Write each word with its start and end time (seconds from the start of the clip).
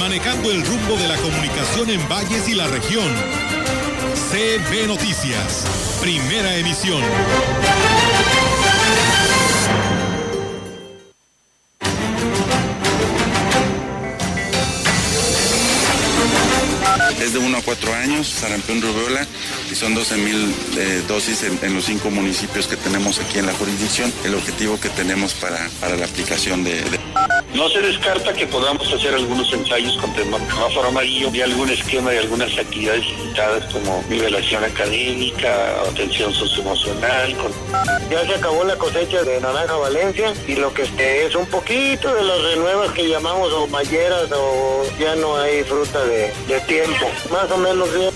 manejando 0.00 0.50
el 0.50 0.64
rumbo 0.64 0.96
de 0.96 1.06
la 1.06 1.16
comunicación 1.18 1.90
en 1.90 2.08
valles 2.08 2.48
y 2.48 2.54
la 2.54 2.66
región. 2.66 3.06
CB 4.30 4.86
Noticias, 4.86 5.66
primera 6.00 6.56
emisión. 6.56 7.02
Es 17.20 17.34
de 17.34 17.38
1 17.38 17.58
a 17.58 17.62
4 17.62 17.94
años, 17.94 18.26
sarampión 18.26 18.80
rubiola, 18.80 19.26
y 19.70 19.74
son 19.74 19.94
12 19.94 20.16
mil 20.16 20.54
eh, 20.78 21.02
dosis 21.06 21.42
en, 21.42 21.74
los 21.74 21.84
cinco 21.84 22.10
municipios 22.10 22.66
que 22.66 22.76
tenemos 22.76 23.18
aquí 23.18 23.38
en 23.38 23.46
la 23.46 23.52
jurisdicción. 23.52 24.10
El 24.24 24.34
objetivo 24.34 24.80
que 24.80 24.88
tenemos 24.88 25.34
para, 25.34 25.68
para 25.78 25.96
la 25.96 26.06
aplicación 26.06 26.64
de... 26.64 26.99
No 27.54 27.68
se 27.68 27.80
descarta 27.80 28.32
que 28.32 28.46
podamos 28.46 28.92
hacer 28.92 29.12
algunos 29.12 29.52
ensayos 29.52 29.96
con 29.98 30.14
semáforo 30.14 30.88
amarillo 30.88 31.30
y 31.32 31.40
algún 31.40 31.68
esquema 31.68 32.10
de 32.10 32.20
algunas 32.20 32.56
actividades 32.56 33.04
limitadas 33.06 33.64
como 33.72 34.04
nivelación 34.08 34.62
académica, 34.62 35.82
atención 35.82 36.32
socioemocional. 36.32 37.36
Con... 37.36 37.52
Ya 38.08 38.24
se 38.24 38.34
acabó 38.36 38.62
la 38.64 38.76
cosecha 38.76 39.22
de 39.24 39.40
naranja 39.40 39.74
Valencia 39.74 40.32
y 40.46 40.54
lo 40.54 40.72
que 40.72 40.82
es 40.98 41.34
un 41.34 41.46
poquito 41.46 42.14
de 42.14 42.22
las 42.22 42.40
renuevas 42.42 42.92
que 42.92 43.08
llamamos 43.08 43.52
o 43.52 43.66
malleras 43.66 44.30
o 44.32 44.84
ya 44.98 45.16
no 45.16 45.36
hay 45.36 45.64
fruta 45.64 46.04
de, 46.04 46.32
de 46.46 46.60
tiempo. 46.68 47.10
Más 47.30 47.50
o 47.50 47.58
menos 47.58 47.92
bien. 47.92 48.10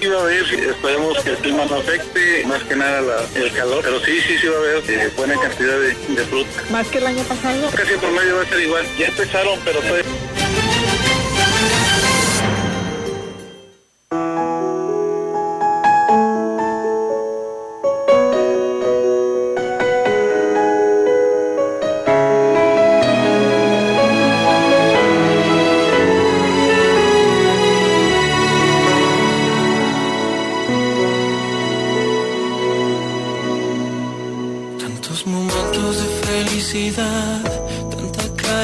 Sí 0.00 0.06
va 0.08 0.18
a 0.18 0.22
haber, 0.22 0.42
esperemos 0.42 1.18
que 1.22 1.30
el 1.30 1.36
clima 1.38 1.64
no 1.64 1.76
afecte, 1.76 2.44
más 2.46 2.62
que 2.64 2.76
nada 2.76 3.00
la, 3.00 3.40
el 3.40 3.52
calor, 3.52 3.80
pero 3.82 3.98
sí, 4.00 4.20
sí, 4.20 4.36
sí 4.38 4.46
va 4.46 4.56
a 4.56 4.58
haber 4.58 4.90
eh, 4.90 5.10
buena 5.16 5.40
cantidad 5.40 5.78
de, 5.78 5.94
de, 5.94 6.24
fruta. 6.26 6.62
¿Más 6.70 6.86
que 6.88 6.98
el 6.98 7.06
año 7.06 7.22
pasado? 7.24 7.70
Casi 7.70 7.94
por 7.94 8.10
medio 8.12 8.36
va 8.36 8.42
a 8.42 8.46
ser 8.46 8.60
igual. 8.60 8.73
Ya 8.98 9.06
empezaron, 9.06 9.58
pero 9.64 9.80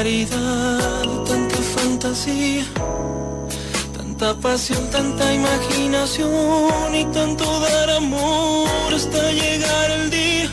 todavía... 0.03 0.81
pasión, 4.41 4.89
tanta 4.89 5.33
imaginación 5.33 6.95
y 6.95 7.05
tanto 7.05 7.59
dar 7.59 7.89
amor 7.91 8.93
hasta 8.93 9.31
llegar 9.31 9.91
el 9.91 10.09
día. 10.09 10.49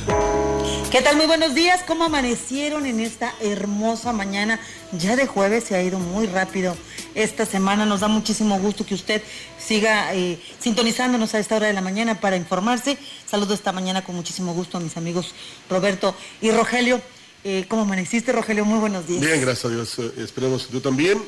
¿Qué 0.91 1.01
tal? 1.01 1.17
Muy 1.17 1.27
buenos 1.27 1.55
días. 1.55 1.83
¿Cómo 1.87 2.05
amanecieron 2.05 2.85
en 2.87 3.01
esta 3.01 3.35
hermosa 3.41 4.13
mañana? 4.13 4.61
Ya 4.93 5.17
de 5.17 5.27
jueves 5.27 5.65
se 5.65 5.77
ha 5.77 5.83
ido 5.83 5.99
muy 5.99 6.27
rápido 6.27 6.77
esta 7.15 7.47
semana. 7.47 7.87
Nos 7.87 8.01
da 8.01 8.09
muchísimo 8.09 8.59
gusto 8.59 8.85
que 8.85 8.95
usted 8.95 9.23
siga 9.59 10.15
eh, 10.15 10.39
sintonizándonos 10.59 11.35
a 11.35 11.39
esta 11.39 11.57
hora 11.57 11.69
de 11.69 11.73
la 11.73 11.81
mañana 11.81 12.21
para 12.21 12.37
informarse. 12.37 12.99
Saludo 13.27 13.55
esta 13.55 13.73
mañana 13.73 14.03
con 14.03 14.15
muchísimo 14.15 14.53
gusto 14.53 14.77
a 14.77 14.81
mis 14.81 14.97
amigos 14.97 15.35
Roberto 15.71 16.15
y 16.41 16.51
Rogelio. 16.51 17.01
Eh, 17.45 17.67
¿Cómo 17.69 17.83
amaneciste, 17.83 18.33
Rogelio? 18.33 18.65
Muy 18.65 18.79
buenos 18.79 19.07
días. 19.07 19.21
Bien, 19.21 19.41
gracias 19.41 19.65
a 19.67 19.75
Dios. 19.75 19.99
Eh, 19.99 20.13
esperemos 20.19 20.67
que 20.67 20.73
tú 20.73 20.81
también. 20.81 21.23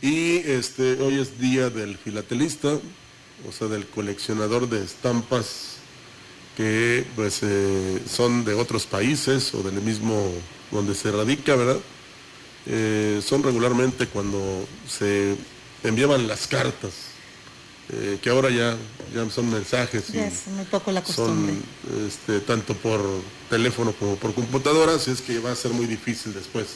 Y 0.00 0.36
este, 0.38 0.92
hoy 1.00 1.18
es 1.18 1.40
día 1.40 1.70
del 1.70 1.96
filatelista, 1.98 2.78
o 3.48 3.52
sea, 3.52 3.66
del 3.66 3.86
coleccionador 3.86 4.68
de 4.68 4.84
estampas 4.84 5.78
que 6.58 7.04
pues 7.14 7.40
eh, 7.42 8.02
son 8.08 8.44
de 8.44 8.52
otros 8.54 8.84
países 8.84 9.54
o 9.54 9.62
del 9.62 9.80
mismo 9.80 10.32
donde 10.72 10.94
se 10.94 11.12
radica, 11.12 11.54
¿verdad? 11.54 11.78
Eh, 12.66 13.20
son 13.24 13.44
regularmente 13.44 14.08
cuando 14.08 14.66
se 14.88 15.36
enviaban 15.84 16.26
las 16.26 16.48
cartas, 16.48 16.92
eh, 17.90 18.18
que 18.20 18.30
ahora 18.30 18.50
ya, 18.50 18.76
ya 19.14 19.30
son 19.30 19.50
mensajes. 19.50 20.10
Y 20.10 20.12
yes, 20.12 20.48
me 20.56 20.64
tocó 20.64 20.92
la 20.92 21.02
costumbre. 21.02 21.54
Son 21.54 22.06
este, 22.06 22.40
tanto 22.40 22.74
por 22.74 23.00
teléfono 23.48 23.92
como 23.92 24.16
por 24.16 24.34
computadora, 24.34 24.94
así 24.94 25.10
es 25.10 25.20
que 25.20 25.38
va 25.38 25.52
a 25.52 25.56
ser 25.56 25.72
muy 25.72 25.86
difícil 25.86 26.34
después 26.34 26.66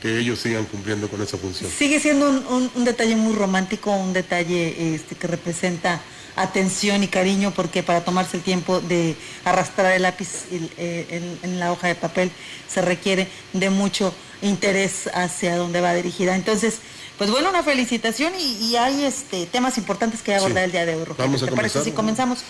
que 0.00 0.18
ellos 0.18 0.40
sigan 0.40 0.64
cumpliendo 0.64 1.08
con 1.08 1.22
esa 1.22 1.38
función. 1.38 1.70
Sigue 1.70 2.00
siendo 2.00 2.28
un, 2.28 2.46
un, 2.48 2.70
un 2.74 2.84
detalle 2.84 3.14
muy 3.14 3.34
romántico, 3.34 3.92
un 3.92 4.12
detalle 4.12 4.94
este, 4.94 5.14
que 5.14 5.28
representa 5.28 6.00
atención 6.34 7.02
y 7.04 7.08
cariño, 7.08 7.52
porque 7.54 7.82
para 7.82 8.04
tomarse 8.04 8.36
el 8.36 8.42
tiempo 8.42 8.80
de 8.80 9.14
arrastrar 9.44 9.92
el 9.92 10.02
lápiz 10.02 10.46
en 10.50 11.60
la 11.60 11.70
hoja 11.72 11.88
de 11.88 11.94
papel 11.94 12.32
se 12.68 12.80
requiere 12.82 13.28
de 13.52 13.70
mucho 13.70 14.14
interés 14.40 15.08
hacia 15.14 15.56
donde 15.56 15.80
va 15.80 15.94
dirigida. 15.94 16.34
Entonces, 16.34 16.78
pues 17.22 17.30
bueno, 17.30 17.50
una 17.50 17.62
felicitación 17.62 18.32
y, 18.36 18.66
y 18.66 18.74
hay 18.74 19.04
este, 19.04 19.46
temas 19.46 19.78
importantes 19.78 20.22
que 20.22 20.34
abordar 20.34 20.58
sí. 20.58 20.64
el 20.64 20.72
día 20.72 20.84
de 20.84 20.96
hoy. 20.96 21.04
Rogelio. 21.04 21.24
Vamos 21.24 21.40
a 21.40 21.44
¿Te 21.44 21.50
comenzar? 21.52 21.72
parece 21.72 21.88
si 21.88 21.94
comenzamos? 21.94 22.40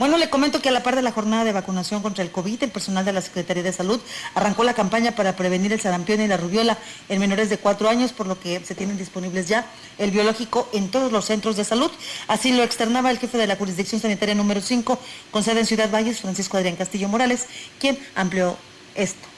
Bueno, 0.00 0.18
le 0.18 0.28
comento 0.28 0.60
que 0.60 0.68
a 0.68 0.72
la 0.72 0.82
par 0.82 0.96
de 0.96 1.02
la 1.02 1.12
jornada 1.12 1.44
de 1.44 1.52
vacunación 1.52 2.02
contra 2.02 2.24
el 2.24 2.32
COVID, 2.32 2.60
el 2.60 2.70
personal 2.72 3.04
de 3.04 3.12
la 3.12 3.20
Secretaría 3.20 3.62
de 3.62 3.72
Salud 3.72 4.00
arrancó 4.34 4.64
la 4.64 4.74
campaña 4.74 5.12
para 5.12 5.36
prevenir 5.36 5.72
el 5.72 5.80
sarampión 5.80 6.20
y 6.20 6.26
la 6.26 6.38
rubiola 6.38 6.76
en 7.08 7.20
menores 7.20 7.50
de 7.50 7.58
cuatro 7.58 7.88
años, 7.88 8.12
por 8.12 8.26
lo 8.26 8.40
que 8.40 8.60
se 8.64 8.74
tienen 8.74 8.98
disponibles 8.98 9.46
ya 9.46 9.64
el 9.96 10.10
biológico 10.10 10.68
en 10.72 10.90
todos 10.90 11.12
los 11.12 11.26
centros 11.26 11.56
de 11.56 11.62
salud. 11.62 11.92
Así 12.26 12.50
lo 12.52 12.64
externaba 12.64 13.12
el 13.12 13.20
jefe 13.20 13.38
de 13.38 13.46
la 13.46 13.54
jurisdicción 13.54 14.00
sanitaria 14.00 14.34
número 14.34 14.60
5, 14.60 14.98
con 15.30 15.44
sede 15.44 15.60
en 15.60 15.66
Ciudad 15.66 15.88
Valles, 15.88 16.18
Francisco 16.20 16.56
Adrián 16.56 16.74
Castillo 16.74 17.06
Morales, 17.06 17.46
quien 17.78 17.96
amplió 18.16 18.56
esto. 18.96 19.35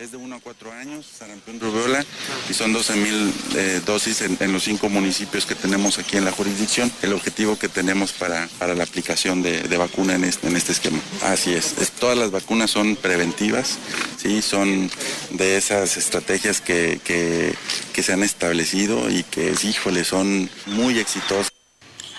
Es 0.00 0.10
de 0.10 0.16
1 0.16 0.34
a 0.34 0.40
4 0.40 0.72
años, 0.72 1.06
sarampión 1.18 1.60
rubiola, 1.60 2.04
y 2.50 2.54
son 2.54 2.72
12 2.72 2.96
mil 2.96 3.32
eh, 3.54 3.80
dosis 3.86 4.22
en, 4.22 4.52
los 4.52 4.64
cinco 4.64 4.88
municipios 4.88 5.46
que 5.46 5.54
tenemos 5.54 5.98
aquí 5.98 6.16
en 6.16 6.24
la 6.24 6.32
jurisdicción. 6.32 6.90
El 7.00 7.12
objetivo 7.12 7.56
que 7.56 7.68
tenemos 7.68 8.12
para, 8.12 8.48
para 8.58 8.74
la 8.74 8.82
aplicación 8.82 9.40
de, 9.42 9.62
de 9.62 9.76
vacuna 9.76 10.16
en 10.16 10.24
este, 10.24 10.48
en 10.48 10.56
este, 10.56 10.72
esquema. 10.72 10.98
Así 11.22 11.54
es, 11.54 11.78
es, 11.78 11.92
todas 11.92 12.18
las 12.18 12.32
vacunas 12.32 12.72
son 12.72 12.96
preventivas, 12.96 13.78
¿sí? 14.20 14.42
son 14.42 14.90
de 15.30 15.56
esas 15.56 15.96
estrategias 15.96 16.60
que, 16.60 17.00
que, 17.04 17.54
que 17.92 18.02
se 18.02 18.12
han 18.12 18.24
establecido 18.24 19.08
y 19.10 19.22
que, 19.22 19.54
híjole, 19.62 20.02
son 20.02 20.50
muy 20.66 20.98
exitosas. 20.98 21.53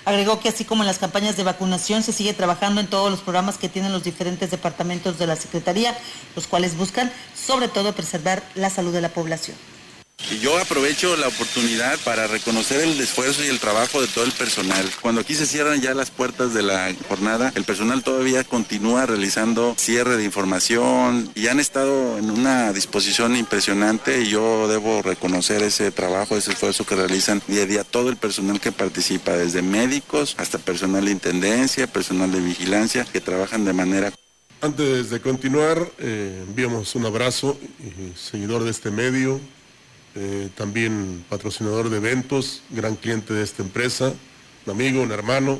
Agregó 0.05 0.39
que 0.39 0.49
así 0.49 0.65
como 0.65 0.83
en 0.83 0.87
las 0.87 0.99
campañas 0.99 1.35
de 1.35 1.43
vacunación 1.43 2.03
se 2.03 2.13
sigue 2.13 2.33
trabajando 2.33 2.79
en 2.79 2.87
todos 2.87 3.09
los 3.09 3.21
programas 3.21 3.57
que 3.57 3.69
tienen 3.69 3.91
los 3.91 4.03
diferentes 4.03 4.51
departamentos 4.51 5.17
de 5.17 5.25
la 5.25 5.35
Secretaría, 5.35 5.97
los 6.35 6.45
cuales 6.45 6.77
buscan 6.77 7.11
sobre 7.35 7.67
todo 7.67 7.93
preservar 7.93 8.43
la 8.53 8.69
salud 8.69 8.93
de 8.93 9.01
la 9.01 9.09
población. 9.09 9.57
Yo 10.41 10.57
aprovecho 10.57 11.15
la 11.17 11.27
oportunidad 11.27 11.97
para 11.99 12.27
reconocer 12.27 12.81
el 12.81 12.99
esfuerzo 12.99 13.43
y 13.43 13.47
el 13.47 13.59
trabajo 13.59 14.01
de 14.01 14.07
todo 14.07 14.25
el 14.25 14.31
personal. 14.31 14.87
Cuando 15.01 15.21
aquí 15.21 15.35
se 15.35 15.45
cierran 15.45 15.81
ya 15.81 15.93
las 15.93 16.11
puertas 16.11 16.53
de 16.53 16.63
la 16.63 16.93
jornada, 17.07 17.51
el 17.55 17.63
personal 17.63 18.03
todavía 18.03 18.43
continúa 18.43 19.05
realizando 19.05 19.75
cierre 19.77 20.17
de 20.17 20.23
información 20.23 21.31
y 21.35 21.47
han 21.47 21.59
estado 21.59 22.17
en 22.17 22.31
una 22.31 22.73
disposición 22.73 23.35
impresionante 23.35 24.21
y 24.21 24.29
yo 24.29 24.67
debo 24.67 25.01
reconocer 25.01 25.61
ese 25.61 25.91
trabajo, 25.91 26.37
ese 26.37 26.51
esfuerzo 26.51 26.85
que 26.85 26.95
realizan 26.95 27.41
día 27.47 27.63
a 27.63 27.67
día 27.67 27.83
todo 27.83 28.09
el 28.09 28.17
personal 28.17 28.59
que 28.59 28.71
participa, 28.71 29.31
desde 29.33 29.61
médicos 29.61 30.35
hasta 30.37 30.57
personal 30.57 31.05
de 31.05 31.11
intendencia, 31.11 31.87
personal 31.87 32.31
de 32.31 32.39
vigilancia, 32.39 33.05
que 33.05 33.21
trabajan 33.21 33.65
de 33.65 33.73
manera 33.73 34.13
antes 34.61 35.11
de 35.11 35.19
continuar, 35.19 35.77
eh, 35.99 36.43
enviamos 36.47 36.95
un 36.95 37.05
abrazo, 37.05 37.57
eh, 37.83 38.13
seguidor 38.15 38.63
de 38.63 38.71
este 38.71 38.89
medio, 38.89 39.39
eh, 40.15 40.49
también 40.55 41.25
patrocinador 41.29 41.89
de 41.89 41.97
eventos, 41.97 42.61
gran 42.69 42.95
cliente 42.95 43.33
de 43.33 43.43
esta 43.43 43.61
empresa, 43.63 44.13
un 44.65 44.71
amigo, 44.71 45.01
un 45.01 45.11
hermano, 45.11 45.59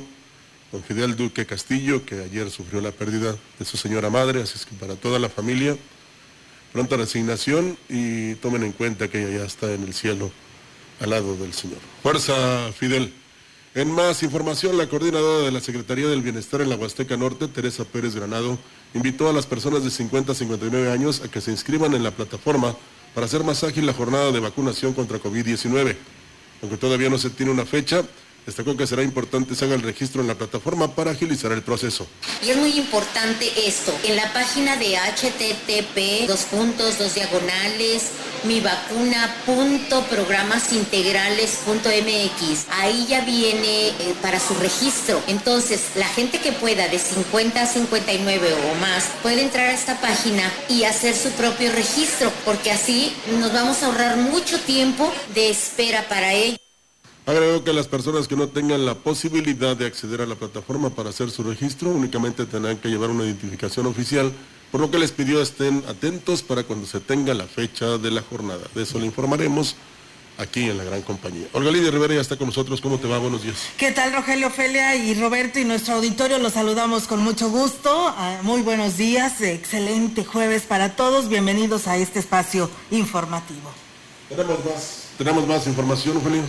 don 0.72 0.82
Fidel 0.82 1.14
Duque 1.14 1.46
Castillo, 1.46 2.04
que 2.04 2.22
ayer 2.22 2.50
sufrió 2.50 2.80
la 2.80 2.90
pérdida 2.90 3.36
de 3.58 3.64
su 3.64 3.76
señora 3.76 4.10
madre, 4.10 4.42
así 4.42 4.54
es 4.56 4.66
que 4.66 4.74
para 4.74 4.96
toda 4.96 5.18
la 5.18 5.28
familia, 5.28 5.76
pronta 6.72 6.96
resignación 6.96 7.76
y 7.88 8.34
tomen 8.36 8.62
en 8.62 8.72
cuenta 8.72 9.08
que 9.08 9.22
ella 9.22 9.38
ya 9.38 9.44
está 9.44 9.72
en 9.72 9.82
el 9.82 9.94
cielo 9.94 10.30
al 11.00 11.10
lado 11.10 11.36
del 11.36 11.52
Señor. 11.52 11.78
Fuerza, 12.02 12.72
Fidel. 12.72 13.12
En 13.74 13.90
más 13.90 14.22
información, 14.22 14.78
la 14.78 14.88
coordinadora 14.88 15.44
de 15.44 15.52
la 15.52 15.60
Secretaría 15.60 16.06
del 16.08 16.22
Bienestar 16.22 16.62
en 16.62 16.70
la 16.70 16.76
Huasteca 16.76 17.16
Norte, 17.18 17.46
Teresa 17.46 17.84
Pérez 17.84 18.14
Granado, 18.14 18.58
invitó 18.94 19.28
a 19.28 19.34
las 19.34 19.44
personas 19.44 19.84
de 19.84 19.90
50 19.90 20.32
a 20.32 20.34
59 20.34 20.90
años 20.90 21.20
a 21.20 21.28
que 21.28 21.42
se 21.42 21.50
inscriban 21.50 21.92
en 21.92 22.02
la 22.02 22.10
plataforma 22.10 22.74
para 23.16 23.24
hacer 23.24 23.42
más 23.44 23.64
ágil 23.64 23.86
la 23.86 23.94
jornada 23.94 24.30
de 24.30 24.40
vacunación 24.40 24.92
contra 24.92 25.18
COVID-19. 25.18 25.96
Aunque 26.60 26.76
todavía 26.76 27.08
no 27.08 27.16
se 27.16 27.30
tiene 27.30 27.50
una 27.50 27.64
fecha, 27.64 28.04
Destacó 28.46 28.76
que 28.76 28.86
será 28.86 29.02
importante 29.02 29.56
se 29.56 29.64
haga 29.64 29.74
el 29.74 29.82
registro 29.82 30.22
en 30.22 30.28
la 30.28 30.36
plataforma 30.36 30.94
para 30.94 31.10
agilizar 31.10 31.50
el 31.50 31.62
proceso. 31.62 32.06
Y 32.44 32.50
es 32.50 32.56
muy 32.56 32.78
importante 32.78 33.50
esto. 33.66 33.92
En 34.04 34.14
la 34.14 34.32
página 34.32 34.76
de 34.76 34.96
http 34.96 36.28
dos 36.28 36.44
puntos, 36.44 36.98
dos 36.98 37.14
diagonales, 37.14 38.04
mi 38.44 38.60
vacuna 38.60 39.34
Ahí 42.70 43.06
ya 43.08 43.24
viene 43.24 43.88
eh, 43.88 44.14
para 44.22 44.38
su 44.38 44.54
registro. 44.54 45.20
Entonces, 45.26 45.80
la 45.96 46.06
gente 46.06 46.38
que 46.38 46.52
pueda 46.52 46.88
de 46.88 46.98
50 46.98 47.62
a 47.62 47.66
59 47.66 48.54
o 48.70 48.74
más 48.76 49.10
puede 49.22 49.42
entrar 49.42 49.70
a 49.70 49.74
esta 49.74 50.00
página 50.00 50.52
y 50.68 50.84
hacer 50.84 51.16
su 51.16 51.30
propio 51.30 51.72
registro, 51.72 52.32
porque 52.44 52.70
así 52.70 53.12
nos 53.40 53.52
vamos 53.52 53.82
a 53.82 53.86
ahorrar 53.86 54.16
mucho 54.16 54.60
tiempo 54.60 55.12
de 55.34 55.50
espera 55.50 56.08
para 56.08 56.32
ello. 56.32 56.65
Agregó 57.26 57.64
que 57.64 57.72
las 57.72 57.88
personas 57.88 58.28
que 58.28 58.36
no 58.36 58.46
tengan 58.46 58.86
la 58.86 58.94
posibilidad 58.94 59.76
de 59.76 59.84
acceder 59.84 60.20
a 60.20 60.26
la 60.26 60.36
plataforma 60.36 60.90
para 60.90 61.10
hacer 61.10 61.28
su 61.28 61.42
registro 61.42 61.90
únicamente 61.90 62.46
tendrán 62.46 62.76
que 62.76 62.88
llevar 62.88 63.10
una 63.10 63.24
identificación 63.24 63.86
oficial, 63.86 64.32
por 64.70 64.80
lo 64.80 64.92
que 64.92 65.00
les 65.00 65.10
pidió 65.10 65.42
estén 65.42 65.82
atentos 65.88 66.44
para 66.44 66.62
cuando 66.62 66.86
se 66.86 67.00
tenga 67.00 67.34
la 67.34 67.46
fecha 67.46 67.98
de 67.98 68.12
la 68.12 68.22
jornada. 68.22 68.62
De 68.76 68.84
eso 68.84 69.00
le 69.00 69.06
informaremos 69.06 69.74
aquí 70.38 70.70
en 70.70 70.78
la 70.78 70.84
gran 70.84 71.02
compañía. 71.02 71.48
Olga 71.52 71.72
Lidia 71.72 71.90
Rivera 71.90 72.14
ya 72.14 72.20
está 72.20 72.36
con 72.36 72.46
nosotros. 72.46 72.80
¿Cómo 72.80 72.98
te 72.98 73.08
va? 73.08 73.18
Buenos 73.18 73.42
días. 73.42 73.56
¿Qué 73.76 73.90
tal, 73.90 74.12
Rogelio 74.12 74.46
Ofelia 74.46 74.94
y 74.94 75.14
Roberto 75.14 75.58
y 75.58 75.64
nuestro 75.64 75.94
auditorio? 75.94 76.38
Los 76.38 76.52
saludamos 76.52 77.08
con 77.08 77.24
mucho 77.24 77.50
gusto. 77.50 77.90
Ah, 78.16 78.38
muy 78.42 78.62
buenos 78.62 78.98
días. 78.98 79.40
Excelente 79.40 80.24
jueves 80.24 80.62
para 80.62 80.94
todos. 80.94 81.28
Bienvenidos 81.28 81.88
a 81.88 81.96
este 81.96 82.20
espacio 82.20 82.70
informativo. 82.92 83.72
Tenemos 84.28 84.64
más, 84.64 85.08
tenemos 85.18 85.48
más 85.48 85.66
información, 85.66 86.18
Ofelia. 86.18 86.44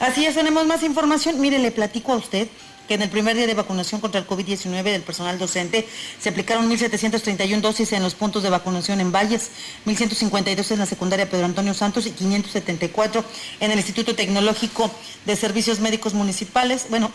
Así 0.00 0.24
es, 0.24 0.34
tenemos 0.34 0.66
más 0.66 0.82
información. 0.82 1.40
Mire, 1.40 1.58
le 1.58 1.70
platico 1.70 2.12
a 2.12 2.16
usted 2.16 2.48
que 2.90 2.94
en 2.94 3.02
el 3.02 3.08
primer 3.08 3.36
día 3.36 3.46
de 3.46 3.54
vacunación 3.54 4.00
contra 4.00 4.20
el 4.20 4.26
COVID-19 4.26 4.82
del 4.82 5.02
personal 5.02 5.38
docente 5.38 5.86
se 6.20 6.28
aplicaron 6.28 6.68
1.731 6.68 7.60
dosis 7.60 7.92
en 7.92 8.02
los 8.02 8.16
puntos 8.16 8.42
de 8.42 8.50
vacunación 8.50 9.00
en 9.00 9.12
Valles, 9.12 9.52
1.152 9.86 10.72
en 10.72 10.78
la 10.80 10.86
secundaria 10.86 11.30
Pedro 11.30 11.44
Antonio 11.44 11.72
Santos 11.72 12.06
y 12.06 12.10
574 12.10 13.24
en 13.60 13.70
el 13.70 13.78
Instituto 13.78 14.16
Tecnológico 14.16 14.90
de 15.24 15.36
Servicios 15.36 15.78
Médicos 15.78 16.14
Municipales, 16.14 16.86
bueno, 16.90 17.12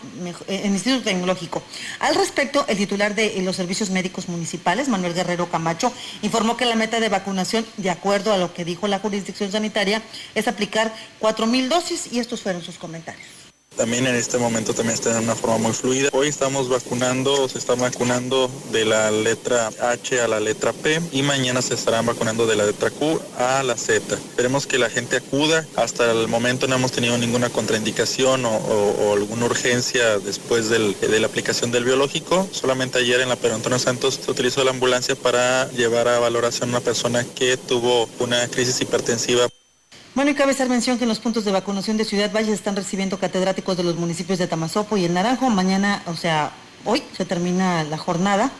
eh, 0.48 0.62
en 0.62 0.68
el 0.68 0.72
Instituto 0.72 1.04
Tecnológico. 1.04 1.62
Al 2.00 2.14
respecto, 2.14 2.64
el 2.68 2.78
titular 2.78 3.14
de 3.14 3.38
los 3.42 3.56
Servicios 3.56 3.90
Médicos 3.90 4.30
Municipales, 4.30 4.88
Manuel 4.88 5.12
Guerrero 5.12 5.50
Camacho, 5.50 5.92
informó 6.22 6.56
que 6.56 6.64
la 6.64 6.76
meta 6.76 7.00
de 7.00 7.10
vacunación, 7.10 7.66
de 7.76 7.90
acuerdo 7.90 8.32
a 8.32 8.38
lo 8.38 8.54
que 8.54 8.64
dijo 8.64 8.88
la 8.88 8.98
jurisdicción 8.98 9.52
sanitaria, 9.52 10.00
es 10.34 10.48
aplicar 10.48 10.90
4.000 11.20 11.68
dosis 11.68 12.10
y 12.10 12.20
estos 12.20 12.40
fueron 12.40 12.62
sus 12.62 12.78
comentarios. 12.78 13.45
También 13.76 14.06
en 14.06 14.14
este 14.14 14.38
momento 14.38 14.72
también 14.72 14.94
está 14.94 15.12
de 15.12 15.20
una 15.20 15.34
forma 15.34 15.58
muy 15.58 15.72
fluida. 15.72 16.08
Hoy 16.12 16.28
estamos 16.28 16.70
vacunando, 16.70 17.46
se 17.48 17.58
está 17.58 17.74
vacunando 17.74 18.50
de 18.72 18.86
la 18.86 19.10
letra 19.10 19.70
H 19.80 20.20
a 20.20 20.28
la 20.28 20.40
letra 20.40 20.72
P 20.72 21.00
y 21.12 21.22
mañana 21.22 21.60
se 21.60 21.74
estarán 21.74 22.06
vacunando 22.06 22.46
de 22.46 22.56
la 22.56 22.64
letra 22.64 22.90
Q 22.90 23.20
a 23.38 23.62
la 23.62 23.76
Z. 23.76 24.14
Esperemos 24.14 24.66
que 24.66 24.78
la 24.78 24.88
gente 24.88 25.16
acuda. 25.16 25.66
Hasta 25.76 26.10
el 26.10 26.26
momento 26.26 26.66
no 26.66 26.76
hemos 26.76 26.92
tenido 26.92 27.18
ninguna 27.18 27.50
contraindicación 27.50 28.46
o, 28.46 29.12
alguna 29.12 29.44
urgencia 29.44 30.18
después 30.18 30.70
de 30.70 31.20
la 31.20 31.26
aplicación 31.26 31.70
del 31.70 31.84
biológico. 31.84 32.48
Solamente 32.52 32.98
ayer 32.98 33.20
en 33.20 33.28
la 33.28 33.36
Pedro 33.36 33.56
Antonio 33.56 33.78
Santos 33.78 34.20
se 34.24 34.30
utilizó 34.30 34.64
la 34.64 34.70
ambulancia 34.70 35.14
para 35.16 35.70
llevar 35.72 36.08
a 36.08 36.18
valoración 36.18 36.70
a 36.70 36.72
una 36.72 36.80
persona 36.80 37.24
que 37.24 37.56
tuvo 37.58 38.08
una 38.20 38.48
crisis 38.48 38.80
hipertensiva. 38.80 39.48
Bueno, 40.16 40.30
y 40.30 40.34
cabe 40.34 40.52
hacer 40.52 40.70
mención 40.70 40.96
que 40.96 41.04
en 41.04 41.10
los 41.10 41.18
puntos 41.18 41.44
de 41.44 41.52
vacunación 41.52 41.98
de 41.98 42.06
Ciudad 42.06 42.32
Valle 42.32 42.50
están 42.50 42.74
recibiendo 42.74 43.18
catedráticos 43.18 43.76
de 43.76 43.82
los 43.82 43.96
municipios 43.96 44.38
de 44.38 44.46
Tamazopo 44.46 44.96
y 44.96 45.04
El 45.04 45.12
Naranjo. 45.12 45.50
Mañana, 45.50 46.02
o 46.06 46.16
sea, 46.16 46.52
hoy 46.86 47.02
se 47.14 47.26
termina 47.26 47.84
la 47.84 47.98
jornada 47.98 48.50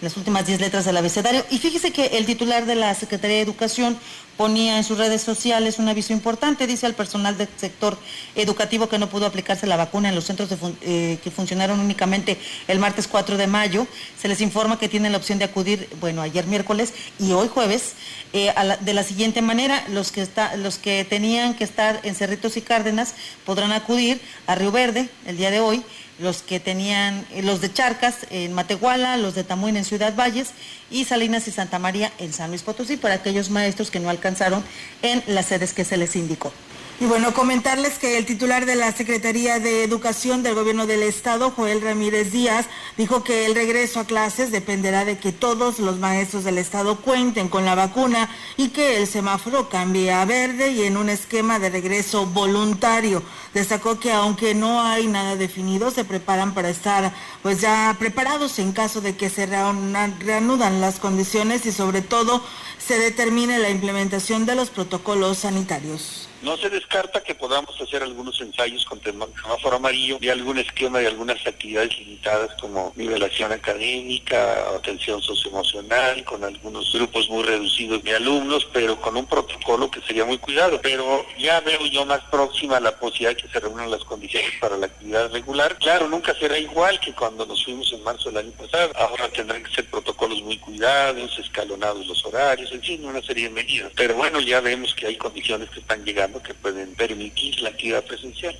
las 0.00 0.16
últimas 0.16 0.46
10 0.46 0.60
letras 0.60 0.84
del 0.84 0.96
abecedario. 0.96 1.44
Y 1.50 1.58
fíjese 1.58 1.92
que 1.92 2.18
el 2.18 2.26
titular 2.26 2.66
de 2.66 2.74
la 2.74 2.94
Secretaría 2.94 3.36
de 3.36 3.42
Educación 3.42 3.98
ponía 4.36 4.76
en 4.76 4.84
sus 4.84 4.98
redes 4.98 5.22
sociales 5.22 5.78
un 5.78 5.88
aviso 5.88 6.12
importante, 6.12 6.66
dice 6.66 6.86
al 6.86 6.94
personal 6.94 7.38
del 7.38 7.48
sector 7.56 7.96
educativo 8.34 8.88
que 8.88 8.98
no 8.98 9.08
pudo 9.08 9.26
aplicarse 9.26 9.66
la 9.66 9.76
vacuna 9.76 10.10
en 10.10 10.14
los 10.14 10.24
centros 10.24 10.50
eh, 10.82 11.18
que 11.22 11.30
funcionaron 11.30 11.80
únicamente 11.80 12.38
el 12.68 12.78
martes 12.78 13.08
4 13.08 13.36
de 13.36 13.46
mayo. 13.46 13.86
Se 14.20 14.28
les 14.28 14.40
informa 14.40 14.78
que 14.78 14.88
tienen 14.88 15.12
la 15.12 15.18
opción 15.18 15.38
de 15.38 15.46
acudir, 15.46 15.88
bueno, 16.00 16.22
ayer 16.22 16.46
miércoles 16.46 16.92
y 17.18 17.32
hoy 17.32 17.48
jueves, 17.48 17.94
eh, 18.32 18.52
de 18.80 18.94
la 18.94 19.02
siguiente 19.02 19.40
manera, 19.40 19.84
los 19.88 20.12
que, 20.12 20.20
está, 20.20 20.56
los 20.56 20.76
que 20.78 21.06
tenían 21.08 21.54
que 21.54 21.64
estar 21.64 22.00
en 22.02 22.14
Cerritos 22.14 22.56
y 22.56 22.60
Cárdenas 22.60 23.14
podrán 23.44 23.72
acudir 23.72 24.20
a 24.46 24.54
Río 24.54 24.72
Verde 24.72 25.08
el 25.26 25.36
día 25.36 25.50
de 25.50 25.60
hoy 25.60 25.82
los 26.18 26.42
que 26.42 26.60
tenían, 26.60 27.26
eh, 27.32 27.42
los 27.42 27.60
de 27.60 27.72
Charcas 27.72 28.26
en 28.30 28.52
Matehuala, 28.52 29.16
los 29.16 29.34
de 29.34 29.44
Tamuín 29.44 29.76
en 29.76 29.84
Ciudad 29.84 30.14
Valles 30.14 30.50
y 30.90 31.04
Salinas 31.04 31.46
y 31.48 31.50
Santa 31.50 31.78
María 31.78 32.12
en 32.18 32.32
San 32.32 32.50
Luis 32.50 32.62
Potosí, 32.62 32.96
para 32.96 33.14
aquellos 33.14 33.50
maestros 33.50 33.90
que 33.90 34.00
no 34.00 34.08
alcanzaron 34.08 34.64
en 35.02 35.22
las 35.26 35.46
sedes 35.46 35.72
que 35.72 35.84
se 35.84 35.96
les 35.96 36.16
indicó. 36.16 36.52
Y 36.98 37.04
bueno, 37.04 37.34
comentarles 37.34 37.98
que 37.98 38.16
el 38.16 38.24
titular 38.24 38.64
de 38.64 38.74
la 38.74 38.90
Secretaría 38.90 39.60
de 39.60 39.84
Educación 39.84 40.42
del 40.42 40.54
Gobierno 40.54 40.86
del 40.86 41.02
Estado, 41.02 41.50
Joel 41.50 41.82
Ramírez 41.82 42.32
Díaz, 42.32 42.68
dijo 42.96 43.22
que 43.22 43.44
el 43.44 43.54
regreso 43.54 44.00
a 44.00 44.06
clases 44.06 44.50
dependerá 44.50 45.04
de 45.04 45.18
que 45.18 45.30
todos 45.30 45.78
los 45.78 45.98
maestros 45.98 46.44
del 46.44 46.56
Estado 46.56 46.96
cuenten 46.96 47.50
con 47.50 47.66
la 47.66 47.74
vacuna 47.74 48.30
y 48.56 48.68
que 48.70 48.96
el 48.96 49.06
semáforo 49.06 49.68
cambie 49.68 50.10
a 50.10 50.24
verde 50.24 50.70
y 50.70 50.84
en 50.84 50.96
un 50.96 51.10
esquema 51.10 51.58
de 51.58 51.68
regreso 51.68 52.24
voluntario. 52.24 53.22
Destacó 53.52 54.00
que 54.00 54.12
aunque 54.12 54.54
no 54.54 54.80
hay 54.80 55.06
nada 55.06 55.36
definido, 55.36 55.90
se 55.90 56.06
preparan 56.06 56.54
para 56.54 56.70
estar 56.70 57.12
pues 57.42 57.60
ya 57.60 57.94
preparados 57.98 58.58
en 58.58 58.72
caso 58.72 59.02
de 59.02 59.16
que 59.16 59.28
se 59.28 59.44
reanudan 59.44 60.80
las 60.80 60.98
condiciones 60.98 61.66
y 61.66 61.72
sobre 61.72 62.00
todo 62.00 62.42
se 62.78 62.98
determine 62.98 63.58
la 63.58 63.68
implementación 63.68 64.46
de 64.46 64.54
los 64.54 64.70
protocolos 64.70 65.40
sanitarios. 65.40 66.25
No 66.46 66.56
se 66.56 66.70
descarta 66.70 67.24
que 67.24 67.34
podamos 67.34 67.74
hacer 67.80 68.04
algunos 68.04 68.40
ensayos 68.40 68.84
con 68.84 69.02
semáforo 69.02 69.78
amarillo 69.78 70.16
de 70.20 70.30
algún 70.30 70.58
esquema 70.58 71.00
de 71.00 71.08
algunas 71.08 71.44
actividades 71.44 71.98
limitadas 71.98 72.50
como 72.60 72.92
nivelación 72.94 73.50
académica, 73.50 74.68
atención 74.76 75.20
socioemocional, 75.20 76.22
con 76.22 76.44
algunos 76.44 76.92
grupos 76.92 77.28
muy 77.30 77.42
reducidos 77.42 78.00
de 78.04 78.14
alumnos, 78.14 78.64
pero 78.72 78.94
con 79.00 79.16
un 79.16 79.26
protocolo 79.26 79.90
que 79.90 80.00
sería 80.02 80.24
muy 80.24 80.38
cuidado. 80.38 80.78
Pero 80.80 81.26
ya 81.36 81.58
veo 81.62 81.84
yo 81.86 82.06
más 82.06 82.20
próxima 82.30 82.78
la 82.78 82.96
posibilidad 82.96 83.30
de 83.30 83.42
que 83.42 83.48
se 83.48 83.58
reúnan 83.58 83.90
las 83.90 84.04
condiciones 84.04 84.52
para 84.60 84.76
la 84.76 84.86
actividad 84.86 85.32
regular. 85.32 85.76
Claro, 85.78 86.06
nunca 86.06 86.32
será 86.38 86.56
igual 86.56 87.00
que 87.00 87.12
cuando 87.12 87.44
nos 87.44 87.64
fuimos 87.64 87.92
en 87.92 88.04
marzo 88.04 88.30
del 88.30 88.44
año 88.44 88.52
pasado. 88.52 88.92
Ahora 88.94 89.28
tendrán 89.30 89.64
que 89.64 89.74
ser 89.74 89.90
protocolos 89.90 90.40
muy 90.42 90.58
cuidados, 90.58 91.36
escalonados 91.40 92.06
los 92.06 92.24
horarios, 92.24 92.70
en 92.70 92.82
fin, 92.82 93.04
una 93.04 93.20
serie 93.20 93.48
de 93.48 93.50
medidas. 93.50 93.90
Pero 93.96 94.14
bueno, 94.14 94.40
ya 94.40 94.60
vemos 94.60 94.94
que 94.94 95.08
hay 95.08 95.16
condiciones 95.16 95.68
que 95.70 95.80
están 95.80 96.04
llegando 96.04 96.35
que 96.42 96.54
pueden 96.54 96.94
permitir 96.94 97.60
la 97.60 97.70
actividad 97.70 98.04
presencial. 98.04 98.56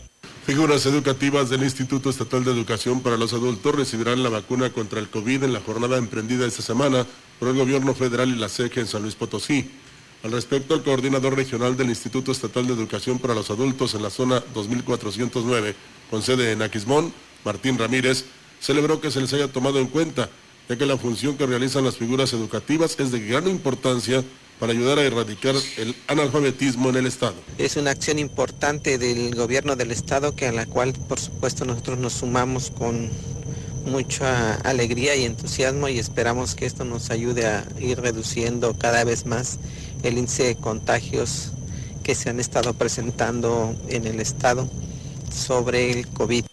Figuras 0.46 0.86
educativas 0.86 1.50
del 1.50 1.64
Instituto 1.64 2.08
Estatal 2.08 2.44
de 2.44 2.52
Educación 2.52 3.02
para 3.02 3.16
los 3.16 3.32
Adultos 3.32 3.74
recibirán 3.74 4.22
la 4.22 4.28
vacuna 4.28 4.70
contra 4.70 5.00
el 5.00 5.08
COVID 5.08 5.42
en 5.42 5.52
la 5.52 5.60
jornada 5.60 5.98
emprendida 5.98 6.46
esta 6.46 6.62
semana 6.62 7.04
por 7.40 7.48
el 7.48 7.56
Gobierno 7.56 7.94
Federal 7.94 8.28
y 8.28 8.36
la 8.36 8.48
SEG 8.48 8.78
en 8.78 8.86
San 8.86 9.02
Luis 9.02 9.16
Potosí. 9.16 9.70
Al 10.22 10.32
respecto, 10.32 10.74
el 10.74 10.82
coordinador 10.82 11.34
regional 11.36 11.76
del 11.76 11.88
Instituto 11.88 12.32
Estatal 12.32 12.66
de 12.66 12.74
Educación 12.74 13.18
para 13.18 13.34
los 13.34 13.50
Adultos 13.50 13.94
en 13.94 14.02
la 14.02 14.10
zona 14.10 14.42
2409, 14.54 15.74
con 16.10 16.22
sede 16.22 16.52
en 16.52 16.62
Aquismón, 16.62 17.12
Martín 17.44 17.76
Ramírez, 17.78 18.24
celebró 18.60 19.00
que 19.00 19.10
se 19.10 19.20
les 19.20 19.32
haya 19.32 19.48
tomado 19.48 19.78
en 19.78 19.86
cuenta, 19.86 20.30
ya 20.68 20.76
que 20.76 20.86
la 20.86 20.96
función 20.96 21.36
que 21.36 21.46
realizan 21.46 21.84
las 21.84 21.96
figuras 21.96 22.32
educativas 22.32 22.98
es 22.98 23.12
de 23.12 23.20
gran 23.20 23.48
importancia 23.48 24.24
para 24.58 24.72
ayudar 24.72 24.98
a 24.98 25.02
erradicar 25.02 25.54
el 25.76 25.94
analfabetismo 26.08 26.88
en 26.90 26.96
el 26.96 27.06
Estado. 27.06 27.34
Es 27.58 27.76
una 27.76 27.90
acción 27.90 28.18
importante 28.18 28.98
del 28.98 29.34
gobierno 29.34 29.76
del 29.76 29.90
Estado 29.90 30.34
que 30.34 30.46
a 30.46 30.52
la 30.52 30.66
cual 30.66 30.92
por 30.92 31.20
supuesto 31.20 31.64
nosotros 31.64 31.98
nos 31.98 32.14
sumamos 32.14 32.70
con 32.70 33.10
mucha 33.86 34.54
alegría 34.56 35.14
y 35.14 35.24
entusiasmo 35.24 35.88
y 35.88 35.98
esperamos 35.98 36.54
que 36.54 36.66
esto 36.66 36.84
nos 36.84 37.10
ayude 37.10 37.46
a 37.46 37.64
ir 37.78 38.00
reduciendo 38.00 38.74
cada 38.76 39.04
vez 39.04 39.26
más 39.26 39.58
el 40.02 40.18
índice 40.18 40.44
de 40.44 40.56
contagios 40.56 41.52
que 42.02 42.14
se 42.14 42.30
han 42.30 42.40
estado 42.40 42.74
presentando 42.74 43.74
en 43.88 44.06
el 44.06 44.20
Estado 44.20 44.68
sobre 45.30 45.90
el 45.90 46.08
COVID. 46.08 46.45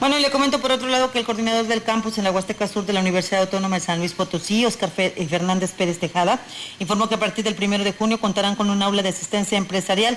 Bueno, 0.00 0.16
y 0.16 0.22
le 0.22 0.30
comento 0.30 0.60
por 0.60 0.70
otro 0.70 0.86
lado 0.86 1.10
que 1.10 1.18
el 1.18 1.24
coordinador 1.24 1.66
del 1.66 1.82
campus 1.82 2.18
en 2.18 2.24
la 2.24 2.30
Huasteca 2.30 2.68
Sur 2.68 2.86
de 2.86 2.92
la 2.92 3.00
Universidad 3.00 3.40
Autónoma 3.40 3.80
de 3.80 3.84
San 3.84 3.98
Luis 3.98 4.12
Potosí, 4.12 4.64
Oscar 4.64 4.92
eh, 4.96 5.26
Fernández 5.28 5.72
Pérez 5.72 5.98
Tejada, 5.98 6.38
informó 6.78 7.08
que 7.08 7.16
a 7.16 7.18
partir 7.18 7.44
del 7.44 7.56
primero 7.56 7.82
de 7.82 7.92
junio 7.92 8.20
contarán 8.20 8.54
con 8.54 8.70
un 8.70 8.80
aula 8.80 9.02
de 9.02 9.08
asistencia 9.08 9.58
empresarial. 9.58 10.16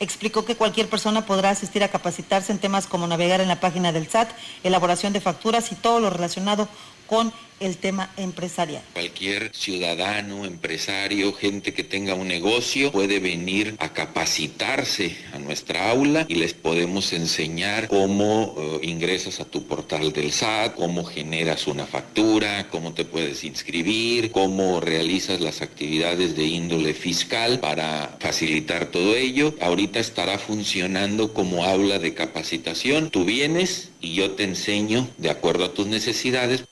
Explicó 0.00 0.44
que 0.44 0.56
cualquier 0.56 0.88
persona 0.88 1.26
podrá 1.26 1.50
asistir 1.50 1.84
a 1.84 1.88
capacitarse 1.88 2.50
en 2.50 2.58
temas 2.58 2.88
como 2.88 3.06
navegar 3.06 3.40
en 3.40 3.46
la 3.46 3.60
página 3.60 3.92
del 3.92 4.08
SAT, 4.08 4.30
elaboración 4.64 5.12
de 5.12 5.20
facturas 5.20 5.70
y 5.70 5.76
todo 5.76 6.00
lo 6.00 6.10
relacionado 6.10 6.68
con 7.10 7.32
el 7.58 7.76
tema 7.76 8.08
empresarial. 8.16 8.82
Cualquier 8.94 9.50
ciudadano, 9.52 10.46
empresario, 10.46 11.32
gente 11.34 11.74
que 11.74 11.82
tenga 11.82 12.14
un 12.14 12.28
negocio 12.28 12.92
puede 12.92 13.18
venir 13.18 13.74
a 13.80 13.92
capacitarse 13.92 15.16
a 15.34 15.38
nuestra 15.40 15.90
aula 15.90 16.24
y 16.28 16.36
les 16.36 16.54
podemos 16.54 17.12
enseñar 17.12 17.88
cómo 17.88 18.54
eh, 18.56 18.86
ingresas 18.86 19.40
a 19.40 19.44
tu 19.44 19.66
portal 19.66 20.12
del 20.12 20.32
SAT, 20.32 20.76
cómo 20.76 21.04
generas 21.04 21.66
una 21.66 21.84
factura, 21.84 22.68
cómo 22.70 22.94
te 22.94 23.04
puedes 23.04 23.42
inscribir, 23.44 24.30
cómo 24.30 24.80
realizas 24.80 25.40
las 25.40 25.60
actividades 25.62 26.36
de 26.36 26.44
índole 26.44 26.94
fiscal 26.94 27.58
para 27.58 28.16
facilitar 28.20 28.86
todo 28.86 29.16
ello. 29.16 29.54
Ahorita 29.60 29.98
estará 29.98 30.38
funcionando 30.38 31.34
como 31.34 31.64
aula 31.64 31.98
de 31.98 32.14
capacitación. 32.14 33.10
Tú 33.10 33.24
vienes 33.24 33.90
y 34.00 34.14
yo 34.14 34.30
te 34.30 34.44
enseño 34.44 35.08
de 35.18 35.28
acuerdo 35.28 35.64
a 35.64 35.74
tus 35.74 35.86
necesidades. 35.88 36.64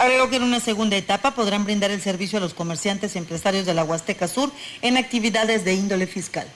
Agregó 0.00 0.30
que 0.30 0.36
en 0.36 0.44
una 0.44 0.60
segunda 0.60 0.96
etapa 0.96 1.34
podrán 1.34 1.66
brindar 1.66 1.90
el 1.90 2.00
servicio 2.00 2.38
a 2.38 2.40
los 2.40 2.54
comerciantes 2.54 3.14
y 3.14 3.18
empresarios 3.18 3.66
de 3.66 3.74
la 3.74 3.84
Huasteca 3.84 4.28
Sur 4.28 4.50
en 4.80 4.96
actividades 4.96 5.66
de 5.66 5.74
índole 5.74 6.06
fiscal. 6.06 6.46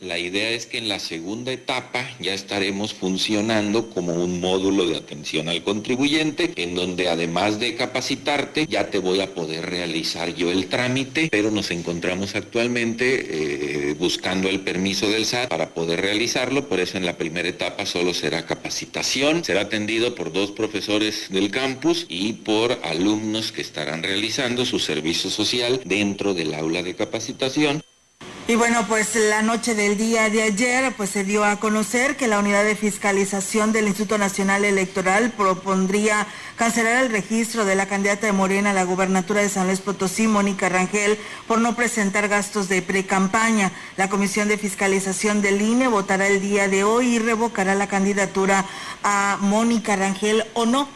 La 0.00 0.18
idea 0.18 0.50
es 0.50 0.66
que 0.66 0.76
en 0.76 0.88
la 0.88 0.98
segunda 0.98 1.52
etapa 1.52 2.06
ya 2.20 2.34
estaremos 2.34 2.92
funcionando 2.92 3.88
como 3.88 4.12
un 4.12 4.40
módulo 4.40 4.84
de 4.84 4.98
atención 4.98 5.48
al 5.48 5.62
contribuyente, 5.62 6.52
en 6.56 6.74
donde 6.74 7.08
además 7.08 7.58
de 7.58 7.76
capacitarte, 7.76 8.66
ya 8.66 8.90
te 8.90 8.98
voy 8.98 9.22
a 9.22 9.32
poder 9.32 9.64
realizar 9.64 10.34
yo 10.34 10.52
el 10.52 10.66
trámite, 10.66 11.28
pero 11.30 11.50
nos 11.50 11.70
encontramos 11.70 12.34
actualmente 12.34 13.90
eh, 13.90 13.94
buscando 13.94 14.50
el 14.50 14.60
permiso 14.60 15.08
del 15.08 15.24
SAT 15.24 15.48
para 15.48 15.72
poder 15.72 16.02
realizarlo, 16.02 16.68
por 16.68 16.78
eso 16.78 16.98
en 16.98 17.06
la 17.06 17.16
primera 17.16 17.48
etapa 17.48 17.86
solo 17.86 18.12
será 18.12 18.44
capacitación, 18.44 19.44
será 19.44 19.62
atendido 19.62 20.14
por 20.14 20.30
dos 20.30 20.50
profesores 20.50 21.28
del 21.30 21.50
campus 21.50 22.04
y 22.10 22.34
por 22.34 22.78
alumnos 22.84 23.50
que 23.50 23.62
estarán 23.62 24.02
realizando 24.02 24.66
su 24.66 24.78
servicio 24.78 25.30
social 25.30 25.80
dentro 25.86 26.34
del 26.34 26.52
aula 26.52 26.82
de 26.82 26.94
capacitación. 26.94 27.82
Y 28.48 28.54
bueno, 28.54 28.86
pues 28.86 29.16
la 29.16 29.42
noche 29.42 29.74
del 29.74 29.96
día 29.96 30.30
de 30.30 30.42
ayer 30.42 30.94
pues 30.96 31.10
se 31.10 31.24
dio 31.24 31.44
a 31.44 31.56
conocer 31.56 32.16
que 32.16 32.28
la 32.28 32.38
unidad 32.38 32.62
de 32.62 32.76
fiscalización 32.76 33.72
del 33.72 33.88
Instituto 33.88 34.18
Nacional 34.18 34.64
Electoral 34.64 35.32
propondría 35.32 36.28
cancelar 36.54 37.02
el 37.02 37.10
registro 37.10 37.64
de 37.64 37.74
la 37.74 37.86
candidata 37.86 38.28
de 38.28 38.32
Morena 38.32 38.70
a 38.70 38.72
la 38.72 38.84
gubernatura 38.84 39.40
de 39.40 39.48
San 39.48 39.66
Luis 39.66 39.80
Potosí, 39.80 40.28
Mónica 40.28 40.68
Rangel, 40.68 41.18
por 41.48 41.60
no 41.60 41.74
presentar 41.74 42.28
gastos 42.28 42.68
de 42.68 42.82
precampaña. 42.82 43.72
La 43.96 44.08
Comisión 44.08 44.46
de 44.46 44.58
Fiscalización 44.58 45.42
del 45.42 45.60
INE 45.60 45.88
votará 45.88 46.28
el 46.28 46.40
día 46.40 46.68
de 46.68 46.84
hoy 46.84 47.16
y 47.16 47.18
revocará 47.18 47.74
la 47.74 47.88
candidatura 47.88 48.64
a 49.02 49.38
Mónica 49.40 49.96
Rangel 49.96 50.44
o 50.54 50.66
no. 50.66 50.88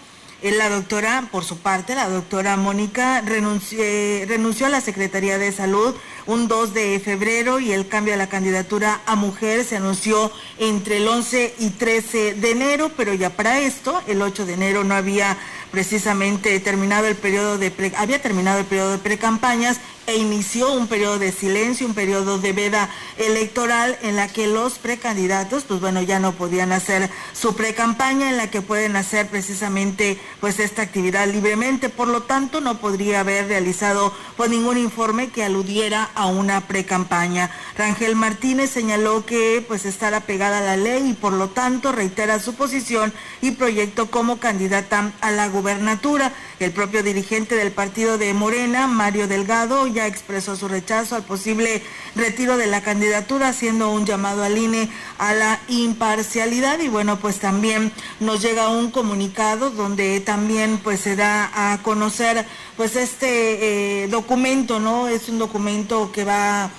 Eh, 0.42 0.52
la 0.52 0.70
doctora, 0.70 1.28
por 1.30 1.44
su 1.44 1.58
parte, 1.58 1.94
la 1.94 2.08
doctora 2.08 2.56
Mónica 2.56 3.20
renunció, 3.20 3.78
renunció, 4.26 4.66
a 4.66 4.70
la 4.70 4.80
Secretaría 4.80 5.36
de 5.36 5.52
Salud 5.52 5.94
un 6.26 6.48
2 6.48 6.74
de 6.74 7.00
febrero 7.00 7.60
y 7.60 7.72
el 7.72 7.88
cambio 7.88 8.12
de 8.12 8.18
la 8.18 8.28
candidatura 8.28 9.00
a 9.06 9.14
mujer 9.16 9.64
se 9.64 9.76
anunció 9.76 10.30
entre 10.58 10.98
el 10.98 11.08
11 11.08 11.54
y 11.58 11.70
13 11.70 12.34
de 12.34 12.50
enero, 12.50 12.90
pero 12.96 13.14
ya 13.14 13.30
para 13.30 13.60
esto, 13.60 14.02
el 14.06 14.22
8 14.22 14.46
de 14.46 14.54
enero 14.54 14.84
no 14.84 14.94
había 14.94 15.36
precisamente 15.70 16.58
terminado 16.60 17.06
el 17.06 17.16
periodo 17.16 17.58
de 17.58 17.72
había 17.96 18.20
terminado 18.20 18.58
el 18.60 18.66
periodo 18.66 18.92
de 18.92 18.98
precampañas 18.98 19.80
e 20.10 20.16
inició 20.16 20.72
un 20.72 20.88
periodo 20.88 21.20
de 21.20 21.30
silencio, 21.30 21.86
un 21.86 21.94
periodo 21.94 22.38
de 22.38 22.52
veda 22.52 22.90
electoral 23.16 23.96
en 24.02 24.16
la 24.16 24.26
que 24.26 24.48
los 24.48 24.78
precandidatos, 24.78 25.62
pues 25.62 25.80
bueno, 25.80 26.02
ya 26.02 26.18
no 26.18 26.32
podían 26.32 26.72
hacer 26.72 27.08
su 27.32 27.54
precampaña, 27.54 28.28
en 28.28 28.36
la 28.36 28.50
que 28.50 28.60
pueden 28.60 28.96
hacer 28.96 29.28
precisamente 29.28 30.18
pues 30.40 30.58
esta 30.58 30.82
actividad 30.82 31.28
libremente, 31.28 31.90
por 31.90 32.08
lo 32.08 32.22
tanto 32.24 32.60
no 32.60 32.78
podría 32.78 33.20
haber 33.20 33.46
realizado 33.46 34.12
pues 34.36 34.50
ningún 34.50 34.78
informe 34.78 35.28
que 35.28 35.44
aludiera 35.44 36.10
a 36.16 36.26
una 36.26 36.62
precampaña. 36.62 37.52
Rangel 37.78 38.16
Martínez 38.16 38.70
señaló 38.70 39.24
que 39.24 39.64
pues 39.66 39.84
estará 39.84 40.20
pegada 40.20 40.58
a 40.58 40.62
la 40.62 40.76
ley 40.76 41.10
y 41.10 41.14
por 41.14 41.32
lo 41.32 41.50
tanto 41.50 41.92
reitera 41.92 42.40
su 42.40 42.54
posición 42.54 43.12
y 43.42 43.52
proyecto 43.52 44.10
como 44.10 44.40
candidata 44.40 45.12
a 45.20 45.30
la 45.30 45.46
gubernatura. 45.46 46.32
El 46.60 46.72
propio 46.72 47.02
dirigente 47.02 47.54
del 47.54 47.72
partido 47.72 48.18
de 48.18 48.34
Morena, 48.34 48.86
Mario 48.86 49.26
Delgado, 49.26 49.86
ya 49.86 50.06
expresó 50.06 50.56
su 50.56 50.68
rechazo 50.68 51.16
al 51.16 51.22
posible 51.22 51.82
retiro 52.14 52.58
de 52.58 52.66
la 52.66 52.82
candidatura, 52.82 53.48
haciendo 53.48 53.90
un 53.90 54.04
llamado 54.04 54.42
al 54.44 54.58
INE 54.58 54.90
a 55.16 55.32
la 55.32 55.58
imparcialidad. 55.68 56.78
Y 56.80 56.88
bueno, 56.88 57.18
pues 57.18 57.38
también 57.38 57.90
nos 58.20 58.42
llega 58.42 58.68
un 58.68 58.90
comunicado 58.90 59.70
donde 59.70 60.20
también 60.20 60.76
pues 60.84 61.00
se 61.00 61.16
da 61.16 61.50
a 61.72 61.78
conocer 61.82 62.44
pues 62.76 62.94
este 62.94 64.02
eh, 64.04 64.08
documento, 64.08 64.80
¿no? 64.80 65.08
Es 65.08 65.30
un 65.30 65.38
documento 65.38 66.12
que 66.12 66.24
va, 66.24 66.70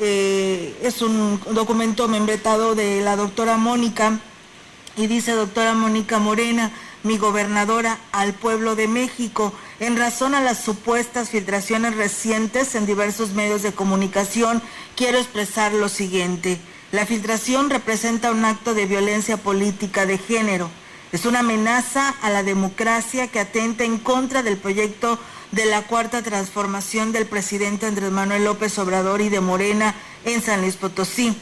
eh, 0.00 0.78
es 0.82 1.00
un 1.00 1.40
documento 1.52 2.08
membretado 2.08 2.74
de 2.74 3.00
la 3.00 3.16
doctora 3.16 3.56
Mónica 3.56 4.20
y 4.98 5.06
dice 5.06 5.32
doctora 5.32 5.72
Mónica 5.72 6.18
Morena, 6.18 6.72
mi 7.02 7.18
gobernadora, 7.18 7.98
al 8.12 8.34
pueblo 8.34 8.76
de 8.76 8.88
México 8.88 9.52
en 9.80 9.96
razón 9.96 10.34
a 10.34 10.40
las 10.40 10.58
supuestas 10.58 11.30
filtraciones 11.30 11.96
recientes 11.96 12.74
en 12.74 12.84
diversos 12.86 13.30
medios 13.30 13.62
de 13.62 13.72
comunicación, 13.72 14.62
quiero 14.94 15.18
expresar 15.18 15.72
lo 15.72 15.88
siguiente. 15.88 16.60
La 16.92 17.06
filtración 17.06 17.70
representa 17.70 18.30
un 18.30 18.44
acto 18.44 18.74
de 18.74 18.86
violencia 18.86 19.38
política 19.38 20.04
de 20.04 20.18
género. 20.18 20.70
Es 21.12 21.24
una 21.24 21.40
amenaza 21.40 22.14
a 22.20 22.30
la 22.30 22.42
democracia 22.42 23.28
que 23.28 23.40
atenta 23.40 23.84
en 23.84 23.98
contra 23.98 24.42
del 24.42 24.58
proyecto 24.58 25.18
de 25.50 25.64
la 25.64 25.82
cuarta 25.82 26.22
transformación 26.22 27.12
del 27.12 27.26
presidente 27.26 27.86
Andrés 27.86 28.10
Manuel 28.10 28.44
López 28.44 28.78
Obrador 28.78 29.20
y 29.20 29.28
de 29.28 29.40
Morena 29.40 29.94
en 30.24 30.42
San 30.42 30.60
Luis 30.60 30.76
Potosí. 30.76 31.36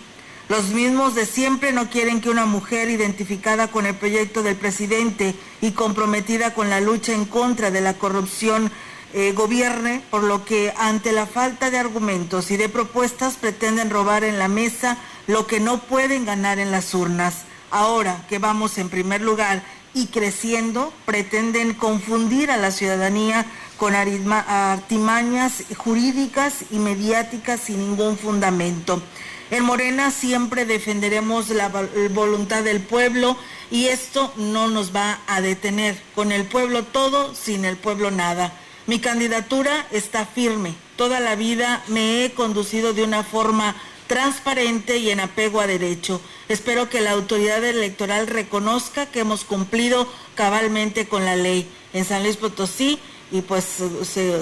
Los 0.49 0.71
mismos 0.71 1.15
de 1.15 1.27
siempre 1.27 1.73
no 1.73 1.91
quieren 1.91 2.23
que 2.23 2.31
una 2.31 2.47
mujer 2.47 2.89
identificada 2.89 3.69
con 3.69 3.85
el 3.85 3.95
proyecto 3.95 4.43
del 4.43 4.57
presidente 4.57 5.35
y 5.61 5.73
comprometida 5.73 6.55
con 6.55 6.71
la 6.71 6.81
lucha 6.81 7.13
en 7.13 7.27
contra 7.27 7.71
de 7.71 7.83
la 7.83 7.95
corrupción 7.95 8.73
eh, 9.13 9.33
gobierne, 9.33 10.03
por 10.11 10.23
lo 10.23 10.47
que 10.47 10.73
ante 10.79 11.13
la 11.13 11.27
falta 11.27 11.71
de 11.71 11.79
argumentos 11.79 12.51
y 12.51 12.57
de 12.57 12.71
propuestas 12.71 13.37
pretenden 13.37 13.91
robar 13.91 14.25
en 14.25 14.39
la 14.39 14.49
mesa 14.49 14.97
lo 15.27 15.47
que 15.47 15.61
no 15.61 15.81
pueden 15.81 16.25
ganar 16.25 16.59
en 16.59 16.71
las 16.71 16.95
urnas. 16.95 17.43
Ahora 17.71 18.25
que 18.31 18.39
vamos 18.39 18.79
en 18.79 18.89
primer 18.89 19.21
lugar 19.21 19.63
y 19.93 20.07
creciendo, 20.07 20.95
pretenden 21.05 21.75
confundir 21.75 22.51
a 22.51 22.57
la 22.57 22.71
ciudadanía 22.71 23.45
con 23.77 23.95
artimañas 23.95 25.63
jurídicas 25.77 26.55
y 26.71 26.79
mediáticas 26.79 27.61
sin 27.61 27.79
ningún 27.79 28.17
fundamento. 28.17 29.03
En 29.51 29.65
Morena 29.65 30.11
siempre 30.11 30.67
defenderemos 30.67 31.49
la 31.49 31.69
voluntad 32.11 32.63
del 32.65 32.81
pueblo 32.81 33.37
y 33.71 33.87
esto 33.87 34.31
no 34.37 34.69
nos 34.69 34.95
va 34.95 35.21
a 35.27 35.41
detener. 35.41 35.99
Con 36.15 36.33
el 36.33 36.45
pueblo 36.45 36.85
todo, 36.85 37.35
sin 37.35 37.65
el 37.65 37.79
pueblo 37.79 38.11
nada. 38.11 38.53
Mi 38.87 38.99
candidatura 38.99 39.87
está 39.91 40.27
firme. 40.27 40.75
Toda 40.97 41.21
la 41.21 41.35
vida 41.35 41.83
me 41.89 42.25
he 42.25 42.33
conducido 42.33 42.93
de 42.93 43.05
una 43.05 43.23
forma 43.23 43.75
transparente 44.07 44.99
y 44.99 45.11
en 45.11 45.21
apego 45.21 45.61
a 45.61 45.67
derecho. 45.67 46.21
Espero 46.51 46.91
que 46.91 47.01
la 47.01 47.13
autoridad 47.13 47.65
electoral 47.65 48.27
reconozca 48.27 49.07
que 49.07 49.21
hemos 49.21 49.45
cumplido 49.45 50.07
cabalmente 50.35 51.09
con 51.09 51.25
la 51.25 51.37
ley. 51.37 51.71
En 51.95 52.05
San 52.05 52.23
Luis 52.23 52.37
Potosí 52.37 52.99
y 53.31 53.43
pues 53.43 53.65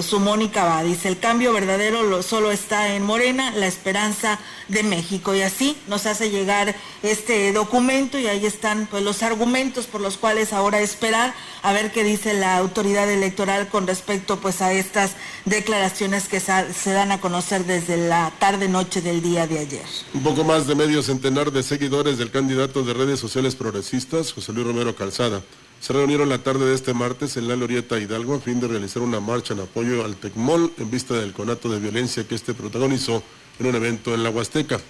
su 0.00 0.21
Mónica 0.21 0.64
va, 0.64 0.83
dice, 0.85 1.09
el 1.09 1.19
cambio 1.19 1.52
verdadero 1.52 2.23
solo 2.23 2.52
está 2.52 2.95
en 2.95 3.02
Morena, 3.02 3.50
la 3.52 3.66
esperanza 3.66 4.38
de 4.69 4.83
México. 4.83 5.35
Y 5.35 5.43
así 5.43 5.76
nos 5.88 6.07
hace 6.07 6.31
llegar 6.31 6.75
este 7.02 7.52
documento 7.52 8.19
y 8.19 8.26
ahí 8.26 8.47
están 8.47 8.87
pues 8.90 9.02
los 9.02 9.23
argumentos 9.23 9.87
por 9.87 10.00
los 10.00 10.16
cuales 10.16 10.52
ahora 10.52 10.81
esperar 10.81 11.35
a 11.62 11.73
ver 11.73 11.90
qué 11.90 12.05
dice 12.05 12.35
la 12.35 12.57
autoridad 12.59 13.11
electoral 13.11 13.69
con 13.69 13.87
respecto 13.87 14.38
pues 14.38 14.62
a 14.62 14.73
estas 14.73 15.12
declaraciones 15.45 16.28
que 16.28 16.40
se 16.40 16.93
dan 16.93 17.11
a 17.12 17.21
conocer 17.21 17.64
desde 17.64 17.97
la 17.97 18.33
tarde 18.38 18.69
noche 18.69 19.00
del 19.00 19.21
día 19.21 19.47
de 19.47 19.59
ayer. 19.59 19.87
Un 20.14 20.23
poco 20.23 20.45
más 20.45 20.66
de 20.66 20.75
medio 20.75 21.02
centenar 21.02 21.50
de 21.50 21.62
seguidores 21.62 22.19
del 22.19 22.31
candidato 22.31 22.83
de 22.85 22.95
redes 22.95 23.19
sociales 23.19 23.57
progresistas, 23.57 24.33
José 24.33 24.52
Luis 24.52 24.66
Romero 24.66 24.95
Calzada 24.95 25.43
se 25.87 25.93
reunieron 25.93 26.28
la 26.28 26.38
tarde 26.38 26.66
de 26.66 26.75
este 26.75 26.95
martes 26.95 27.37
en 27.37 27.47
la 27.47 27.55
Lorieta 27.55 27.97
Hidalgo 27.97 28.35
a 28.35 28.40
fin 28.40 28.59
de 28.59 28.66
realizar 28.66 29.02
una 29.02 29.21
marcha 29.21 29.55
en 29.55 29.61
apoyo 29.61 30.05
al 30.05 30.16
TECMOL 30.16 30.73
en 30.78 30.90
vista 30.90 31.14
del 31.14 31.33
conato 31.33 31.69
de 31.69 31.78
violencia 31.78 32.26
que 32.26 32.35
este 32.35 32.55
protagonizó 32.55 33.23
en 33.61 33.66
un 33.66 33.75
evento 33.76 34.12
en 34.12 34.25
la 34.25 34.31
Huasteca. 34.31 34.81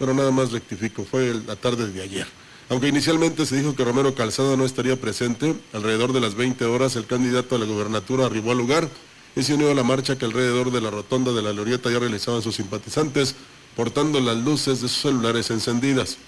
Pero 0.00 0.14
nada 0.14 0.32
más 0.32 0.50
rectifico, 0.50 1.04
fue 1.04 1.32
la 1.46 1.54
tarde 1.54 1.86
de 1.92 2.02
ayer. 2.02 2.26
Aunque 2.70 2.88
inicialmente 2.88 3.46
se 3.46 3.54
dijo 3.54 3.76
que 3.76 3.84
Romero 3.84 4.16
Calzada 4.16 4.56
no 4.56 4.64
estaría 4.64 5.00
presente, 5.00 5.54
alrededor 5.72 6.12
de 6.12 6.20
las 6.20 6.34
20 6.34 6.64
horas 6.64 6.96
el 6.96 7.06
candidato 7.06 7.54
a 7.54 7.60
la 7.60 7.66
gobernatura 7.66 8.26
arribó 8.26 8.50
al 8.50 8.58
lugar 8.58 8.88
y 9.36 9.44
se 9.44 9.54
unió 9.54 9.70
a 9.70 9.76
la 9.76 9.84
marcha 9.84 10.18
que 10.18 10.24
alrededor 10.24 10.72
de 10.72 10.80
la 10.80 10.90
rotonda 10.90 11.32
de 11.32 11.42
la 11.42 11.52
Glorieta 11.52 11.88
ya 11.88 12.00
realizaban 12.00 12.42
sus 12.42 12.56
simpatizantes, 12.56 13.36
portando 13.76 14.18
las 14.18 14.38
luces 14.38 14.82
de 14.82 14.88
sus 14.88 15.02
celulares 15.02 15.52
encendidas. 15.52 16.18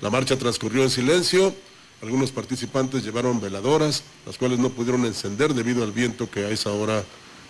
La 0.00 0.10
marcha 0.10 0.38
transcurrió 0.38 0.84
en 0.84 0.90
silencio, 0.90 1.54
algunos 2.02 2.30
participantes 2.30 3.02
llevaron 3.02 3.40
veladoras, 3.40 4.04
las 4.24 4.38
cuales 4.38 4.60
no 4.60 4.70
pudieron 4.70 5.04
encender 5.04 5.54
debido 5.54 5.82
al 5.82 5.90
viento 5.90 6.30
que 6.30 6.44
a 6.44 6.50
esa 6.50 6.70
hora 6.70 7.02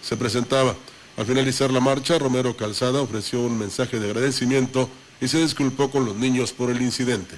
se 0.02 0.16
presentaba. 0.16 0.74
Al 1.18 1.26
finalizar 1.26 1.70
la 1.70 1.80
marcha, 1.80 2.18
Romero 2.18 2.56
Calzada 2.56 3.02
ofreció 3.02 3.40
un 3.42 3.58
mensaje 3.58 3.98
de 4.00 4.06
agradecimiento 4.06 4.88
y 5.20 5.28
se 5.28 5.38
disculpó 5.38 5.90
con 5.90 6.06
los 6.06 6.16
niños 6.16 6.52
por 6.52 6.70
el 6.70 6.80
incidente. 6.80 7.36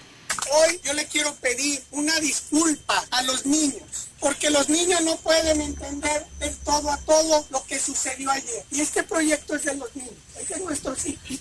Hoy 0.52 0.80
yo 0.84 0.92
le 0.92 1.06
quiero 1.06 1.34
pedir 1.36 1.82
una 1.90 2.18
disculpa 2.20 3.04
a 3.10 3.22
los 3.22 3.44
niños, 3.46 4.08
porque 4.20 4.50
los 4.50 4.68
niños 4.68 5.00
no 5.02 5.16
pueden 5.16 5.60
entender 5.60 6.26
del 6.38 6.54
todo 6.58 6.90
a 6.90 6.98
todo 6.98 7.44
lo 7.50 7.64
que 7.64 7.80
sucedió 7.80 8.30
ayer. 8.30 8.64
Y 8.70 8.80
este 8.80 9.02
proyecto 9.02 9.56
es 9.56 9.64
de 9.64 9.74
los 9.74 9.94
niños, 9.96 10.14
es 10.40 10.48
de 10.48 10.60
nuestros 10.60 11.06
hijos. 11.06 11.40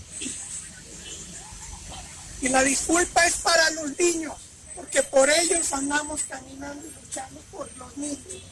Y 2.42 2.50
la 2.50 2.64
disculpa 2.64 3.26
es 3.26 3.38
para 3.38 3.70
los 3.72 3.98
niños, 4.00 4.34
porque 4.76 5.04
por 5.04 5.30
ellos 5.30 5.74
andamos 5.74 6.22
caminando 6.24 6.86
y 6.86 7.06
luchando 7.06 7.40
por 7.52 7.70
los 7.78 7.98
niños. 7.98 8.44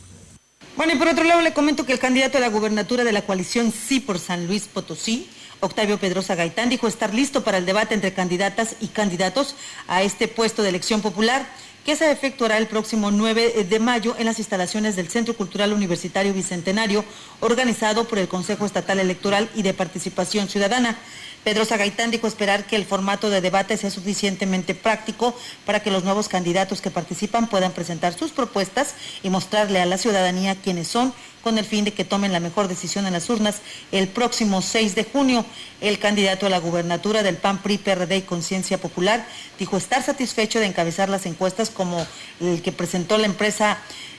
Bueno, 0.75 0.93
y 0.93 0.97
por 0.97 1.07
otro 1.07 1.23
lado 1.23 1.41
le 1.41 1.53
comento 1.53 1.85
que 1.85 1.93
el 1.93 1.99
candidato 1.99 2.37
a 2.37 2.41
la 2.41 2.49
gubernatura 2.49 3.03
de 3.03 3.11
la 3.11 3.23
coalición 3.23 3.71
Sí 3.71 3.99
por 3.99 4.19
San 4.19 4.45
Luis 4.45 4.67
Potosí, 4.67 5.29
Octavio 5.59 5.97
Pedrosa 5.97 6.35
Gaitán, 6.35 6.69
dijo 6.69 6.87
estar 6.87 7.13
listo 7.13 7.43
para 7.43 7.57
el 7.57 7.65
debate 7.65 7.95
entre 7.95 8.13
candidatas 8.13 8.75
y 8.79 8.87
candidatos 8.87 9.55
a 9.87 10.03
este 10.03 10.27
puesto 10.27 10.61
de 10.61 10.69
elección 10.69 11.01
popular 11.01 11.47
que 11.87 11.95
se 11.95 12.11
efectuará 12.11 12.57
el 12.57 12.67
próximo 12.67 13.11
9 13.11 13.63
de 13.63 13.79
mayo 13.79 14.13
en 14.19 14.25
las 14.25 14.39
instalaciones 14.39 14.97
del 14.97 15.07
Centro 15.07 15.37
Cultural 15.37 15.71
Universitario 15.71 16.33
Bicentenario, 16.33 17.05
organizado 17.39 18.03
por 18.09 18.19
el 18.19 18.27
Consejo 18.27 18.65
Estatal 18.65 18.99
Electoral 18.99 19.49
y 19.55 19.61
de 19.61 19.73
Participación 19.73 20.49
Ciudadana. 20.49 20.97
Pedro 21.45 21.63
Zagaitán 21.63 22.11
dijo 22.11 22.27
esperar 22.27 22.67
que 22.67 22.75
el 22.75 22.83
formato 22.83 23.29
de 23.29 23.39
debate 23.39 23.77
sea 23.77 23.89
suficientemente 23.89 24.75
práctico 24.75 25.33
para 25.65 25.81
que 25.81 25.89
los 25.89 26.03
nuevos 26.03 26.27
candidatos 26.27 26.81
que 26.81 26.91
participan 26.91 27.47
puedan 27.47 27.71
presentar 27.71 28.13
sus 28.13 28.31
propuestas 28.31 28.95
y 29.23 29.29
mostrarle 29.29 29.79
a 29.79 29.85
la 29.85 29.97
ciudadanía 29.97 30.55
quiénes 30.55 30.89
son 30.89 31.13
con 31.47 31.57
el 31.57 31.63
fin 31.63 31.85
de 31.85 31.93
que 31.93 32.03
tomen 32.03 32.33
la 32.33 32.41
mejor 32.41 32.67
decisión 32.67 33.07
en 33.07 33.13
las 33.13 33.29
urnas 33.29 33.61
el 33.93 34.09
próximo 34.09 34.61
6 34.61 34.95
de 34.95 35.05
junio. 35.05 35.45
El 35.79 35.97
candidato 35.97 36.45
a 36.45 36.49
la 36.49 36.59
gubernatura 36.59 37.23
del 37.23 37.37
PAN, 37.37 37.61
PRI, 37.63 37.77
PRD 37.77 38.17
y 38.17 38.21
Conciencia 38.23 38.77
Popular 38.77 39.25
dijo 39.57 39.77
estar 39.77 40.03
satisfecho 40.03 40.59
de 40.59 40.65
encabezar 40.65 41.07
las 41.07 41.25
encuestas 41.25 41.69
como 41.69 42.05
el 42.41 42.61
que 42.61 42.73
presentó 42.73 43.17
la 43.17 43.27
empresa 43.27 43.77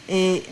eh, 0.08 0.42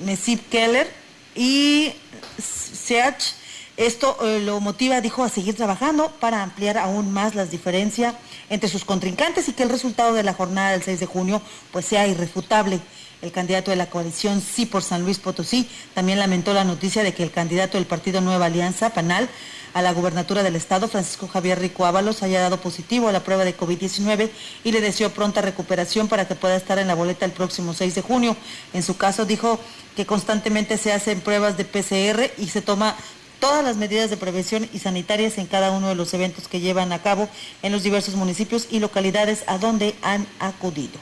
Keller 0.51 0.93
y 1.35 1.95
Search 2.39 3.37
esto 3.79 4.19
eh, 4.23 4.41
lo 4.41 4.61
motiva, 4.61 5.01
dijo, 5.01 5.25
a 5.25 5.31
seguir 5.31 5.55
trabajando 5.55 6.11
para 6.21 6.43
ampliar 6.43 6.77
aún 6.77 7.11
más 7.13 7.35
las 7.35 7.51
diferencias 7.51 8.15
entre 8.51 8.69
sus 8.69 8.85
contrincantes 8.85 9.49
y 9.49 9.53
que 9.53 9.63
el 9.63 9.71
resultado 9.71 10.15
de 10.15 10.23
la 10.23 10.35
jornada 10.35 10.73
del 10.73 10.83
6 10.83 11.01
de 11.01 11.07
junio 11.07 11.43
pues 11.73 11.87
sea 11.87 12.07
irrefutable. 12.07 12.81
El 13.27 13.33
candidato 13.33 13.73
de 13.73 13.77
la 13.77 13.91
coalición 13.91 14.41
Sí 14.41 14.67
por 14.67 14.85
San 14.85 15.03
Luis 15.03 15.19
Potosí 15.19 15.69
también 15.95 16.21
lamentó 16.21 16.55
la 16.55 16.63
noticia 16.63 17.03
de 17.03 17.13
que 17.13 17.25
el 17.25 17.33
candidato 17.33 17.77
del 17.77 17.85
partido 17.85 18.21
Nueva 18.21 18.47
Alianza, 18.47 18.91
PANAL, 18.91 19.29
a 19.75 19.83
la 19.83 19.93
gubernatura 19.93 20.45
del 20.45 20.55
estado, 20.55 20.87
Francisco 20.87 21.27
Javier 21.27 21.59
Rico 21.59 21.87
Ábalos, 21.87 22.23
haya 22.23 22.41
dado 22.41 22.61
positivo 22.61 23.09
a 23.09 23.13
la 23.13 23.25
prueba 23.25 23.45
de 23.45 23.57
COVID-19 23.57 24.31
y 24.63 24.71
le 24.71 24.81
deseó 24.81 25.11
pronta 25.11 25.43
recuperación 25.43 26.07
para 26.07 26.29
que 26.29 26.37
pueda 26.37 26.55
estar 26.55 26.79
en 26.79 26.87
la 26.87 26.95
boleta 26.95 27.25
el 27.25 27.33
próximo 27.33 27.75
6 27.75 27.97
de 27.97 28.03
junio. 28.03 28.37
En 28.73 28.85
su 28.85 28.97
caso 28.97 29.25
dijo 29.25 29.59
que 29.97 30.07
constantemente 30.07 30.79
se 30.79 30.93
hacen 30.93 31.21
pruebas 31.21 31.57
de 31.57 31.65
PCR 31.65 32.31
y 32.39 32.47
se 32.47 32.63
toma 32.63 32.95
todas 33.41 33.65
las 33.65 33.77
medidas 33.77 34.09
de 34.09 34.17
prevención 34.17 34.69
y 34.73 34.79
sanitarias 34.79 35.37
en 35.39 35.47
cada 35.47 35.73
uno 35.73 35.89
de 35.89 35.97
los 35.97 36.15
eventos 36.15 36.47
que 36.47 36.61
llevan 36.61 36.93
a 36.93 37.03
cabo 37.03 37.29
en 37.65 37.73
los 37.73 37.83
diversos 37.83 38.15
municipios 38.15 38.69
y 38.71 38.79
localidades 38.79 39.43
a 39.49 39.59
donde 39.59 39.97
han 40.03 40.29
acudido. 40.39 41.01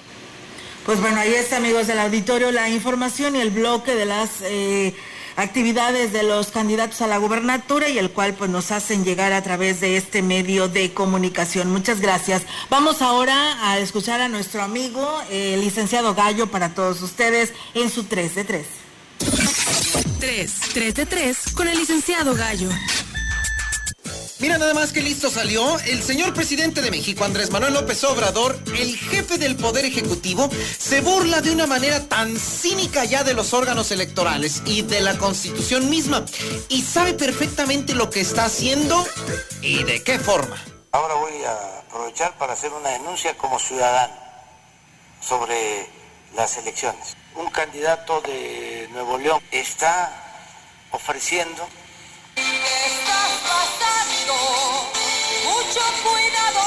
Pues 0.84 1.00
bueno, 1.00 1.18
ahí 1.18 1.32
está, 1.32 1.56
amigos 1.56 1.86
del 1.86 1.98
auditorio, 1.98 2.52
la 2.52 2.68
información 2.68 3.36
y 3.36 3.40
el 3.40 3.50
bloque 3.50 3.94
de 3.94 4.04
las 4.04 4.42
eh, 4.42 4.94
actividades 5.34 6.12
de 6.12 6.22
los 6.24 6.48
candidatos 6.48 7.00
a 7.00 7.06
la 7.06 7.16
gubernatura 7.16 7.88
y 7.88 7.96
el 7.96 8.10
cual 8.10 8.34
pues 8.34 8.50
nos 8.50 8.70
hacen 8.70 9.02
llegar 9.02 9.32
a 9.32 9.42
través 9.42 9.80
de 9.80 9.96
este 9.96 10.20
medio 10.20 10.68
de 10.68 10.92
comunicación. 10.92 11.72
Muchas 11.72 12.00
gracias. 12.00 12.42
Vamos 12.68 13.00
ahora 13.00 13.66
a 13.66 13.78
escuchar 13.78 14.20
a 14.20 14.28
nuestro 14.28 14.62
amigo, 14.62 15.22
el 15.30 15.62
licenciado 15.62 16.14
Gallo, 16.14 16.48
para 16.48 16.74
todos 16.74 17.00
ustedes 17.00 17.54
en 17.72 17.88
su 17.88 18.04
3 18.04 18.34
de 18.34 18.44
3. 18.44 18.66
3, 20.20 20.52
3 20.74 20.94
de 20.94 21.06
3 21.06 21.38
con 21.54 21.66
el 21.66 21.78
licenciado 21.78 22.34
Gallo. 22.34 22.68
Mira 24.40 24.58
nada 24.58 24.74
más 24.74 24.92
que 24.92 25.00
listo 25.00 25.30
salió 25.30 25.78
el 25.80 26.02
señor 26.02 26.34
presidente 26.34 26.82
de 26.82 26.90
México, 26.90 27.24
Andrés 27.24 27.50
Manuel 27.50 27.74
López 27.74 28.02
Obrador, 28.02 28.58
el 28.76 28.96
jefe 28.96 29.38
del 29.38 29.54
Poder 29.54 29.84
Ejecutivo, 29.84 30.50
se 30.76 31.00
burla 31.00 31.40
de 31.40 31.52
una 31.52 31.66
manera 31.66 32.08
tan 32.08 32.36
cínica 32.36 33.04
ya 33.04 33.22
de 33.22 33.32
los 33.32 33.54
órganos 33.54 33.92
electorales 33.92 34.62
y 34.66 34.82
de 34.82 35.00
la 35.00 35.16
Constitución 35.18 35.88
misma. 35.88 36.24
Y 36.68 36.82
sabe 36.82 37.14
perfectamente 37.14 37.94
lo 37.94 38.10
que 38.10 38.20
está 38.20 38.46
haciendo 38.46 39.06
y 39.62 39.84
de 39.84 40.02
qué 40.02 40.18
forma. 40.18 40.60
Ahora 40.90 41.14
voy 41.14 41.44
a 41.44 41.78
aprovechar 41.78 42.36
para 42.36 42.54
hacer 42.54 42.72
una 42.72 42.90
denuncia 42.90 43.36
como 43.38 43.60
ciudadano 43.60 44.14
sobre 45.20 45.86
las 46.34 46.56
elecciones. 46.56 47.16
Un 47.36 47.50
candidato 47.50 48.20
de 48.20 48.88
Nuevo 48.92 49.16
León 49.16 49.40
está 49.52 50.12
ofreciendo 50.90 51.66
cuidado 56.02 56.60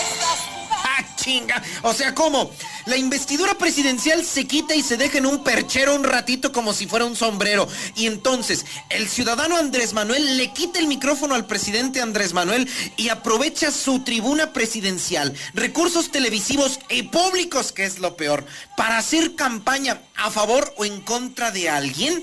estás 0.00 0.38
¡Ah, 0.84 1.16
chinga! 1.16 1.62
O 1.82 1.92
sea, 1.92 2.14
¿cómo? 2.14 2.50
La 2.86 2.96
investidura 2.96 3.54
presidencial 3.54 4.24
se 4.24 4.46
quita 4.46 4.74
y 4.74 4.82
se 4.82 4.96
deja 4.96 5.18
en 5.18 5.26
un 5.26 5.44
perchero 5.44 5.94
un 5.94 6.02
ratito 6.02 6.50
como 6.50 6.72
si 6.72 6.86
fuera 6.86 7.04
un 7.04 7.14
sombrero. 7.14 7.68
Y 7.94 8.06
entonces, 8.06 8.66
el 8.90 9.08
ciudadano 9.08 9.56
Andrés 9.56 9.92
Manuel 9.92 10.36
le 10.36 10.52
quita 10.52 10.80
el 10.80 10.88
micrófono 10.88 11.34
al 11.34 11.46
presidente 11.46 12.00
Andrés 12.00 12.32
Manuel 12.32 12.68
y 12.96 13.08
aprovecha 13.10 13.70
su 13.70 14.00
tribuna 14.00 14.52
presidencial, 14.52 15.32
recursos 15.54 16.10
televisivos 16.10 16.80
y 16.88 17.04
públicos, 17.04 17.70
que 17.70 17.84
es 17.84 18.00
lo 18.00 18.16
peor, 18.16 18.44
para 18.76 18.98
hacer 18.98 19.36
campaña 19.36 20.02
a 20.16 20.30
favor 20.30 20.74
o 20.76 20.84
en 20.84 21.00
contra 21.02 21.52
de 21.52 21.70
alguien. 21.70 22.22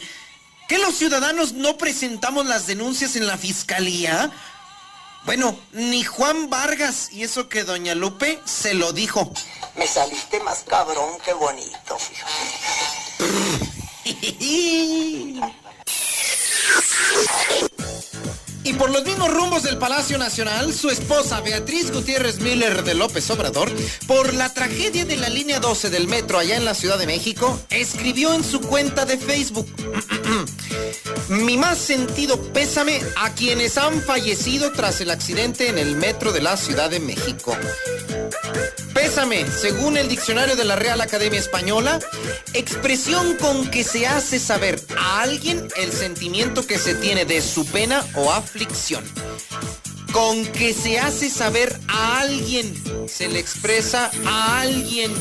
¿Que 0.68 0.78
los 0.78 0.96
ciudadanos 0.96 1.54
no 1.54 1.78
presentamos 1.78 2.46
las 2.46 2.68
denuncias 2.68 3.16
en 3.16 3.26
la 3.26 3.38
fiscalía? 3.38 4.32
Bueno, 5.26 5.58
ni 5.74 6.04
Juan 6.04 6.50
Vargas, 6.50 7.10
y 7.12 7.24
eso 7.24 7.50
que 7.50 7.64
doña 7.64 7.96
Lupe 7.96 8.40
se 8.46 8.74
lo 8.74 8.94
dijo. 8.94 9.32
Me 9.76 9.88
saliste 9.88 10.40
más 10.42 10.64
cabrón 10.68 11.18
que 11.24 11.34
bonito, 11.34 11.98
Y 18.70 18.74
por 18.74 18.92
los 18.92 19.04
mismos 19.04 19.34
rumbos 19.34 19.64
del 19.64 19.80
Palacio 19.80 20.20
Nacional, 20.20 20.72
su 20.76 20.92
esposa 20.92 21.42
Beatriz 21.42 21.92
Gutiérrez 21.92 22.40
Miller 22.40 22.84
de 22.84 22.94
López 22.94 23.28
Obrador, 23.32 23.72
por 24.06 24.36
la 24.36 24.54
tragedia 24.54 25.06
de 25.06 25.18
la 25.18 25.28
línea 25.28 25.60
12 25.60 25.90
del 25.90 26.08
metro 26.08 26.38
allá 26.38 26.56
en 26.56 26.66
la 26.66 26.76
Ciudad 26.76 27.00
de 27.00 27.08
México, 27.08 27.60
escribió 27.72 28.32
en 28.32 28.44
su 28.44 28.62
cuenta 28.62 29.06
de 29.06 29.18
Facebook, 29.18 29.68
mi 31.30 31.58
más 31.58 31.80
sentido 31.80 32.40
pésame 32.54 33.02
a 33.18 33.34
quienes 33.34 33.76
han 33.80 34.04
fallecido 34.04 34.72
tras 34.72 35.02
el 35.02 35.10
accidente 35.10 35.70
en 35.70 35.80
el 35.80 35.96
metro 35.96 36.32
de 36.32 36.42
la 36.42 36.56
Ciudad 36.56 36.92
de 36.92 37.00
México. 37.00 37.58
Pésame, 38.94 39.46
según 39.50 39.98
el 39.98 40.10
diccionario 40.10 40.56
de 40.56 40.66
la 40.66 40.76
Real 40.76 41.02
Academia 41.02 41.40
Española, 41.40 42.00
expresión 42.54 43.36
con 43.38 43.70
que 43.70 43.84
se 43.84 44.08
hace 44.08 44.40
saber 44.40 44.80
a 44.98 45.22
alguien 45.22 45.68
el 45.78 45.92
sentimiento 45.92 46.66
que 46.66 46.78
se 46.78 46.96
tiene 46.96 47.26
de 47.26 47.42
su 47.42 47.66
pena 47.66 48.06
o 48.16 48.32
aflicción. 48.32 48.59
Con 50.12 50.46
que 50.48 50.74
se 50.74 51.00
hace 51.00 51.30
saber 51.30 51.80
a 51.88 52.20
alguien, 52.20 52.74
se 53.08 53.30
le 53.30 53.40
expresa 53.40 54.12
a 54.26 54.60
alguien. 54.60 55.14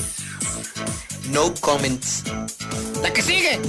No 1.31 1.55
comments. 1.61 2.25
La 3.01 3.13
que 3.13 3.23
sigue. 3.23 3.61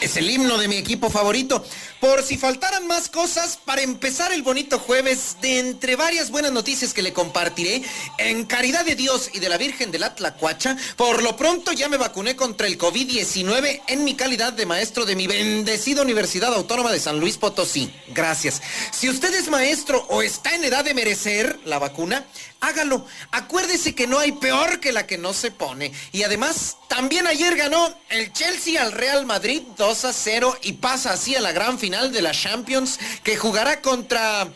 Es 0.00 0.16
el 0.16 0.30
himno 0.30 0.56
de 0.56 0.68
mi 0.68 0.76
equipo 0.76 1.10
favorito. 1.10 1.64
Por 2.06 2.22
si 2.22 2.38
faltaran 2.38 2.86
más 2.86 3.08
cosas, 3.08 3.58
para 3.64 3.82
empezar 3.82 4.32
el 4.32 4.44
bonito 4.44 4.78
jueves, 4.78 5.38
de 5.42 5.58
entre 5.58 5.96
varias 5.96 6.30
buenas 6.30 6.52
noticias 6.52 6.94
que 6.94 7.02
le 7.02 7.12
compartiré, 7.12 7.82
en 8.18 8.44
caridad 8.44 8.84
de 8.84 8.94
Dios 8.94 9.30
y 9.34 9.40
de 9.40 9.48
la 9.48 9.58
Virgen 9.58 9.90
de 9.90 9.98
la 9.98 10.14
Tlacuacha, 10.14 10.76
por 10.94 11.20
lo 11.24 11.36
pronto 11.36 11.72
ya 11.72 11.88
me 11.88 11.96
vacuné 11.96 12.36
contra 12.36 12.68
el 12.68 12.78
COVID-19 12.78 13.82
en 13.88 14.04
mi 14.04 14.14
calidad 14.14 14.52
de 14.52 14.66
maestro 14.66 15.04
de 15.04 15.16
mi 15.16 15.26
bendecida 15.26 16.02
Universidad 16.02 16.54
Autónoma 16.54 16.92
de 16.92 17.00
San 17.00 17.18
Luis 17.18 17.38
Potosí. 17.38 17.92
Gracias. 18.14 18.62
Si 18.92 19.08
usted 19.08 19.34
es 19.34 19.48
maestro 19.48 20.06
o 20.08 20.22
está 20.22 20.54
en 20.54 20.62
edad 20.62 20.84
de 20.84 20.94
merecer 20.94 21.58
la 21.64 21.80
vacuna, 21.80 22.24
hágalo. 22.60 23.04
Acuérdese 23.32 23.96
que 23.96 24.06
no 24.06 24.20
hay 24.20 24.30
peor 24.30 24.78
que 24.78 24.92
la 24.92 25.08
que 25.08 25.18
no 25.18 25.32
se 25.32 25.50
pone. 25.50 25.92
Y 26.12 26.22
además, 26.22 26.76
también 26.88 27.26
ayer 27.26 27.56
ganó 27.56 27.92
el 28.10 28.32
Chelsea 28.32 28.80
al 28.80 28.92
Real 28.92 29.26
Madrid 29.26 29.62
2 29.76 30.04
a 30.04 30.12
0 30.12 30.56
y 30.62 30.74
pasa 30.74 31.12
así 31.12 31.34
a 31.34 31.40
la 31.40 31.52
gran 31.52 31.78
final 31.78 31.95
de 32.04 32.22
la 32.22 32.32
Champions 32.32 32.98
que 33.22 33.36
jugará 33.36 33.80
contra 33.80 34.48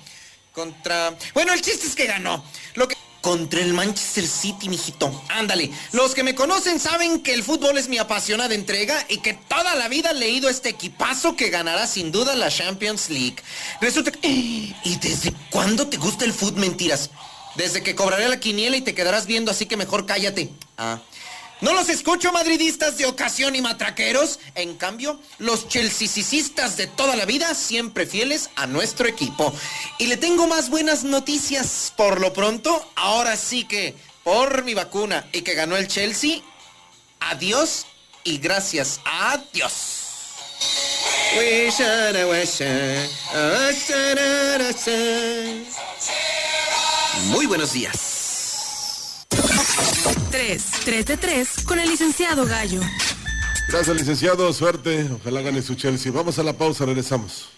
contra 0.53 1.17
Bueno, 1.35 1.53
el 1.53 1.63
chiste 1.63 1.87
es 1.87 1.95
que 1.95 2.07
ganó. 2.07 2.45
Lo 2.75 2.89
que 2.89 2.97
contra 3.21 3.61
el 3.61 3.75
Manchester 3.75 4.27
City, 4.27 4.69
mijito. 4.69 5.23
Ándale. 5.29 5.71
Los 5.93 6.15
que 6.15 6.23
me 6.23 6.35
conocen 6.35 6.81
saben 6.81 7.23
que 7.23 7.35
el 7.35 7.43
fútbol 7.43 7.77
es 7.77 7.89
mi 7.89 7.99
apasionada 7.99 8.55
entrega 8.55 9.05
y 9.09 9.19
que 9.19 9.35
toda 9.35 9.75
la 9.75 9.89
vida 9.89 10.11
he 10.11 10.15
leído 10.15 10.49
este 10.49 10.71
equipazo 10.71 11.37
que 11.37 11.51
ganará 11.51 11.87
sin 11.87 12.13
duda 12.13 12.35
la 12.35 12.51
Champions 12.51 13.11
League. 13.11 13.37
Resulta 13.81 14.11
que... 14.11 14.29
¿Y 14.85 14.97
desde 15.01 15.33
cuándo 15.51 15.87
te 15.89 15.97
gusta 15.97 16.25
el 16.25 16.33
fútbol? 16.33 16.61
Mentiras. 16.61 17.11
Desde 17.57 17.83
que 17.83 17.95
cobraré 17.95 18.29
la 18.29 18.41
quiniela 18.41 18.77
y 18.77 18.81
te 18.81 18.95
quedarás 18.95 19.27
viendo, 19.27 19.51
así 19.51 19.67
que 19.67 19.77
mejor 19.77 20.07
cállate. 20.07 20.51
Ah. 20.79 21.01
No 21.61 21.75
los 21.75 21.89
escucho 21.91 22.33
madridistas 22.33 22.97
de 22.97 23.07
ocasión 23.07 23.55
y 23.55 23.61
matraqueros. 23.61 24.39
En 24.55 24.77
cambio, 24.77 25.21
los 25.39 25.69
chelseacistas 25.69 26.77
de 26.77 26.87
toda 26.87 27.17
la 27.17 27.27
vida, 27.27 27.55
siempre 27.55 28.07
fieles 28.07 28.51
a 28.57 28.67
nuestro 28.67 29.07
equipo. 29.07 29.53
Y 29.99 30.07
le 30.07 30.17
tengo 30.17 30.47
más 30.47 30.71
buenas 30.71 31.05
noticias. 31.05 31.93
Por 31.97 32.21
lo 32.21 32.33
pronto, 32.33 32.91
ahora 32.97 33.37
sí 33.37 33.65
que, 33.65 33.95
por 34.25 34.65
mi 34.65 34.75
vacuna 34.75 35.29
y 35.33 35.43
que 35.43 35.55
ganó 35.55 35.77
el 35.77 35.89
Chelsea, 35.89 36.41
adiós 37.21 37.87
y 38.25 38.39
gracias 38.39 39.01
a 39.05 39.39
Dios. 39.53 39.73
Muy 47.27 47.47
buenos 47.47 47.73
días. 47.73 48.20
3, 50.31 50.65
3 50.85 51.07
de 51.07 51.17
3 51.17 51.49
con 51.65 51.79
el 51.79 51.89
licenciado 51.89 52.47
Gallo. 52.47 52.81
Gracias, 53.69 53.97
licenciado. 53.97 54.53
Suerte. 54.53 55.09
Ojalá 55.21 55.43
gane 55.43 55.63
su 55.63 55.75
Chelsea. 55.75 56.11
Vamos 56.11 56.39
a 56.39 56.43
la 56.43 56.53
pausa, 56.53 56.87
regresamos. 56.87 57.51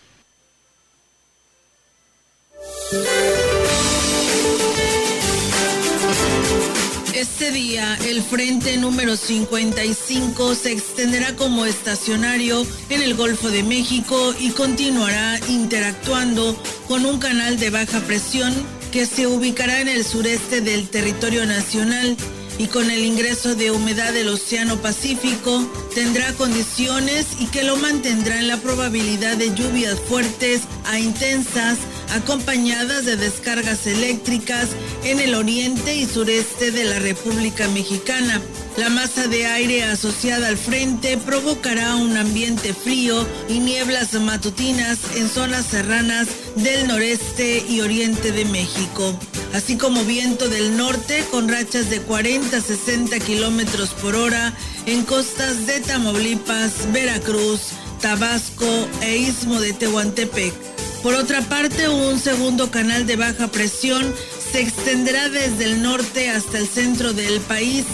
Este 7.15 7.51
día, 7.51 7.97
el 8.05 8.23
frente 8.23 8.77
número 8.77 9.17
55 9.17 10.55
se 10.55 10.73
extenderá 10.73 11.35
como 11.35 11.65
estacionario 11.65 12.67
en 12.91 13.03
el 13.03 13.15
Golfo 13.15 13.49
de 13.49 13.63
México 13.63 14.35
y 14.39 14.51
continuará 14.51 15.41
interactuando 15.49 16.55
con 16.89 17.07
un 17.07 17.19
canal 17.19 17.59
de 17.59 17.71
baja 17.71 18.01
presión 18.01 18.53
que 18.93 19.07
se 19.07 19.27
ubicará 19.27 19.81
en 19.81 19.89
el 19.89 20.05
sureste 20.05 20.61
del 20.61 20.87
territorio 20.87 21.47
nacional 21.47 22.15
y 22.63 22.69
con 22.69 22.93
el 22.93 23.05
ingreso 23.05 23.57
de 23.57 23.73
humedad 23.73 24.13
del 24.13 24.29
Océano 24.29 24.81
Pacífico 24.81 25.69
tendrá 25.97 26.33
condiciones 26.35 27.27
y 27.41 27.47
que 27.47 27.65
lo 27.65 27.77
mantendrá 27.77 28.39
en 28.39 28.47
la 28.47 28.57
probabilidad 28.57 29.37
de 29.37 29.53
lluvias 29.53 29.99
fuertes 29.99 30.63
a 30.85 31.01
intensas 31.01 31.79
acompañadas 32.15 33.05
de 33.05 33.17
descargas 33.17 33.87
eléctricas 33.89 34.69
en 35.03 35.19
el 35.19 35.35
oriente 35.35 35.97
y 35.97 36.07
sureste 36.07 36.71
de 36.71 36.85
la 36.85 37.01
República 37.01 37.67
Mexicana. 37.69 38.41
La 38.77 38.89
masa 38.91 39.27
de 39.27 39.45
aire 39.47 39.83
asociada 39.85 40.49
al 40.49 40.57
frente 40.57 41.19
provocará 41.19 41.97
un 41.97 42.17
ambiente 42.17 42.73
frío 42.75 43.27
y 43.49 43.59
nieblas 43.59 44.15
matutinas 44.15 44.99
en 45.17 45.29
zonas 45.29 45.67
serranas 45.67 46.29
del 46.57 46.87
noreste 46.87 47.65
y 47.69 47.81
oriente 47.81 48.31
de 48.33 48.45
México, 48.47 49.19
así 49.53 49.77
como 49.77 50.05
viento 50.05 50.49
del 50.49 50.77
norte 50.77 51.25
con 51.31 51.49
rachas 51.49 51.91
de 51.91 52.01
40 52.01 52.57
a 52.57 52.61
60 52.61 53.19
kilómetros 53.21 53.91
por 53.91 54.15
hora 54.15 54.53
en 54.87 55.05
costas 55.05 55.67
de 55.67 55.81
Tamaulipas, 55.81 56.93
Veracruz, 56.93 57.73
Tabasco 58.01 58.89
e 59.03 59.17
Istmo 59.17 59.61
de 59.61 59.73
Tehuantepec. 59.73 60.55
Por 61.03 61.15
otra 61.15 61.41
parte, 61.43 61.89
un 61.89 62.19
segundo 62.19 62.71
canal 62.71 63.07
de 63.07 63.17
baja 63.17 63.49
presión 63.49 64.15
se 64.53 64.61
extenderá 64.61 65.29
desde 65.29 65.65
el 65.65 65.83
norte 65.83 66.31
hasta 66.31 66.59
el 66.59 66.69
centro 66.69 67.13
del 67.13 67.41
país 67.41 67.85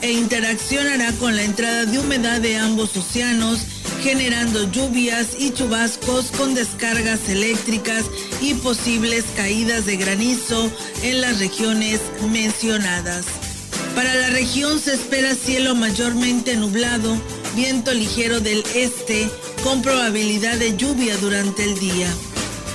e 0.00 0.12
interaccionará 0.12 1.12
con 1.12 1.34
la 1.34 1.42
entrada 1.42 1.84
de 1.84 1.98
humedad 1.98 2.40
de 2.40 2.56
ambos 2.56 2.96
océanos, 2.96 3.60
generando 4.02 4.70
lluvias 4.70 5.28
y 5.38 5.52
chubascos 5.52 6.26
con 6.36 6.54
descargas 6.54 7.28
eléctricas 7.28 8.04
y 8.40 8.54
posibles 8.54 9.24
caídas 9.36 9.86
de 9.86 9.96
granizo 9.96 10.70
en 11.02 11.20
las 11.20 11.38
regiones 11.38 12.00
mencionadas. 12.30 13.24
Para 13.94 14.14
la 14.14 14.30
región 14.30 14.78
se 14.78 14.94
espera 14.94 15.34
cielo 15.34 15.74
mayormente 15.74 16.56
nublado, 16.56 17.16
viento 17.56 17.92
ligero 17.92 18.40
del 18.40 18.64
este 18.74 19.28
con 19.64 19.82
probabilidad 19.82 20.56
de 20.56 20.76
lluvia 20.76 21.16
durante 21.16 21.64
el 21.64 21.78
día. 21.78 22.08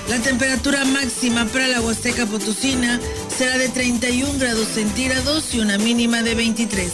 La 0.10 0.20
temperatura 0.20 0.84
máxima 0.84 1.46
para 1.46 1.68
la 1.70 1.82
Huasteca 1.82 2.26
Potosina 2.26 3.00
será 3.36 3.58
de 3.58 3.70
31 3.70 4.38
grados 4.38 4.68
centígrados 4.68 5.54
y 5.54 5.60
una 5.60 5.78
mínima 5.78 6.22
de 6.24 6.36
23. 6.36 6.92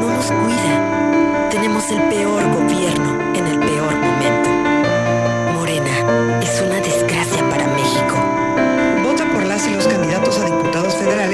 No 0.00 0.10
nos 0.10 0.26
cuida. 0.26 1.48
Tenemos 1.50 1.90
el 1.90 2.02
peor 2.08 2.42
gobierno 2.54 3.34
en 3.34 3.46
el 3.46 3.58
peor 3.60 3.94
momento. 3.94 4.55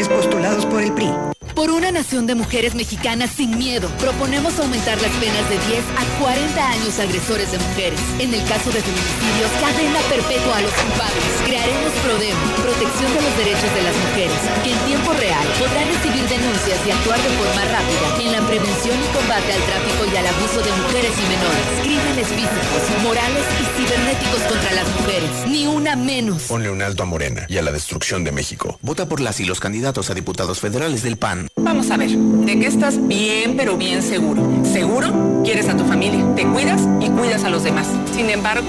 Postulados 0.09 0.67
por 0.67 0.83
el 0.83 0.93
PRI. 0.93 1.32
Por 1.55 1.71
una 1.71 1.93
nación 1.93 2.27
de 2.27 2.35
mujeres 2.35 2.75
mexicanas 2.75 3.31
sin 3.37 3.59
miedo, 3.59 3.89
proponemos 4.01 4.59
aumentar 4.59 4.97
las 5.03 5.13
penas 5.21 5.45
de 5.53 5.61
10 5.69 5.85
a 6.01 6.05
40 6.19 6.57
años 6.57 6.99
a 6.99 7.03
agresores 7.03 7.53
de 7.53 7.59
mujeres. 7.59 8.01
En 8.19 8.33
el 8.33 8.41
caso 8.49 8.73
de 8.73 8.81
feminicidios, 8.81 9.53
cadena 9.61 10.01
perpetua 10.09 10.57
a 10.57 10.63
los 10.65 10.73
culpables. 10.73 11.29
Crearemos 11.45 11.93
PRODEM, 12.01 12.39
protección 12.57 13.11
de 13.13 13.21
los 13.21 13.35
derechos 13.37 13.69
de 13.69 13.83
las 13.85 13.97
mujeres, 14.01 14.41
que 14.65 14.73
en 14.73 14.81
tiempo 14.89 15.13
real 15.13 15.47
podrá 15.61 15.85
recibir 15.85 16.25
denuncias 16.25 16.81
y 16.89 16.91
actuar 16.91 17.21
de 17.21 17.33
forma 17.37 17.63
rápida 17.69 18.07
en 18.17 18.33
la 18.33 18.43
prevención 18.49 18.97
y 18.97 19.09
combate 19.13 19.51
al 19.53 19.63
tráfico 19.69 20.03
y 20.09 20.15
al 20.17 20.27
abuso 20.33 20.59
de 20.65 20.73
mujeres 20.73 21.13
y 21.21 21.25
menores. 21.29 21.67
Crímenes 21.85 22.29
físicos, 22.33 22.83
morales 23.05 23.45
y 23.61 23.65
cibernéticos 23.77 24.43
contra 24.49 24.73
las 24.73 24.89
mujeres. 24.97 25.31
Ni 25.53 25.67
una 25.69 25.97
menos. 25.97 26.49
Ponle 26.49 26.71
un 26.71 26.81
alto 26.81 27.03
a 27.03 27.07
Morena 27.07 27.45
y 27.49 27.59
a 27.59 27.63
la 27.63 27.73
destrucción 27.73 28.25
de 28.25 28.33
México. 28.33 28.79
Vota 28.81 29.05
por 29.05 29.21
las 29.21 29.37
y 29.41 29.45
los 29.45 29.61
candidatos 29.61 30.09
a 30.09 30.15
diputados 30.15 30.61
federales 30.61 31.03
del 31.03 31.19
PAN. 31.19 31.42
Vamos 31.57 31.91
a 31.91 31.97
ver, 31.97 32.11
¿de 32.11 32.59
qué 32.59 32.67
estás 32.67 33.07
bien 33.07 33.57
pero 33.57 33.77
bien 33.77 34.03
seguro? 34.03 34.43
¿Seguro? 34.65 35.43
Quieres 35.45 35.69
a 35.69 35.77
tu 35.77 35.85
familia, 35.85 36.25
te 36.35 36.45
cuidas 36.47 36.83
y 37.01 37.09
cuidas 37.09 37.45
a 37.45 37.51
los 37.51 37.65
demás. 37.65 37.89
Sin 38.15 38.31
embargo, 38.31 38.67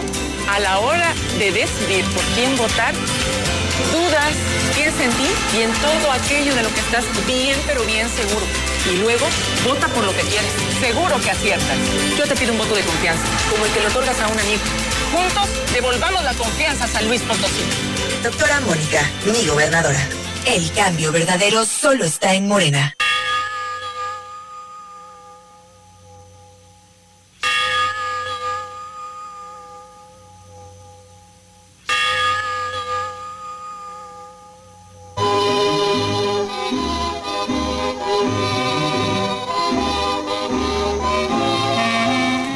a 0.50 0.60
la 0.60 0.80
hora 0.80 1.14
de 1.40 1.52
decidir 1.52 2.06
por 2.14 2.24
quién 2.36 2.56
votar, 2.58 2.94
dudas, 3.92 4.34
piensa 4.76 5.04
en 5.04 5.12
ti 5.12 5.30
y 5.58 5.62
en 5.62 5.72
todo 5.74 6.12
aquello 6.12 6.56
de 6.56 6.64
lo 6.64 6.70
que 6.70 6.80
estás 6.80 7.06
bien 7.26 7.58
pero 7.66 7.84
bien 7.86 8.08
seguro. 8.10 8.46
Y 8.92 8.98
luego, 8.98 9.26
vota 9.66 9.88
por 9.88 10.04
lo 10.04 10.12
que 10.12 10.22
quieres. 10.22 10.52
Seguro 10.80 11.20
que 11.22 11.32
aciertas. 11.32 11.78
Yo 12.18 12.26
te 12.26 12.36
pido 12.36 12.52
un 12.52 12.58
voto 12.58 12.76
de 12.76 12.84
confianza, 12.84 13.24
como 13.50 13.66
el 13.66 13.72
que 13.72 13.80
le 13.80 13.88
otorgas 13.88 14.20
a 14.20 14.28
un 14.28 14.40
amigo. 14.40 14.62
Juntos, 15.14 15.48
devolvamos 15.74 16.24
la 16.24 16.34
confianza 16.34 16.86
a 16.86 16.88
San 16.88 17.08
Luis 17.08 17.22
Potosí. 17.22 17.64
Doctora 18.24 18.60
Mónica, 18.62 19.10
mi 19.26 19.48
gobernadora. 19.48 20.00
El 20.46 20.72
cambio 20.74 21.12
verdadero 21.14 21.66
solo 21.66 22.04
está 22.04 22.34
en 22.34 22.50
Morena. 22.50 22.94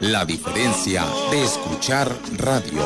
la 0.00 0.24
diferencia 0.24 1.04
de 1.30 1.44
escuchar 1.44 2.10
radio. 2.36 2.82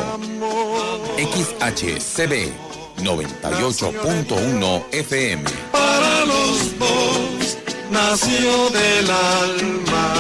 XHCB 1.16 2.53
98.1 2.99 4.85
FM. 4.92 5.44
Para 5.73 6.25
los 6.25 6.79
dos 6.79 7.59
nació 7.90 8.70
del 8.70 9.11
alma. 9.11 10.14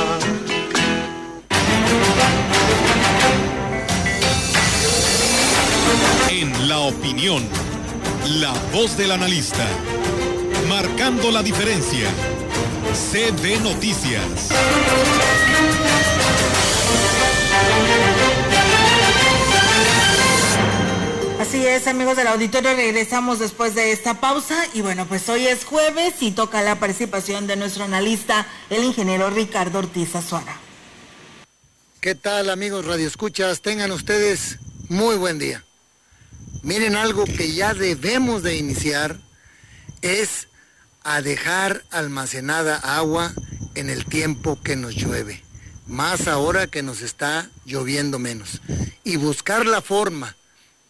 En 6.30 6.68
la 6.68 6.78
opinión, 6.80 7.42
la 8.40 8.52
voz 8.72 8.96
del 8.96 9.12
analista, 9.12 9.66
marcando 10.68 11.30
la 11.30 11.42
diferencia. 11.42 12.08
CB 13.12 13.60
Noticias. 13.62 14.50
Es, 21.60 21.86
amigos 21.86 22.16
del 22.16 22.26
auditorio, 22.26 22.74
regresamos 22.74 23.38
después 23.38 23.74
de 23.74 23.92
esta 23.92 24.18
pausa 24.18 24.64
y 24.72 24.80
bueno, 24.80 25.06
pues 25.06 25.28
hoy 25.28 25.46
es 25.46 25.64
jueves 25.64 26.14
y 26.20 26.30
toca 26.30 26.62
la 26.62 26.80
participación 26.80 27.46
de 27.46 27.56
nuestro 27.56 27.84
analista, 27.84 28.46
el 28.70 28.82
ingeniero 28.82 29.28
Ricardo 29.28 29.80
Ortiz 29.80 30.16
Azuara. 30.16 30.56
¿Qué 32.00 32.14
tal 32.14 32.48
amigos 32.48 32.86
radioescuchas? 32.86 33.60
Tengan 33.60 33.92
ustedes 33.92 34.58
muy 34.88 35.16
buen 35.16 35.38
día. 35.38 35.62
Miren 36.62 36.96
algo 36.96 37.24
que 37.24 37.52
ya 37.52 37.74
debemos 37.74 38.42
de 38.42 38.56
iniciar 38.56 39.18
es 40.00 40.48
a 41.04 41.20
dejar 41.20 41.84
almacenada 41.90 42.76
agua 42.76 43.34
en 43.74 43.90
el 43.90 44.06
tiempo 44.06 44.58
que 44.62 44.76
nos 44.76 44.94
llueve, 44.94 45.44
más 45.86 46.26
ahora 46.26 46.68
que 46.68 46.82
nos 46.82 47.02
está 47.02 47.50
lloviendo 47.66 48.18
menos, 48.18 48.62
y 49.04 49.16
buscar 49.16 49.66
la 49.66 49.82
forma 49.82 50.36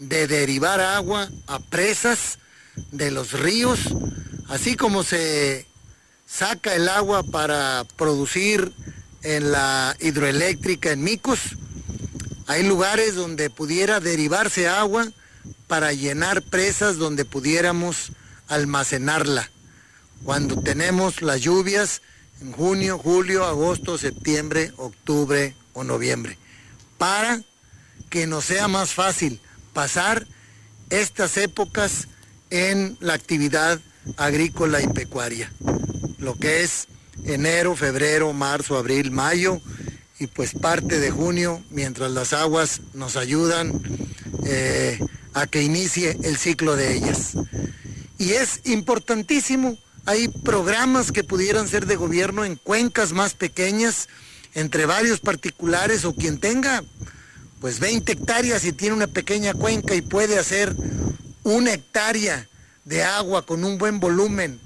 de 0.00 0.26
derivar 0.26 0.80
agua 0.80 1.30
a 1.46 1.60
presas 1.60 2.38
de 2.90 3.10
los 3.10 3.32
ríos, 3.32 3.78
así 4.48 4.74
como 4.74 5.04
se 5.04 5.66
saca 6.26 6.74
el 6.74 6.88
agua 6.88 7.22
para 7.22 7.84
producir 7.96 8.72
en 9.22 9.52
la 9.52 9.94
hidroeléctrica 10.00 10.90
en 10.92 11.04
Micos. 11.04 11.40
Hay 12.46 12.66
lugares 12.66 13.14
donde 13.14 13.50
pudiera 13.50 14.00
derivarse 14.00 14.68
agua 14.68 15.06
para 15.68 15.92
llenar 15.92 16.42
presas 16.42 16.96
donde 16.96 17.26
pudiéramos 17.26 18.12
almacenarla. 18.48 19.50
Cuando 20.24 20.60
tenemos 20.60 21.20
las 21.20 21.42
lluvias 21.42 22.00
en 22.40 22.52
junio, 22.52 22.98
julio, 22.98 23.44
agosto, 23.44 23.98
septiembre, 23.98 24.72
octubre 24.78 25.54
o 25.74 25.84
noviembre. 25.84 26.38
Para 26.96 27.42
que 28.08 28.26
nos 28.26 28.46
sea 28.46 28.66
más 28.66 28.94
fácil 28.94 29.40
pasar 29.80 30.26
estas 30.90 31.38
épocas 31.38 32.06
en 32.50 32.98
la 33.00 33.14
actividad 33.14 33.80
agrícola 34.18 34.82
y 34.82 34.86
pecuaria, 34.88 35.50
lo 36.18 36.34
que 36.34 36.62
es 36.62 36.86
enero, 37.24 37.74
febrero, 37.74 38.34
marzo, 38.34 38.76
abril, 38.76 39.10
mayo 39.10 39.58
y 40.18 40.26
pues 40.26 40.52
parte 40.52 41.00
de 41.00 41.10
junio, 41.10 41.64
mientras 41.70 42.10
las 42.10 42.34
aguas 42.34 42.82
nos 42.92 43.16
ayudan 43.16 43.72
eh, 44.44 44.98
a 45.32 45.46
que 45.46 45.62
inicie 45.62 46.14
el 46.24 46.36
ciclo 46.36 46.76
de 46.76 46.94
ellas. 46.94 47.32
Y 48.18 48.32
es 48.32 48.60
importantísimo, 48.64 49.78
hay 50.04 50.28
programas 50.28 51.10
que 51.10 51.24
pudieran 51.24 51.68
ser 51.68 51.86
de 51.86 51.96
gobierno 51.96 52.44
en 52.44 52.56
cuencas 52.56 53.12
más 53.12 53.32
pequeñas, 53.32 54.10
entre 54.52 54.84
varios 54.84 55.20
particulares 55.20 56.04
o 56.04 56.14
quien 56.14 56.38
tenga 56.38 56.84
pues 57.60 57.78
20 57.78 58.12
hectáreas 58.12 58.64
y 58.64 58.72
tiene 58.72 58.96
una 58.96 59.06
pequeña 59.06 59.52
cuenca 59.52 59.94
y 59.94 60.02
puede 60.02 60.38
hacer 60.38 60.74
una 61.42 61.74
hectárea 61.74 62.48
de 62.84 63.02
agua 63.02 63.44
con 63.44 63.64
un 63.64 63.78
buen 63.78 64.00
volumen 64.00 64.58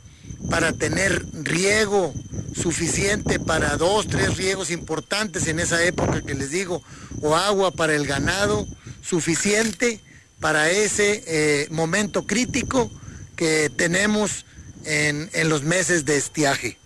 para 0.49 0.73
tener 0.73 1.25
riego 1.33 2.15
suficiente 2.55 3.41
para 3.41 3.77
dos, 3.77 4.07
tres 4.07 4.37
riegos 4.37 4.71
importantes 4.71 5.49
en 5.49 5.59
esa 5.59 5.83
época 5.85 6.23
que 6.23 6.35
les 6.35 6.51
digo, 6.51 6.83
o 7.21 7.35
agua 7.35 7.73
para 7.73 7.95
el 7.95 8.07
ganado 8.07 8.67
suficiente 9.03 10.01
para 10.39 10.71
ese 10.71 11.25
eh, 11.27 11.69
momento 11.71 12.27
crítico 12.27 12.91
que 13.35 13.71
tenemos 13.77 14.47
en, 14.85 15.29
en 15.33 15.49
los 15.49 15.63
meses 15.63 16.05
de 16.05 16.17
estiaje. 16.17 16.79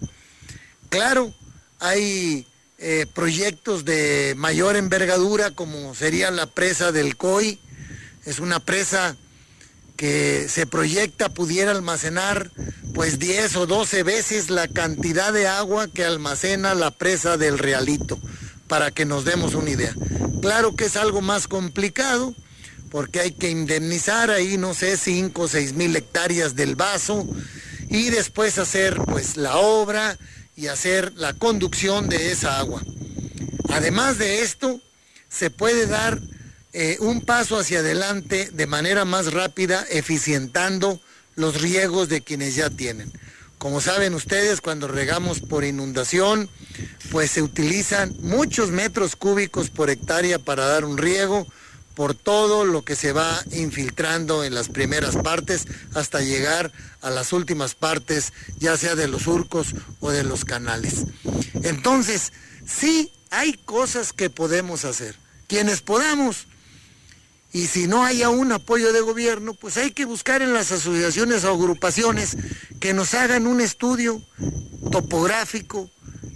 Claro, 0.89 1.35
hay 1.81 2.47
eh, 2.79 3.07
proyectos 3.13 3.85
de 3.85 4.35
mayor 4.37 4.77
envergadura 4.77 5.51
como 5.51 5.95
sería 5.95 6.31
la 6.31 6.47
presa 6.47 6.93
del 6.93 7.17
COI. 7.17 7.59
Es 8.25 8.39
una 8.39 8.61
presa 8.61 9.17
que 9.97 10.49
se 10.49 10.65
proyecta 10.65 11.29
pudiera 11.29 11.73
almacenar 11.73 12.53
pues 12.95 13.19
10 13.19 13.57
o 13.57 13.67
12 13.67 14.05
veces 14.05 14.49
la 14.49 14.69
cantidad 14.69 15.33
de 15.33 15.49
agua 15.49 15.89
que 15.89 16.05
almacena 16.05 16.75
la 16.75 16.93
presa 16.93 17.37
del 17.37 17.59
Realito, 17.59 18.19
para 18.69 18.93
que 18.93 19.05
nos 19.05 19.25
demos 19.25 19.55
una 19.55 19.71
idea. 19.71 19.95
Claro 20.41 20.77
que 20.77 20.85
es 20.85 20.97
algo 20.97 21.21
más 21.21 21.49
complicado, 21.49 22.35
porque 22.91 23.21
hay 23.21 23.33
que 23.33 23.51
indemnizar 23.51 24.31
ahí, 24.31 24.57
no 24.57 24.73
sé, 24.73 24.97
5 24.97 25.43
o 25.43 25.49
6 25.49 25.75
mil 25.75 25.95
hectáreas 25.97 26.55
del 26.55 26.77
vaso 26.77 27.27
y 27.89 28.11
después 28.11 28.59
hacer 28.59 28.97
pues 29.07 29.37
la 29.37 29.57
obra, 29.57 30.17
y 30.59 30.67
hacer 30.67 31.13
la 31.15 31.35
conducción 31.35 32.09
de 32.09 32.33
esa 32.33 32.59
agua. 32.59 32.83
Además 33.69 34.19
de 34.19 34.43
esto, 34.43 34.81
se 35.29 35.51
puede 35.51 35.87
dar 35.87 36.21
eh, 36.73 36.97
un 36.99 37.21
paso 37.21 37.57
hacia 37.57 37.79
adelante 37.79 38.51
de 38.53 38.67
manera 38.67 39.05
más 39.05 39.33
rápida, 39.33 39.87
eficientando 39.89 41.01
los 41.37 41.63
riegos 41.63 42.09
de 42.09 42.23
quienes 42.23 42.57
ya 42.57 42.71
tienen. 42.71 43.13
Como 43.59 43.81
saben 43.81 44.15
ustedes, 44.15 44.61
cuando 44.61 44.89
regamos 44.89 45.39
por 45.39 45.65
inundación, 45.65 46.51
pues 47.13 47.31
se 47.31 47.43
utilizan 47.43 48.17
muchos 48.21 48.71
metros 48.73 49.15
cúbicos 49.15 49.71
por 49.71 49.91
hectárea 49.91 50.41
para 50.41 50.67
dar 50.67 50.85
un 50.85 50.99
riego, 50.99 51.47
por 51.99 52.15
todo 52.15 52.65
lo 52.65 52.85
que 52.85 52.95
se 52.95 53.13
va 53.13 53.43
infiltrando 53.51 54.45
en 54.45 54.55
las 54.55 54.69
primeras 54.69 55.17
partes 55.17 55.67
hasta 55.95 56.21
llegar 56.21 56.71
a 57.01 57.11
las 57.11 57.33
últimas 57.33 57.75
partes, 57.75 58.33
ya 58.57 58.77
sea 58.77 58.95
de 58.95 59.09
los 59.09 59.23
surcos 59.23 59.75
o 59.99 60.13
de 60.13 60.23
los 60.23 60.45
canales. 60.45 61.07
Entonces, 61.65 62.33
sí 62.65 63.11
hay 63.31 63.53
cosas 63.53 64.13
que 64.13 64.31
podemos 64.31 64.85
hacer. 64.85 65.17
Quienes 65.49 65.81
podamos, 65.81 66.47
y 67.53 67.67
si 67.67 67.89
no 67.89 68.05
hay 68.05 68.23
aún 68.23 68.53
apoyo 68.53 68.93
de 68.93 69.01
gobierno, 69.01 69.55
pues 69.55 69.77
hay 69.77 69.91
que 69.91 70.05
buscar 70.05 70.41
en 70.41 70.55
las 70.55 70.71
asociaciones 70.71 71.43
o 71.43 71.51
agrupaciones 71.51 72.37
que 72.79 72.95
nos 72.95 73.13
hagan 73.15 73.49
un 73.49 73.61
estudio 73.61 74.23
topográfico 74.93 75.91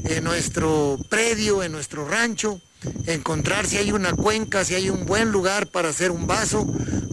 en 0.06 0.24
nuestro 0.24 0.98
predio, 1.08 1.62
en 1.62 1.70
nuestro 1.70 2.08
rancho, 2.08 2.60
encontrar 3.06 3.66
si 3.66 3.78
hay 3.78 3.92
una 3.92 4.12
cuenca, 4.12 4.64
si 4.64 4.74
hay 4.74 4.90
un 4.90 5.06
buen 5.06 5.30
lugar 5.30 5.68
para 5.68 5.90
hacer 5.90 6.10
un 6.10 6.26
vaso, 6.26 6.66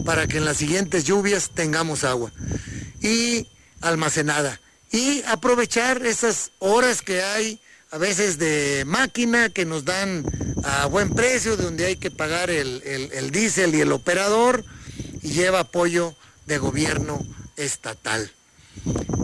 para 0.04 0.26
que 0.26 0.38
en 0.38 0.44
las 0.44 0.56
siguientes 0.56 1.04
lluvias 1.04 1.50
tengamos 1.50 2.04
agua. 2.04 2.32
Y 3.00 3.46
almacenada. 3.80 4.60
Y 4.90 5.22
aprovechar 5.22 6.04
esas 6.04 6.50
horas 6.58 7.02
que 7.02 7.22
hay 7.22 7.60
a 7.90 7.98
veces 7.98 8.38
de 8.38 8.84
máquina 8.86 9.48
que 9.48 9.64
nos 9.64 9.84
dan 9.84 10.24
a 10.64 10.86
buen 10.86 11.10
precio, 11.14 11.56
donde 11.56 11.86
hay 11.86 11.96
que 11.96 12.10
pagar 12.10 12.50
el, 12.50 12.82
el 12.84 13.30
diésel 13.30 13.74
y 13.74 13.80
el 13.80 13.92
operador, 13.92 14.64
y 15.22 15.30
lleva 15.30 15.60
apoyo 15.60 16.14
de 16.46 16.58
gobierno 16.58 17.24
estatal. 17.56 18.30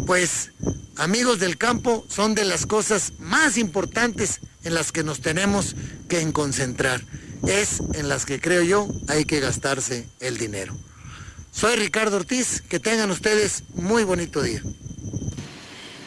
Pues 0.07 0.53
amigos 0.97 1.41
del 1.41 1.59
campo 1.59 2.07
son 2.09 2.35
de 2.35 2.45
las 2.45 2.67
cosas 2.67 3.15
más 3.19 3.59
importantes 3.59 4.41
en 4.65 4.75
las 4.75 4.93
que 4.93 5.03
nos 5.03 5.21
tenemos 5.21 5.75
que 6.09 6.33
concentrar. 6.33 7.03
Es 7.47 7.81
en 7.95 8.09
las 8.09 8.27
que 8.27 8.41
creo 8.41 8.63
yo 8.63 8.89
hay 9.09 9.25
que 9.25 9.41
gastarse 9.41 10.07
el 10.21 10.39
dinero. 10.39 10.77
Soy 11.53 11.77
Ricardo 11.77 12.17
Ortiz, 12.17 12.63
que 12.69 12.81
tengan 12.81 13.11
ustedes 13.11 13.65
muy 13.75 14.05
bonito 14.05 14.43
día. 14.43 14.63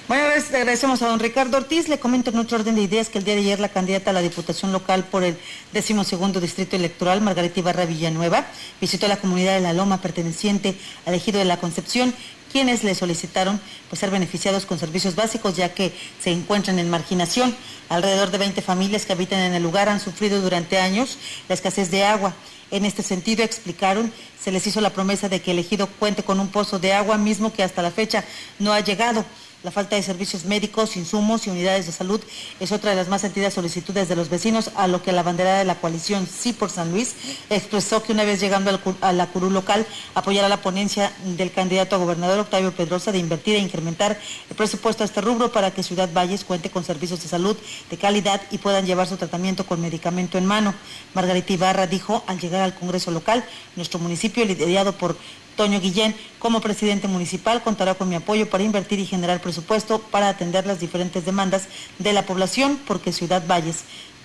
Bueno, 0.10 0.23
agradecemos 0.25 1.04
a 1.04 1.08
don 1.08 1.19
Ricardo 1.19 1.58
Ortiz. 1.58 1.88
Le 1.88 1.99
comento 1.99 2.32
en 2.32 2.39
otro 2.39 2.58
orden 2.58 2.73
de 2.73 2.82
ideas 2.82 3.10
que 3.10 3.19
el 3.19 3.23
día 3.23 3.36
de 3.36 3.41
ayer 3.41 3.60
la 3.60 3.69
candidata 3.69 4.10
a 4.10 4.13
la 4.13 4.21
Diputación 4.21 4.71
Local 4.71 5.04
por 5.04 5.23
el 5.23 5.38
decimosegundo 5.71 6.41
Distrito 6.41 6.75
Electoral, 6.75 7.21
Margarita 7.21 7.60
Ibarra 7.60 7.86
Villanueva, 7.86 8.47
visitó 8.82 9.08
la 9.08 9.17
comunidad 9.17 9.54
de 9.54 9.62
La 9.62 9.73
Loma 9.73 10.02
perteneciente 10.02 10.75
al 11.06 11.13
ejido 11.13 11.38
de 11.38 11.45
la 11.45 11.58
Concepción 11.58 12.12
quienes 12.51 12.83
le 12.83 12.95
solicitaron 12.95 13.59
pues, 13.89 13.99
ser 13.99 14.12
beneficiados 14.12 14.65
con 14.65 14.79
servicios 14.79 15.15
básicos 15.15 15.55
ya 15.55 15.73
que 15.73 15.93
se 16.21 16.31
encuentran 16.31 16.79
en 16.79 16.89
marginación. 16.89 17.55
Alrededor 17.89 18.31
de 18.31 18.38
20 18.38 18.62
familias 18.62 19.05
que 19.05 19.13
habitan 19.13 19.39
en 19.39 19.53
el 19.53 19.63
lugar 19.63 19.89
han 19.89 19.99
sufrido 19.99 20.41
durante 20.41 20.77
años 20.77 21.17
la 21.47 21.55
escasez 21.55 21.91
de 21.91 22.03
agua. 22.03 22.33
En 22.71 22.85
este 22.85 23.01
sentido, 23.01 23.43
explicaron, 23.43 24.12
se 24.39 24.51
les 24.51 24.67
hizo 24.67 24.79
la 24.79 24.91
promesa 24.91 25.27
de 25.27 25.41
que 25.41 25.51
el 25.51 25.59
ejido 25.59 25.88
cuente 25.88 26.23
con 26.23 26.39
un 26.39 26.49
pozo 26.49 26.77
de 26.77 26.93
agua 26.93 27.17
mismo 27.17 27.51
que 27.51 27.63
hasta 27.63 27.81
la 27.81 27.91
fecha 27.91 28.23
no 28.59 28.73
ha 28.73 28.79
llegado. 28.81 29.25
La 29.61 29.71
falta 29.71 29.97
de 29.97 30.03
servicios 30.03 30.45
médicos, 30.45 30.95
insumos 30.95 31.45
y 31.45 31.49
unidades 31.49 31.85
de 31.85 31.91
salud 31.91 32.21
es 32.61 32.71
otra 32.71 32.91
de 32.91 32.95
las 32.95 33.09
más 33.09 33.19
sentidas 33.19 33.53
solicitudes 33.53 34.07
de 34.07 34.15
los 34.15 34.29
vecinos, 34.29 34.71
a 34.75 34.87
lo 34.87 35.03
que 35.03 35.11
la 35.11 35.21
bandera 35.21 35.57
de 35.57 35.65
la 35.65 35.75
coalición 35.75 36.25
Sí 36.27 36.53
por 36.53 36.69
San 36.69 36.93
Luis 36.93 37.13
expresó 37.49 38.01
que 38.01 38.13
una 38.13 38.23
vez 38.23 38.39
llegando 38.39 38.79
a 39.01 39.11
la 39.11 39.27
curú 39.27 39.49
local 39.49 39.85
apoyará 40.15 40.47
la 40.47 40.61
ponencia 40.61 41.11
del 41.25 41.51
candidato 41.51 41.97
a 41.97 41.99
gobernador 41.99 42.39
Octavio 42.39 42.71
Pedrosa 42.71 43.11
de 43.11 43.17
invertir 43.17 43.55
e 43.55 43.59
incrementar 43.59 44.17
el 44.49 44.55
presupuesto 44.55 45.03
a 45.03 45.05
este 45.05 45.19
rubro 45.19 45.51
para 45.51 45.71
que 45.71 45.83
Ciudad 45.83 46.09
Valles 46.13 46.45
cuente 46.45 46.69
con 46.69 46.85
servicios 46.85 47.21
de 47.21 47.27
salud 47.27 47.57
de 47.89 47.97
calidad 47.97 48.41
y 48.51 48.59
puedan 48.59 48.85
llevar 48.85 49.07
su 49.07 49.17
tratamiento 49.17 49.65
con 49.65 49.81
medicamento 49.81 50.37
en 50.37 50.45
mano. 50.45 50.73
Margarita 51.13 51.51
Ibarra 51.51 51.85
dijo 51.85 52.23
al 52.27 52.39
llegar 52.39 52.61
al 52.61 52.75
Congreso 52.75 53.11
local, 53.11 53.43
nuestro 53.75 53.99
municipio 53.99 54.45
liderado 54.45 54.93
por 54.93 55.17
Toño 55.59 55.81
Guillén, 55.81 56.15
como 56.39 56.61
presidente 56.61 57.10
municipal, 57.10 57.62
contará 57.62 57.93
con 57.95 58.07
mi 58.07 58.15
apoyo 58.15 58.49
para 58.49 58.63
invertir 58.63 58.97
y 58.97 59.05
generar 59.05 59.41
presupuesto 59.41 59.99
para 59.99 60.29
atender 60.29 60.65
las 60.65 60.79
diferentes 60.79 61.25
demandas 61.25 61.63
de 61.97 62.13
la 62.13 62.25
población, 62.25 62.79
porque 62.87 63.12
Ciudad 63.12 63.45
Valles 63.45 63.79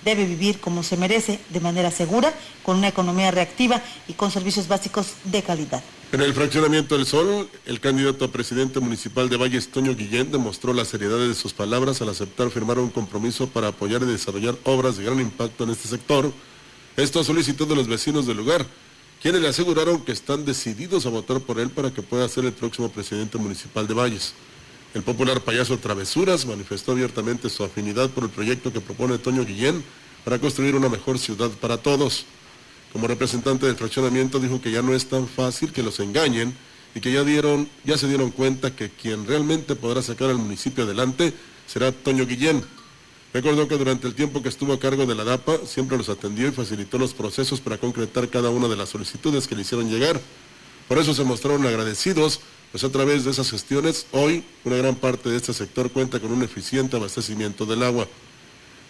debe 0.05 0.23
vivir 0.23 0.61
como 0.61 0.81
se 0.81 0.95
merece, 0.95 1.41
de 1.49 1.59
manera 1.59 1.91
segura, 1.91 2.33
con 2.63 2.77
una 2.77 2.87
economía 2.87 3.31
reactiva 3.31 3.81
y 4.07 4.13
con 4.13 4.31
servicios 4.31 4.69
básicos 4.69 5.07
de 5.25 5.43
calidad. 5.43 5.83
En 6.13 6.21
el 6.21 6.33
fraccionamiento 6.33 6.95
del 6.95 7.05
Sol, 7.05 7.49
el 7.65 7.81
candidato 7.81 8.23
a 8.23 8.31
presidente 8.31 8.79
municipal 8.79 9.27
de 9.27 9.35
Valles, 9.35 9.67
Toño 9.67 9.93
Guillén, 9.93 10.31
demostró 10.31 10.71
la 10.71 10.85
seriedad 10.85 11.19
de 11.19 11.35
sus 11.35 11.51
palabras 11.51 12.01
al 12.01 12.07
aceptar 12.07 12.49
firmar 12.49 12.79
un 12.79 12.91
compromiso 12.91 13.47
para 13.47 13.67
apoyar 13.67 14.03
y 14.03 14.05
desarrollar 14.05 14.55
obras 14.63 14.95
de 14.95 15.03
gran 15.03 15.19
impacto 15.19 15.65
en 15.65 15.71
este 15.71 15.89
sector. 15.89 16.31
Esto 16.95 17.19
a 17.19 17.25
solicitud 17.25 17.67
de 17.67 17.75
los 17.75 17.89
vecinos 17.89 18.25
del 18.25 18.37
lugar, 18.37 18.65
quienes 19.25 19.41
le 19.41 19.47
aseguraron 19.47 20.01
que 20.01 20.11
están 20.11 20.45
decididos 20.45 21.07
a 21.07 21.09
votar 21.09 21.39
por 21.39 21.59
él 21.59 21.71
para 21.71 21.91
que 21.91 22.03
pueda 22.03 22.29
ser 22.29 22.45
el 22.45 22.53
próximo 22.53 22.89
presidente 22.89 23.39
municipal 23.39 23.87
de 23.87 23.95
Valles. 23.95 24.35
El 24.93 25.01
popular 25.01 25.41
payaso 25.41 25.79
Travesuras 25.79 26.45
manifestó 26.45 26.91
abiertamente 26.91 27.49
su 27.49 27.63
afinidad 27.63 28.11
por 28.11 28.25
el 28.25 28.29
proyecto 28.29 28.71
que 28.71 28.81
propone 28.81 29.17
Toño 29.17 29.43
Guillén 29.43 29.83
para 30.23 30.37
construir 30.37 30.75
una 30.75 30.89
mejor 30.89 31.17
ciudad 31.17 31.49
para 31.59 31.77
todos. 31.77 32.27
Como 32.93 33.07
representante 33.07 33.65
del 33.65 33.75
fraccionamiento 33.75 34.39
dijo 34.39 34.61
que 34.61 34.69
ya 34.69 34.83
no 34.83 34.93
es 34.93 35.07
tan 35.07 35.27
fácil 35.27 35.73
que 35.73 35.81
los 35.81 35.99
engañen 35.99 36.55
y 36.93 36.99
que 36.99 37.11
ya, 37.11 37.23
dieron, 37.23 37.67
ya 37.83 37.97
se 37.97 38.07
dieron 38.07 38.29
cuenta 38.29 38.75
que 38.75 38.91
quien 38.91 39.25
realmente 39.25 39.75
podrá 39.75 40.03
sacar 40.03 40.29
al 40.29 40.37
municipio 40.37 40.83
adelante 40.83 41.33
será 41.65 41.91
Toño 41.91 42.27
Guillén. 42.27 42.63
Recordó 43.35 43.67
que 43.67 43.77
durante 43.77 44.07
el 44.07 44.15
tiempo 44.15 44.41
que 44.41 44.47
estuvo 44.47 44.71
a 44.71 44.79
cargo 44.79 45.05
de 45.05 45.13
la 45.13 45.25
DAPA 45.25 45.65
siempre 45.65 45.97
los 45.97 46.07
atendió 46.07 46.47
y 46.47 46.51
facilitó 46.51 46.97
los 46.97 47.13
procesos 47.13 47.59
para 47.59 47.77
concretar 47.77 48.29
cada 48.29 48.49
una 48.49 48.69
de 48.69 48.77
las 48.77 48.87
solicitudes 48.87 49.45
que 49.45 49.55
le 49.57 49.63
hicieron 49.63 49.89
llegar. 49.89 50.21
Por 50.87 50.99
eso 50.99 51.13
se 51.13 51.25
mostraron 51.25 51.65
agradecidos, 51.65 52.39
pues 52.71 52.85
a 52.85 52.89
través 52.89 53.25
de 53.25 53.31
esas 53.31 53.51
gestiones 53.51 54.05
hoy 54.13 54.45
una 54.63 54.77
gran 54.77 54.95
parte 54.95 55.27
de 55.27 55.35
este 55.35 55.51
sector 55.51 55.91
cuenta 55.91 56.21
con 56.21 56.31
un 56.31 56.43
eficiente 56.43 56.95
abastecimiento 56.95 57.65
del 57.65 57.83
agua. 57.83 58.07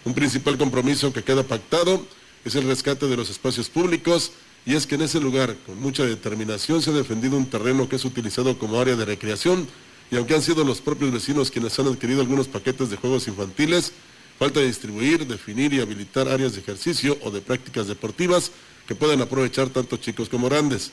Un 0.04 0.14
principal 0.14 0.56
compromiso 0.56 1.12
que 1.12 1.24
queda 1.24 1.42
pactado 1.42 2.06
es 2.44 2.54
el 2.54 2.68
rescate 2.68 3.08
de 3.08 3.16
los 3.16 3.28
espacios 3.28 3.68
públicos 3.68 4.30
y 4.64 4.76
es 4.76 4.86
que 4.86 4.94
en 4.94 5.02
ese 5.02 5.18
lugar, 5.18 5.56
con 5.66 5.80
mucha 5.80 6.04
determinación, 6.04 6.82
se 6.82 6.90
ha 6.90 6.92
defendido 6.92 7.36
un 7.36 7.46
terreno 7.46 7.88
que 7.88 7.96
es 7.96 8.04
utilizado 8.04 8.56
como 8.60 8.80
área 8.80 8.94
de 8.94 9.06
recreación 9.06 9.66
y 10.08 10.16
aunque 10.16 10.36
han 10.36 10.42
sido 10.42 10.62
los 10.62 10.80
propios 10.80 11.10
vecinos 11.10 11.50
quienes 11.50 11.76
han 11.80 11.88
adquirido 11.88 12.20
algunos 12.20 12.46
paquetes 12.46 12.90
de 12.90 12.96
juegos 12.96 13.26
infantiles, 13.26 13.92
falta 14.38 14.60
distribuir, 14.60 15.26
definir 15.26 15.72
y 15.72 15.80
habilitar 15.80 16.28
áreas 16.28 16.52
de 16.52 16.60
ejercicio 16.60 17.18
o 17.22 17.30
de 17.30 17.40
prácticas 17.40 17.86
deportivas 17.86 18.50
que 18.86 18.94
puedan 18.94 19.20
aprovechar 19.20 19.68
tanto 19.68 19.96
chicos 19.96 20.28
como 20.28 20.48
grandes. 20.48 20.92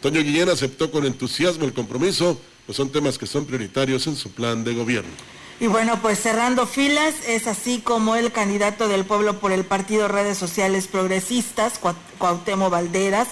Toño 0.00 0.22
Guillén 0.22 0.50
aceptó 0.50 0.90
con 0.90 1.06
entusiasmo 1.06 1.64
el 1.64 1.72
compromiso, 1.72 2.38
pues 2.66 2.76
son 2.76 2.90
temas 2.90 3.16
que 3.16 3.26
son 3.26 3.46
prioritarios 3.46 4.06
en 4.06 4.16
su 4.16 4.30
plan 4.30 4.64
de 4.64 4.74
gobierno. 4.74 5.10
Y 5.60 5.66
bueno, 5.68 6.00
pues 6.02 6.18
cerrando 6.18 6.66
filas, 6.66 7.14
es 7.26 7.46
así 7.46 7.80
como 7.80 8.16
el 8.16 8.32
candidato 8.32 8.88
del 8.88 9.04
pueblo 9.04 9.38
por 9.38 9.52
el 9.52 9.64
partido 9.64 10.08
Redes 10.08 10.36
Sociales 10.36 10.88
Progresistas, 10.88 11.80
Cuauhtémoc 12.18 12.70
Valderas, 12.70 13.28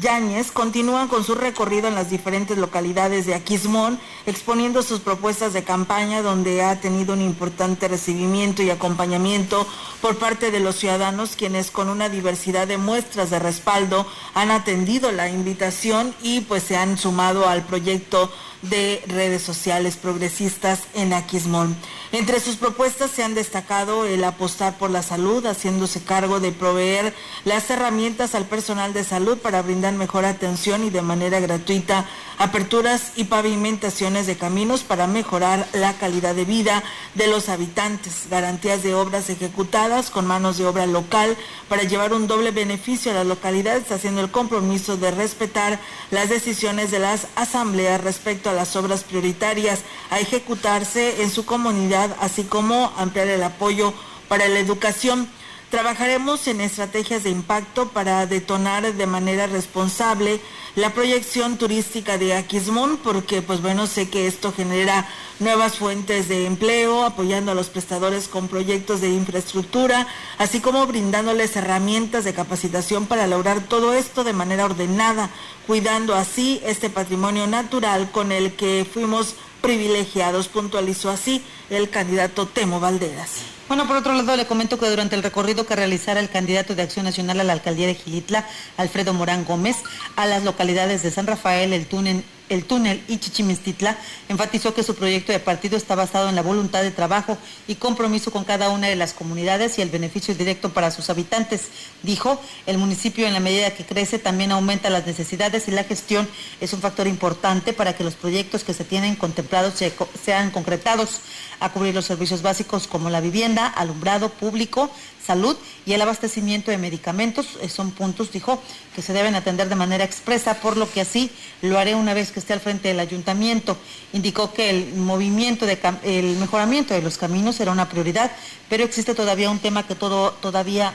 Yáñez 0.00 0.50
continúan 0.50 1.06
con 1.06 1.22
su 1.22 1.36
recorrido 1.36 1.86
en 1.86 1.94
las 1.94 2.10
diferentes 2.10 2.58
localidades 2.58 3.26
de 3.26 3.34
Aquismón, 3.34 4.00
exponiendo 4.26 4.82
sus 4.82 4.98
propuestas 4.98 5.52
de 5.52 5.62
campaña 5.62 6.20
donde 6.20 6.62
ha 6.64 6.80
tenido 6.80 7.14
un 7.14 7.20
importante 7.20 7.86
recibimiento 7.86 8.62
y 8.62 8.70
acompañamiento 8.70 9.66
por 10.00 10.18
parte 10.18 10.50
de 10.50 10.58
los 10.58 10.76
ciudadanos 10.76 11.36
quienes 11.36 11.70
con 11.70 11.88
una 11.88 12.08
diversidad 12.08 12.66
de 12.66 12.76
muestras 12.76 13.30
de 13.30 13.38
respaldo 13.38 14.04
han 14.34 14.50
atendido 14.50 15.12
la 15.12 15.28
invitación 15.28 16.12
y 16.22 16.40
pues 16.40 16.64
se 16.64 16.76
han 16.76 16.98
sumado 16.98 17.48
al 17.48 17.62
proyecto 17.62 18.32
de 18.70 19.02
redes 19.06 19.42
sociales 19.42 19.96
progresistas 19.96 20.80
en 20.94 21.12
Aquismón. 21.12 21.76
Entre 22.12 22.38
sus 22.40 22.56
propuestas 22.56 23.10
se 23.10 23.22
han 23.22 23.34
destacado 23.34 24.06
el 24.06 24.22
apostar 24.24 24.78
por 24.78 24.90
la 24.90 25.02
salud, 25.02 25.44
haciéndose 25.46 26.02
cargo 26.02 26.40
de 26.40 26.52
proveer 26.52 27.14
las 27.44 27.68
herramientas 27.70 28.34
al 28.34 28.44
personal 28.46 28.92
de 28.92 29.04
salud 29.04 29.38
para 29.38 29.62
brindar 29.62 29.94
mejor 29.94 30.24
atención 30.24 30.84
y 30.84 30.90
de 30.90 31.02
manera 31.02 31.40
gratuita 31.40 32.06
aperturas 32.38 33.12
y 33.16 33.24
pavimentaciones 33.24 34.26
de 34.26 34.36
caminos 34.36 34.82
para 34.82 35.06
mejorar 35.06 35.66
la 35.72 35.92
calidad 35.94 36.34
de 36.34 36.44
vida 36.44 36.82
de 37.14 37.26
los 37.26 37.48
habitantes, 37.48 38.26
garantías 38.30 38.82
de 38.82 38.94
obras 38.94 39.30
ejecutadas 39.30 40.10
con 40.10 40.26
manos 40.26 40.58
de 40.58 40.66
obra 40.66 40.86
local 40.86 41.36
para 41.68 41.82
llevar 41.82 42.12
un 42.12 42.26
doble 42.26 42.50
beneficio 42.50 43.10
a 43.10 43.14
las 43.14 43.26
localidades, 43.26 43.90
haciendo 43.90 44.20
el 44.20 44.30
compromiso 44.30 44.96
de 44.96 45.10
respetar 45.10 45.78
las 46.10 46.28
decisiones 46.28 46.90
de 46.90 46.98
las 46.98 47.26
asambleas 47.36 48.02
respecto 48.02 48.50
a 48.50 48.53
las 48.54 48.76
obras 48.76 49.04
prioritarias 49.04 49.80
a 50.10 50.20
ejecutarse 50.20 51.22
en 51.22 51.30
su 51.30 51.44
comunidad, 51.44 52.16
así 52.20 52.44
como 52.44 52.92
ampliar 52.96 53.28
el 53.28 53.42
apoyo 53.42 53.92
para 54.28 54.48
la 54.48 54.58
educación. 54.58 55.28
Trabajaremos 55.70 56.46
en 56.46 56.60
estrategias 56.60 57.24
de 57.24 57.30
impacto 57.30 57.88
para 57.88 58.26
detonar 58.26 58.94
de 58.94 59.06
manera 59.06 59.46
responsable 59.46 60.40
la 60.76 60.92
proyección 60.92 61.56
turística 61.56 62.18
de 62.18 62.34
Aquismón, 62.34 62.96
porque 62.96 63.42
pues 63.42 63.62
bueno, 63.62 63.86
sé 63.86 64.08
que 64.08 64.26
esto 64.26 64.52
genera 64.52 65.08
nuevas 65.38 65.76
fuentes 65.76 66.28
de 66.28 66.46
empleo, 66.46 67.04
apoyando 67.04 67.52
a 67.52 67.54
los 67.54 67.68
prestadores 67.68 68.26
con 68.26 68.48
proyectos 68.48 69.00
de 69.00 69.10
infraestructura, 69.10 70.06
así 70.38 70.60
como 70.60 70.86
brindándoles 70.86 71.54
herramientas 71.56 72.24
de 72.24 72.34
capacitación 72.34 73.06
para 73.06 73.26
lograr 73.26 73.60
todo 73.60 73.92
esto 73.94 74.24
de 74.24 74.32
manera 74.32 74.64
ordenada, 74.64 75.30
cuidando 75.66 76.14
así 76.14 76.60
este 76.64 76.90
patrimonio 76.90 77.46
natural 77.46 78.10
con 78.10 78.32
el 78.32 78.54
que 78.54 78.84
fuimos 78.90 79.36
privilegiados, 79.62 80.48
puntualizó 80.48 81.08
así 81.10 81.42
el 81.70 81.88
candidato 81.88 82.46
Temo 82.46 82.80
Valderas. 82.80 83.53
Bueno, 83.66 83.88
por 83.88 83.96
otro 83.96 84.12
lado, 84.12 84.36
le 84.36 84.44
comento 84.44 84.78
que 84.78 84.90
durante 84.90 85.16
el 85.16 85.22
recorrido 85.22 85.66
que 85.66 85.74
realizara 85.74 86.20
el 86.20 86.28
candidato 86.28 86.74
de 86.74 86.82
Acción 86.82 87.06
Nacional 87.06 87.40
a 87.40 87.44
la 87.44 87.54
alcaldía 87.54 87.86
de 87.86 87.94
Gilitla, 87.94 88.46
Alfredo 88.76 89.14
Morán 89.14 89.46
Gómez, 89.46 89.78
a 90.16 90.26
las 90.26 90.44
localidades 90.44 91.02
de 91.02 91.10
San 91.10 91.26
Rafael, 91.26 91.72
El 91.72 91.86
Túnel, 91.86 92.24
el 92.54 92.64
túnel 92.64 93.02
y 93.08 93.18
Chichimistitla, 93.18 93.98
enfatizó 94.28 94.74
que 94.74 94.82
su 94.82 94.94
proyecto 94.94 95.32
de 95.32 95.40
partido 95.40 95.76
está 95.76 95.94
basado 95.94 96.28
en 96.28 96.34
la 96.34 96.42
voluntad 96.42 96.82
de 96.82 96.90
trabajo 96.90 97.36
y 97.68 97.74
compromiso 97.74 98.30
con 98.30 98.44
cada 98.44 98.70
una 98.70 98.88
de 98.88 98.96
las 98.96 99.12
comunidades 99.12 99.78
y 99.78 99.82
el 99.82 99.90
beneficio 99.90 100.34
directo 100.34 100.72
para 100.72 100.90
sus 100.90 101.10
habitantes. 101.10 101.68
Dijo, 102.02 102.40
el 102.66 102.78
municipio 102.78 103.26
en 103.26 103.34
la 103.34 103.40
medida 103.40 103.74
que 103.74 103.84
crece 103.84 104.18
también 104.18 104.52
aumenta 104.52 104.90
las 104.90 105.06
necesidades 105.06 105.68
y 105.68 105.72
la 105.72 105.84
gestión 105.84 106.28
es 106.60 106.72
un 106.72 106.80
factor 106.80 107.06
importante 107.06 107.72
para 107.72 107.94
que 107.94 108.04
los 108.04 108.14
proyectos 108.14 108.64
que 108.64 108.74
se 108.74 108.84
tienen 108.84 109.16
contemplados 109.16 109.74
sean 110.22 110.50
concretados 110.50 111.20
a 111.60 111.70
cubrir 111.70 111.94
los 111.94 112.04
servicios 112.04 112.42
básicos 112.42 112.86
como 112.86 113.10
la 113.10 113.20
vivienda, 113.20 113.66
alumbrado 113.66 114.28
público, 114.28 114.90
salud 115.24 115.56
y 115.86 115.92
el 115.92 116.02
abastecimiento 116.02 116.70
de 116.70 116.78
medicamentos. 116.78 117.58
Eh, 117.60 117.68
son 117.68 117.90
puntos, 117.90 118.32
dijo, 118.32 118.62
que 118.94 119.02
se 119.02 119.12
deben 119.12 119.34
atender 119.34 119.68
de 119.68 119.74
manera 119.74 120.04
expresa, 120.04 120.54
por 120.60 120.76
lo 120.76 120.90
que 120.90 121.00
así 121.00 121.30
lo 121.62 121.78
haré 121.78 121.94
una 121.94 122.14
vez 122.14 122.30
que 122.30 122.40
esté 122.40 122.52
al 122.52 122.60
frente 122.60 122.88
del 122.88 123.00
ayuntamiento. 123.00 123.76
Indicó 124.12 124.52
que 124.52 124.70
el 124.70 124.94
movimiento, 124.94 125.66
de, 125.66 125.78
el 126.02 126.36
mejoramiento 126.36 126.94
de 126.94 127.02
los 127.02 127.18
caminos 127.18 127.56
será 127.56 127.72
una 127.72 127.88
prioridad, 127.88 128.30
pero 128.68 128.84
existe 128.84 129.14
todavía 129.14 129.50
un 129.50 129.58
tema 129.58 129.86
que 129.86 129.94
todo, 129.94 130.32
todavía 130.32 130.94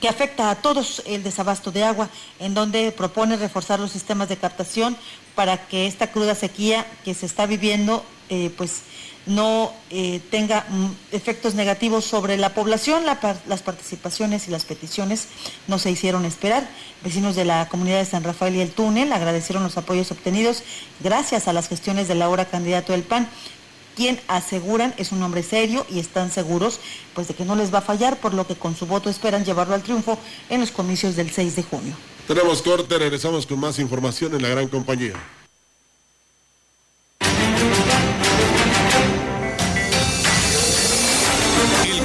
que 0.00 0.08
afecta 0.08 0.50
a 0.50 0.56
todos 0.56 1.00
el 1.06 1.22
desabasto 1.22 1.70
de 1.70 1.84
agua, 1.84 2.08
en 2.40 2.54
donde 2.54 2.90
propone 2.90 3.36
reforzar 3.36 3.78
los 3.78 3.92
sistemas 3.92 4.28
de 4.28 4.36
captación 4.36 4.96
para 5.36 5.68
que 5.68 5.86
esta 5.86 6.10
cruda 6.10 6.34
sequía 6.34 6.84
que 7.04 7.14
se 7.14 7.24
está 7.24 7.46
viviendo, 7.46 8.04
eh, 8.28 8.52
pues 8.56 8.82
no 9.26 9.72
eh, 9.90 10.20
tenga 10.30 10.66
mm, 10.68 10.86
efectos 11.12 11.54
negativos 11.54 12.04
sobre 12.04 12.36
la 12.36 12.54
población. 12.54 13.04
las 13.04 13.62
participaciones 13.62 14.48
y 14.48 14.50
las 14.50 14.64
peticiones 14.64 15.28
no 15.68 15.78
se 15.78 15.90
hicieron 15.90 16.24
esperar. 16.24 16.68
Vecinos 17.04 17.36
de 17.36 17.44
la 17.44 17.68
comunidad 17.68 17.98
de 17.98 18.04
San 18.04 18.24
Rafael 18.24 18.56
y 18.56 18.60
el 18.60 18.70
túnel 18.70 19.12
agradecieron 19.12 19.62
los 19.62 19.76
apoyos 19.76 20.10
obtenidos 20.10 20.62
gracias 21.00 21.48
a 21.48 21.52
las 21.52 21.68
gestiones 21.68 22.08
del 22.08 22.22
ahora 22.22 22.46
candidato 22.46 22.92
del 22.92 23.02
PAN 23.02 23.28
quien 23.96 24.20
aseguran 24.28 24.94
es 24.96 25.12
un 25.12 25.22
hombre 25.22 25.42
serio 25.42 25.86
y 25.90 25.98
están 25.98 26.30
seguros 26.30 26.80
pues 27.14 27.28
de 27.28 27.34
que 27.34 27.44
no 27.44 27.56
les 27.56 27.72
va 27.72 27.78
a 27.78 27.82
fallar, 27.82 28.18
por 28.18 28.34
lo 28.34 28.46
que 28.46 28.54
con 28.54 28.74
su 28.76 28.86
voto 28.86 29.10
esperan 29.10 29.44
llevarlo 29.44 29.74
al 29.74 29.82
triunfo 29.82 30.18
en 30.48 30.60
los 30.60 30.70
comicios 30.70 31.16
del 31.16 31.30
6 31.30 31.56
de 31.56 31.62
junio. 31.62 31.94
Tenemos 32.26 32.62
corte, 32.62 32.98
regresamos 32.98 33.46
con 33.46 33.60
más 33.60 33.78
información 33.78 34.34
en 34.34 34.42
la 34.42 34.48
gran 34.48 34.68
compañía. 34.68 35.14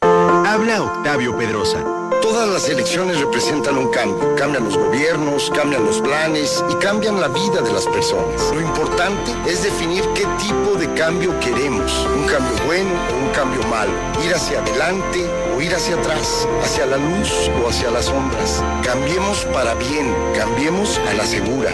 Habla 0.00 0.82
Octavio 0.82 1.36
Pedrosa. 1.36 1.93
Todas 2.20 2.48
las 2.48 2.68
elecciones 2.68 3.20
representan 3.20 3.76
un 3.76 3.90
cambio. 3.90 4.34
Cambian 4.36 4.64
los 4.64 4.76
gobiernos, 4.76 5.50
cambian 5.54 5.84
los 5.84 6.00
planes 6.00 6.64
y 6.70 6.74
cambian 6.76 7.20
la 7.20 7.28
vida 7.28 7.60
de 7.60 7.72
las 7.72 7.86
personas. 7.86 8.50
Lo 8.52 8.60
importante 8.60 9.32
es 9.46 9.62
definir 9.62 10.02
qué 10.14 10.26
tipo 10.38 10.76
de 10.78 10.92
cambio 10.94 11.38
queremos. 11.40 12.06
Un 12.16 12.26
cambio 12.26 12.64
bueno 12.66 12.90
o 13.12 13.26
un 13.26 13.30
cambio 13.32 13.62
malo. 13.68 13.92
Ir 14.24 14.34
hacia 14.34 14.60
adelante 14.60 15.28
o 15.56 15.60
ir 15.60 15.74
hacia 15.74 15.96
atrás. 15.96 16.48
Hacia 16.62 16.86
la 16.86 16.96
luz 16.96 17.50
o 17.62 17.68
hacia 17.68 17.90
las 17.90 18.06
sombras. 18.06 18.62
Cambiemos 18.82 19.44
para 19.52 19.74
bien. 19.74 20.14
Cambiemos 20.34 20.98
a 21.10 21.14
la 21.14 21.26
segura. 21.26 21.70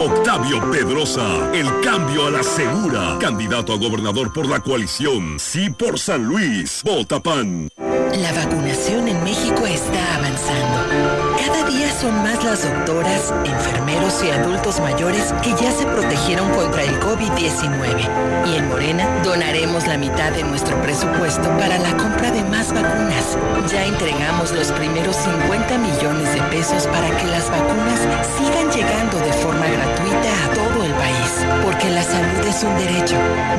Octavio 0.00 0.60
Pedrosa, 0.72 1.52
el 1.52 1.68
cambio 1.80 2.26
a 2.26 2.30
la 2.30 2.42
segura. 2.42 3.16
Candidato 3.20 3.72
a 3.72 3.76
gobernador 3.76 4.32
por 4.32 4.46
la 4.46 4.60
coalición. 4.60 5.38
Sí 5.38 5.70
por 5.70 5.98
San 5.98 6.24
Luis. 6.24 6.82
Vota 6.84 7.20
PAN. 7.20 7.68
La 8.16 8.32
vacunación 8.32 9.08
en 9.08 9.24
México 9.24 9.66
está 9.66 10.14
avanzando. 10.14 11.34
Cada 11.36 11.68
día 11.68 11.90
son 12.00 12.14
más 12.22 12.44
las 12.44 12.62
doctoras, 12.62 13.34
enfermeros 13.44 14.22
y 14.22 14.30
adultos 14.30 14.78
mayores 14.78 15.34
que 15.42 15.50
ya 15.50 15.72
se 15.72 15.84
protegieron 15.84 16.48
contra 16.52 16.84
el 16.84 17.00
COVID-19. 17.00 18.46
Y 18.46 18.54
en 18.54 18.68
Morena 18.68 19.08
donaremos 19.24 19.88
la 19.88 19.98
mitad 19.98 20.30
de 20.30 20.44
nuestro 20.44 20.80
presupuesto 20.82 21.42
para 21.58 21.76
la 21.76 21.96
compra 21.96 22.30
de 22.30 22.44
más 22.44 22.72
vacunas. 22.72 23.36
Ya 23.68 23.84
entregamos 23.84 24.52
los 24.52 24.70
primeros 24.70 25.16
50 25.16 25.78
millones 25.78 26.34
de 26.34 26.42
pesos 26.54 26.86
para 26.86 27.10
que 27.16 27.26
las 27.26 27.50
vacunas 27.50 27.98
sigan 28.38 28.70
llegando 28.70 29.18
de 29.18 29.32
forma 29.32 29.66
gratuita 29.66 30.44
a 30.44 30.54
todo 30.54 30.84
el 30.84 30.92
país. 30.92 31.64
Porque 31.64 31.90
la 31.90 32.04
salud 32.04 32.46
es 32.46 32.62
un 32.62 32.76
derecho, 32.76 33.16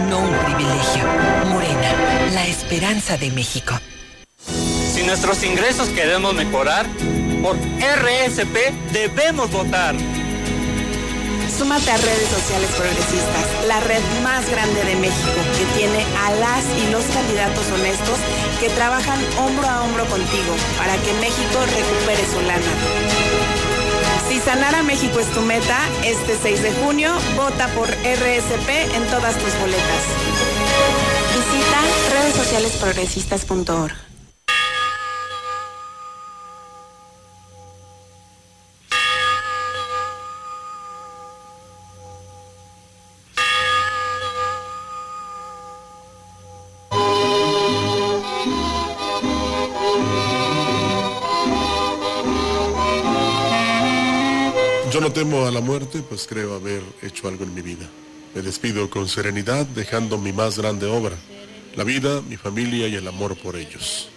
no 0.10 0.20
un 0.20 0.34
privilegio. 0.46 1.04
Morena, 1.50 2.32
la 2.32 2.48
esperanza 2.48 3.18
de 3.18 3.32
México. 3.32 3.76
Si 4.48 5.04
nuestros 5.04 5.44
ingresos 5.44 5.90
queremos 5.90 6.34
mejorar, 6.34 6.86
por 7.42 7.56
RSP 7.58 8.72
debemos 8.92 9.52
votar. 9.52 9.96
Súmate 11.58 11.90
a 11.90 11.98
redes 11.98 12.30
sociales 12.30 12.70
progresistas, 12.78 13.68
la 13.68 13.80
red 13.80 14.02
más 14.24 14.50
grande 14.50 14.84
de 14.84 14.96
México, 14.96 15.40
que 15.58 15.66
tiene 15.78 16.04
a 16.26 16.32
las 16.36 16.66
y 16.78 16.92
los 16.92 17.04
candidatos 17.06 17.66
honestos 17.72 18.20
que 18.60 18.70
trabajan 18.70 19.20
hombro 19.38 19.68
a 19.68 19.84
hombro 19.84 20.06
contigo 20.08 20.56
para 20.78 20.98
que 20.98 21.14
México 21.14 21.60
recupere 21.64 22.26
su 22.32 22.42
lana. 22.42 22.72
Si 24.28 24.40
sanar 24.40 24.76
a 24.76 24.84
México 24.84 25.20
es 25.20 25.28
tu 25.28 25.42
meta, 25.42 25.80
este 26.04 26.36
6 26.42 26.64
de 26.64 26.72
junio 26.84 27.14
vota 27.38 27.68
por 27.70 27.88
RSP 27.88 28.70
en 28.96 29.06
todas 29.08 29.38
tus 29.38 29.58
boletas. 29.60 30.04
Visita. 31.36 31.80
Yo 33.76 34.15
a 55.44 55.52
la 55.52 55.60
muerte, 55.60 56.02
pues 56.08 56.26
creo 56.28 56.56
haber 56.56 56.82
hecho 57.02 57.28
algo 57.28 57.44
en 57.44 57.54
mi 57.54 57.62
vida. 57.62 57.88
Me 58.34 58.42
despido 58.42 58.90
con 58.90 59.08
serenidad, 59.08 59.66
dejando 59.66 60.18
mi 60.18 60.32
más 60.32 60.58
grande 60.58 60.86
obra, 60.86 61.16
la 61.76 61.84
vida, 61.84 62.22
mi 62.22 62.38
familia 62.38 62.88
y 62.88 62.96
el 62.96 63.08
amor 63.08 63.36
por 63.36 63.56
ellos. 63.56 64.10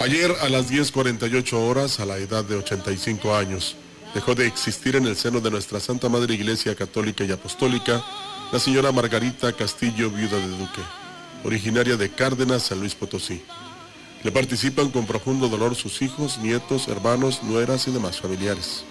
Ayer 0.00 0.34
a 0.40 0.48
las 0.48 0.70
10.48 0.70 1.52
horas, 1.54 2.00
a 2.00 2.06
la 2.06 2.16
edad 2.18 2.44
de 2.44 2.56
85 2.56 3.34
años, 3.34 3.76
dejó 4.14 4.34
de 4.34 4.46
existir 4.46 4.96
en 4.96 5.06
el 5.06 5.16
seno 5.16 5.40
de 5.40 5.50
nuestra 5.50 5.80
Santa 5.80 6.08
Madre 6.08 6.34
Iglesia 6.34 6.74
Católica 6.74 7.24
y 7.24 7.32
Apostólica 7.32 8.04
la 8.52 8.60
señora 8.60 8.92
Margarita 8.92 9.52
Castillo, 9.52 10.10
viuda 10.10 10.38
de 10.38 10.46
Duque, 10.46 10.80
originaria 11.42 11.96
de 11.96 12.10
Cárdenas, 12.10 12.62
San 12.62 12.78
Luis 12.78 12.94
Potosí. 12.94 13.42
Le 14.22 14.30
participan 14.30 14.90
con 14.90 15.06
profundo 15.06 15.48
dolor 15.48 15.74
sus 15.74 16.00
hijos, 16.02 16.38
nietos, 16.38 16.86
hermanos, 16.88 17.42
nueras 17.42 17.88
y 17.88 17.90
demás 17.90 18.20
familiares. 18.20 18.84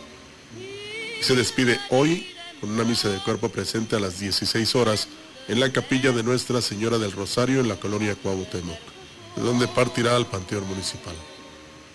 Se 1.24 1.36
despide 1.36 1.80
hoy 1.89 2.28
con 2.59 2.71
una 2.71 2.84
misa 2.84 3.07
de 3.07 3.19
cuerpo 3.19 3.47
presente 3.47 3.95
a 3.95 3.99
las 3.99 4.19
16 4.19 4.76
horas 4.76 5.07
en 5.47 5.61
la 5.61 5.71
capilla 5.71 6.11
de 6.11 6.21
Nuestra 6.21 6.61
Señora 6.61 6.97
del 6.97 7.13
Rosario 7.13 7.61
en 7.61 7.69
la 7.69 7.78
colonia 7.78 8.15
Cuauhtémoc, 8.15 8.78
de 9.38 9.41
donde 9.41 9.69
partirá 9.69 10.17
al 10.17 10.26
Panteón 10.26 10.67
Municipal, 10.67 11.15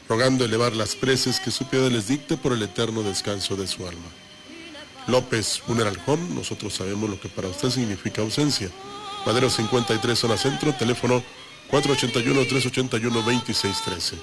rogando 0.08 0.46
elevar 0.46 0.74
las 0.74 0.96
preces 0.96 1.40
que 1.40 1.50
su 1.50 1.66
piedad 1.66 1.90
les 1.90 2.08
dicte 2.08 2.38
por 2.38 2.54
el 2.54 2.62
eterno 2.62 3.02
descanso 3.02 3.54
de 3.54 3.66
su 3.66 3.86
alma. 3.86 4.08
López 5.08 5.60
Funeral 5.60 6.00
Home, 6.06 6.34
nosotros 6.34 6.72
sabemos 6.72 7.10
lo 7.10 7.20
que 7.20 7.28
para 7.28 7.48
usted 7.48 7.68
significa 7.68 8.22
ausencia. 8.22 8.70
Madero 9.26 9.50
53, 9.50 10.18
zona 10.18 10.38
centro, 10.38 10.72
teléfono 10.72 11.22
481-381-2613. 11.70 14.14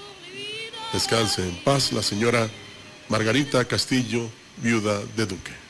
Descanse 0.93 1.47
en 1.47 1.63
paz 1.63 1.91
la 1.91 2.01
señora 2.01 2.49
Margarita 3.07 3.65
Castillo, 3.65 4.31
viuda 4.57 5.01
de 5.15 5.25
Duque. 5.25 5.65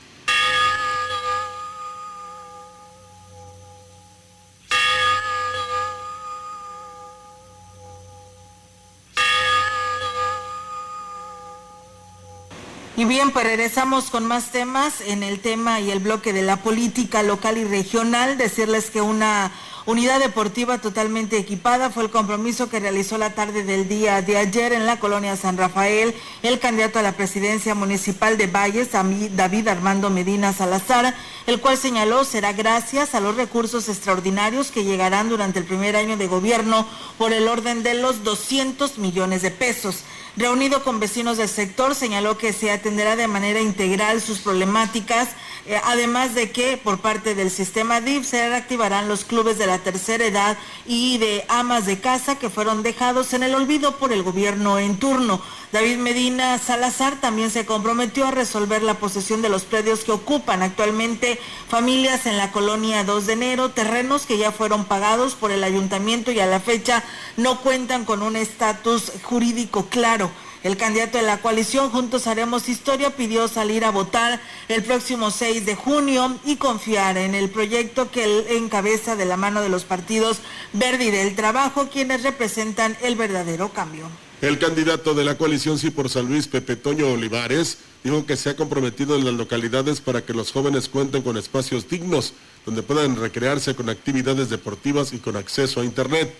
Y 12.97 13.03
bien, 13.03 13.31
pues 13.31 13.45
regresamos 13.45 14.09
con 14.09 14.25
más 14.25 14.51
temas 14.51 15.01
en 15.01 15.21
el 15.21 15.41
tema 15.41 15.81
y 15.81 15.91
el 15.91 15.99
bloque 15.99 16.31
de 16.31 16.43
la 16.43 16.55
política 16.55 17.23
local 17.23 17.57
y 17.57 17.65
regional. 17.65 18.37
Decirles 18.37 18.89
que 18.89 19.01
una 19.01 19.51
unidad 19.85 20.19
deportiva 20.19 20.79
totalmente 20.79 21.37
equipada 21.37 21.89
fue 21.89 22.03
el 22.03 22.09
compromiso 22.09 22.69
que 22.69 22.79
realizó 22.79 23.17
la 23.17 23.35
tarde 23.35 23.63
del 23.63 23.87
día 23.87 24.21
de 24.21 24.37
ayer 24.37 24.73
en 24.73 24.85
la 24.85 24.99
colonia 24.99 25.35
San 25.35 25.57
Rafael 25.57 26.15
el 26.41 26.59
candidato 26.59 26.99
a 26.99 27.03
la 27.03 27.11
presidencia 27.11 27.75
municipal 27.75 28.37
de 28.37 28.47
Valles, 28.47 28.89
David 28.91 29.67
Armando 29.67 30.09
Medina 30.09 30.53
Salazar, 30.53 31.13
el 31.45 31.59
cual 31.59 31.77
señaló 31.77 32.25
será 32.25 32.53
gracias 32.53 33.13
a 33.13 33.19
los 33.19 33.35
recursos 33.35 33.87
extraordinarios 33.87 34.71
que 34.71 34.83
llegarán 34.83 35.29
durante 35.29 35.59
el 35.59 35.65
primer 35.65 35.95
año 35.95 36.17
de 36.17 36.27
gobierno 36.27 36.87
por 37.17 37.33
el 37.33 37.47
orden 37.47 37.83
de 37.83 37.93
los 37.93 38.23
200 38.23 38.97
millones 38.97 39.41
de 39.41 39.51
pesos. 39.51 40.03
Reunido 40.37 40.83
con 40.83 40.99
vecinos 40.99 41.37
del 41.37 41.47
sector, 41.47 41.95
señaló 41.95 42.37
que 42.37 42.51
se 42.51 42.69
atenderá 42.69 43.15
de 43.15 43.27
manera 43.27 43.61
integral 43.61 44.19
sus 44.19 44.39
problemáticas, 44.39 45.29
eh, 45.67 45.81
además 45.83 46.35
de 46.35 46.51
que 46.51 46.77
por 46.77 46.99
parte 46.99 47.33
del 47.33 47.49
sistema 47.49 47.99
DIF 47.99 48.27
se 48.27 48.49
reactivarán 48.49 49.07
los 49.07 49.23
clubes 49.25 49.57
de 49.57 49.65
la 49.65 49.79
tercera 49.79 50.25
edad 50.25 50.57
y 50.85 51.17
de 51.17 51.43
amas 51.47 51.87
de 51.87 51.99
casa 51.99 52.37
que 52.37 52.51
fueron 52.51 52.83
dejados 52.83 53.33
en 53.33 53.41
el 53.41 53.55
olvido 53.55 53.97
por 53.97 54.13
el 54.13 54.21
gobierno 54.21 54.77
en 54.77 54.97
turno. 54.97 55.41
David 55.71 55.97
Medina 55.97 56.57
Salazar 56.59 57.19
también 57.19 57.49
se 57.49 57.65
comprometió 57.65 58.27
a 58.27 58.31
resolver 58.31 58.83
la 58.83 58.93
posesión 58.93 59.41
de 59.41 59.49
los 59.49 59.63
predios 59.63 60.03
que 60.03 60.11
ocupan 60.11 60.61
actualmente 60.61 61.39
familias 61.67 62.27
en 62.27 62.37
la 62.37 62.51
colonia 62.51 63.03
2 63.03 63.25
de 63.25 63.33
enero, 63.33 63.71
terrenos 63.71 64.25
que 64.25 64.37
ya 64.37 64.51
fueron 64.51 64.85
pagados 64.85 65.33
por 65.33 65.51
el 65.51 65.63
ayuntamiento 65.63 66.31
y 66.31 66.39
a 66.39 66.45
la 66.45 66.59
fecha 66.59 67.03
no 67.37 67.61
cuentan 67.61 68.05
con 68.05 68.21
un 68.21 68.35
estatus 68.35 69.11
jurídico 69.23 69.87
claro. 69.87 70.29
El 70.65 70.77
candidato 70.77 71.19
de 71.19 71.23
la 71.23 71.41
coalición 71.43 71.91
Juntos 71.91 72.25
Haremos 72.25 72.69
Historia 72.69 73.15
pidió 73.15 73.47
salir 73.47 73.85
a 73.85 73.91
votar 73.91 74.41
el 74.67 74.81
próximo 74.81 75.29
6 75.29 75.63
de 75.63 75.75
junio 75.75 76.39
y 76.43 76.55
confiar 76.55 77.19
en 77.19 77.35
el 77.35 77.51
proyecto 77.51 78.09
que 78.09 78.23
él 78.23 78.45
encabeza 78.49 79.15
de 79.15 79.25
la 79.25 79.37
mano 79.37 79.61
de 79.61 79.69
los 79.69 79.83
partidos 79.83 80.39
Verde 80.73 81.05
y 81.05 81.11
del 81.11 81.35
Trabajo, 81.35 81.89
quienes 81.93 82.23
representan 82.23 82.97
el 83.03 83.15
verdadero 83.15 83.69
cambio. 83.73 84.07
El 84.41 84.57
candidato 84.57 85.13
de 85.13 85.23
la 85.23 85.37
coalición 85.37 85.77
Sí 85.77 85.91
por 85.91 86.09
San 86.09 86.25
Luis, 86.25 86.47
Pepe 86.47 86.75
Toño 86.75 87.13
Olivares, 87.13 87.77
dijo 88.03 88.25
que 88.25 88.35
se 88.35 88.49
ha 88.49 88.55
comprometido 88.55 89.15
en 89.15 89.23
las 89.23 89.35
localidades 89.35 90.01
para 90.01 90.25
que 90.25 90.33
los 90.33 90.51
jóvenes 90.51 90.89
cuenten 90.89 91.21
con 91.21 91.37
espacios 91.37 91.87
dignos 91.87 92.33
donde 92.65 92.81
puedan 92.81 93.17
recrearse 93.17 93.75
con 93.75 93.87
actividades 93.87 94.49
deportivas 94.49 95.13
y 95.13 95.19
con 95.19 95.35
acceso 95.35 95.81
a 95.81 95.85
Internet. 95.85 96.33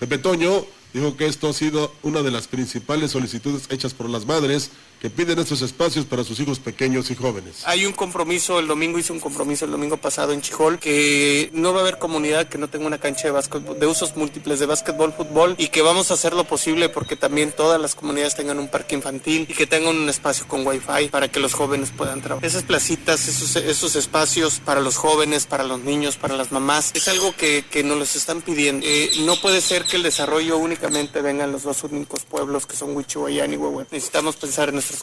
Pepe 0.00 0.16
Toño 0.16 0.64
dijo 0.92 1.16
que 1.16 1.26
esto 1.26 1.48
ha 1.48 1.52
sido 1.52 1.92
una 2.02 2.22
de 2.22 2.30
las 2.30 2.48
principales 2.48 3.10
solicitudes 3.10 3.66
hechas 3.70 3.94
por 3.94 4.08
las 4.08 4.26
madres 4.26 4.70
que 5.00 5.10
piden 5.10 5.38
estos 5.38 5.62
espacios 5.62 6.04
para 6.04 6.24
sus 6.24 6.40
hijos 6.40 6.58
pequeños 6.58 7.10
y 7.10 7.14
jóvenes. 7.14 7.62
Hay 7.64 7.86
un 7.86 7.92
compromiso, 7.92 8.58
el 8.58 8.66
domingo 8.66 8.98
hice 8.98 9.12
un 9.12 9.20
compromiso 9.20 9.64
el 9.64 9.70
domingo 9.70 9.96
pasado 9.96 10.32
en 10.32 10.40
Chijol, 10.40 10.78
que 10.78 11.50
no 11.52 11.72
va 11.72 11.80
a 11.80 11.82
haber 11.82 11.98
comunidad 11.98 12.48
que 12.48 12.58
no 12.58 12.68
tenga 12.68 12.86
una 12.86 12.98
cancha 12.98 13.30
de 13.30 13.38
de 13.78 13.86
usos 13.86 14.16
múltiples 14.16 14.58
de 14.58 14.66
básquetbol, 14.66 15.12
fútbol, 15.12 15.54
y 15.58 15.68
que 15.68 15.82
vamos 15.82 16.10
a 16.10 16.14
hacer 16.14 16.34
lo 16.34 16.44
posible 16.44 16.88
porque 16.88 17.16
también 17.16 17.52
todas 17.52 17.80
las 17.80 17.94
comunidades 17.94 18.34
tengan 18.34 18.58
un 18.58 18.68
parque 18.68 18.94
infantil 18.94 19.46
y 19.48 19.54
que 19.54 19.66
tengan 19.66 19.96
un 19.96 20.08
espacio 20.08 20.46
con 20.48 20.66
wifi 20.66 21.08
para 21.10 21.28
que 21.28 21.40
los 21.40 21.54
jóvenes 21.54 21.92
puedan 21.96 22.20
trabajar. 22.20 22.46
Esas 22.46 22.64
placitas, 22.64 23.28
esos, 23.28 23.56
esos 23.56 23.96
espacios 23.96 24.60
para 24.60 24.80
los 24.80 24.96
jóvenes, 24.96 25.46
para 25.46 25.64
los 25.64 25.80
niños, 25.80 26.16
para 26.16 26.36
las 26.36 26.52
mamás, 26.52 26.92
es 26.94 27.08
algo 27.08 27.34
que, 27.36 27.64
que 27.70 27.84
nos 27.84 27.98
los 27.98 28.16
están 28.16 28.42
pidiendo. 28.42 28.84
Eh, 28.86 29.10
no 29.20 29.40
puede 29.40 29.60
ser 29.60 29.84
que 29.84 29.96
el 29.96 30.02
desarrollo 30.02 30.58
únicamente 30.58 31.22
venga 31.22 31.44
en 31.44 31.52
los 31.52 31.62
dos 31.62 31.84
únicos 31.84 32.24
pueblos 32.24 32.66
que 32.66 32.76
son 32.76 32.96
Huichihuayán 32.96 33.52
y 33.52 33.56
Huehue. 33.56 33.86
Necesitamos 33.90 34.36
pensar 34.36 34.68
en 34.68 34.74
nuestros 34.74 34.97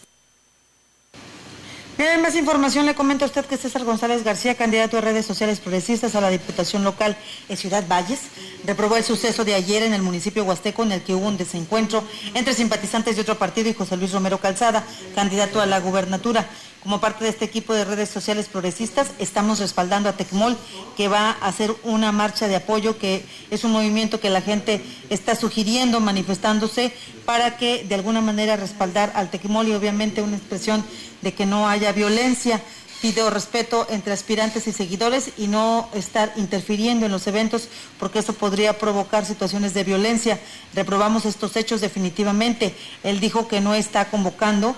Bien, 1.98 2.22
más 2.22 2.36
información 2.36 2.86
le 2.86 2.94
comento 2.94 3.24
a 3.24 3.28
usted 3.28 3.46
que 3.46 3.56
César 3.56 3.86
González 3.86 4.22
García, 4.22 4.56
candidato 4.56 4.98
de 4.98 5.02
redes 5.02 5.26
sociales 5.26 5.62
progresistas 5.62 6.14
a 6.14 6.20
la 6.20 6.30
Diputación 6.30 6.84
Local 6.84 7.16
en 7.48 7.56
Ciudad 7.56 7.86
Valles, 7.88 8.20
reprobó 8.66 8.98
el 8.98 9.06
suceso 9.06 9.46
de 9.46 9.54
ayer 9.54 9.82
en 9.82 9.94
el 9.94 10.02
municipio 10.02 10.44
Huasteco 10.44 10.84
en 10.84 10.92
el 10.92 11.04
que 11.04 11.16
hubo 11.16 11.26
un 11.26 11.38
desencuentro 11.38 12.04
entre 12.34 12.54
simpatizantes 12.54 13.16
de 13.16 13.22
otro 13.22 13.38
partido 13.38 13.70
y 13.70 13.74
José 13.74 13.96
Luis 13.96 14.12
Romero 14.12 14.42
Calzada, 14.42 14.84
candidato 15.16 15.62
a 15.62 15.66
la 15.66 15.80
gubernatura. 15.80 16.46
Como 16.86 17.02
parte 17.02 17.24
de 17.24 17.32
este 17.32 17.46
equipo 17.46 17.74
de 17.74 17.84
redes 17.84 18.10
sociales 18.10 18.46
progresistas, 18.48 19.08
estamos 19.18 19.58
respaldando 19.58 20.08
a 20.08 20.14
Tecmol, 20.14 20.56
que 20.96 21.08
va 21.08 21.32
a 21.32 21.48
hacer 21.48 21.74
una 21.82 22.12
marcha 22.12 22.48
de 22.48 22.56
apoyo, 22.56 23.00
que 23.00 23.26
es 23.50 23.64
un 23.64 23.72
movimiento 23.72 24.20
que 24.20 24.30
la 24.30 24.40
gente 24.40 24.84
está 25.10 25.36
sugiriendo, 25.36 26.00
manifestándose, 26.00 26.94
para 27.26 27.58
que 27.58 27.86
de 27.86 27.96
alguna 27.96 28.22
manera 28.22 28.56
respaldar 28.56 29.12
al 29.16 29.32
Tecmol 29.32 29.68
y 29.68 29.74
obviamente 29.74 30.22
una 30.22 30.38
expresión 30.38 30.86
de 31.24 31.34
que 31.34 31.48
no 31.48 31.68
haya 31.68 31.92
violencia. 31.92 32.62
Pido 33.02 33.32
respeto 33.32 33.88
entre 33.90 34.14
aspirantes 34.14 34.68
y 34.68 34.72
seguidores 34.72 35.32
y 35.40 35.48
no 35.48 35.90
estar 35.96 36.34
interfiriendo 36.36 37.08
en 37.08 37.12
los 37.12 37.26
eventos 37.26 37.68
porque 38.00 38.20
eso 38.20 38.34
podría 38.34 38.78
provocar 38.78 39.26
situaciones 39.26 39.74
de 39.74 39.84
violencia. 39.84 40.40
Reprobamos 40.76 41.26
estos 41.26 41.56
hechos 41.56 41.82
definitivamente. 41.82 42.76
Él 43.04 43.20
dijo 43.20 43.48
que 43.48 43.60
no 43.60 43.74
está 43.74 44.06
convocando 44.12 44.76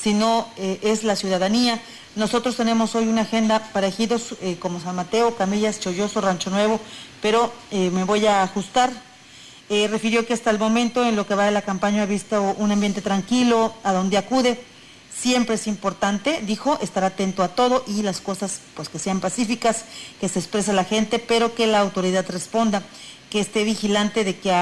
sino 0.00 0.48
eh, 0.56 0.78
es 0.82 1.04
la 1.04 1.16
ciudadanía. 1.16 1.80
Nosotros 2.16 2.56
tenemos 2.56 2.94
hoy 2.94 3.06
una 3.06 3.22
agenda 3.22 3.70
para 3.72 3.88
ejidos 3.88 4.34
eh, 4.40 4.56
como 4.58 4.80
San 4.80 4.96
Mateo, 4.96 5.36
Camillas, 5.36 5.80
Cholloso, 5.80 6.20
Rancho 6.20 6.50
Nuevo, 6.50 6.80
pero 7.20 7.52
eh, 7.70 7.90
me 7.90 8.04
voy 8.04 8.26
a 8.26 8.42
ajustar. 8.42 8.90
refirió 9.68 10.26
que 10.26 10.32
hasta 10.32 10.50
el 10.50 10.58
momento 10.58 11.04
en 11.04 11.14
lo 11.14 11.26
que 11.26 11.34
va 11.34 11.44
de 11.44 11.50
la 11.50 11.62
campaña 11.62 12.02
ha 12.02 12.06
visto 12.06 12.54
un 12.58 12.72
ambiente 12.72 13.02
tranquilo, 13.02 13.74
a 13.84 13.92
donde 13.92 14.16
acude. 14.16 14.58
Siempre 15.14 15.56
es 15.56 15.66
importante, 15.66 16.40
dijo, 16.46 16.78
estar 16.80 17.02
atento 17.02 17.42
a 17.42 17.48
todo 17.48 17.84
y 17.88 18.02
las 18.02 18.20
cosas 18.20 18.60
pues 18.74 18.88
que 18.88 19.00
sean 19.00 19.20
pacíficas, 19.20 19.84
que 20.20 20.28
se 20.28 20.38
exprese 20.38 20.72
la 20.72 20.84
gente, 20.84 21.18
pero 21.18 21.54
que 21.54 21.66
la 21.66 21.80
autoridad 21.80 22.24
responda, 22.28 22.82
que 23.28 23.40
esté 23.40 23.64
vigilante 23.64 24.22
de 24.22 24.38
que 24.38 24.54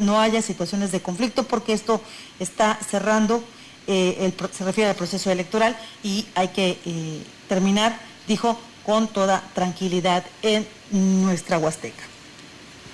no 0.00 0.20
haya 0.20 0.42
situaciones 0.42 0.92
de 0.92 1.00
conflicto, 1.00 1.44
porque 1.44 1.72
esto 1.72 2.02
está 2.38 2.78
cerrando 2.88 3.42
eh, 3.86 4.32
se 4.52 4.64
refiere 4.64 4.90
al 4.90 4.96
proceso 4.96 5.30
electoral 5.30 5.76
y 6.02 6.26
hay 6.34 6.48
que 6.48 6.78
eh, 6.84 7.22
terminar, 7.48 7.98
dijo, 8.26 8.58
con 8.84 9.08
toda 9.08 9.42
tranquilidad 9.54 10.24
en 10.42 10.66
nuestra 10.90 11.58
Huasteca. 11.58 12.04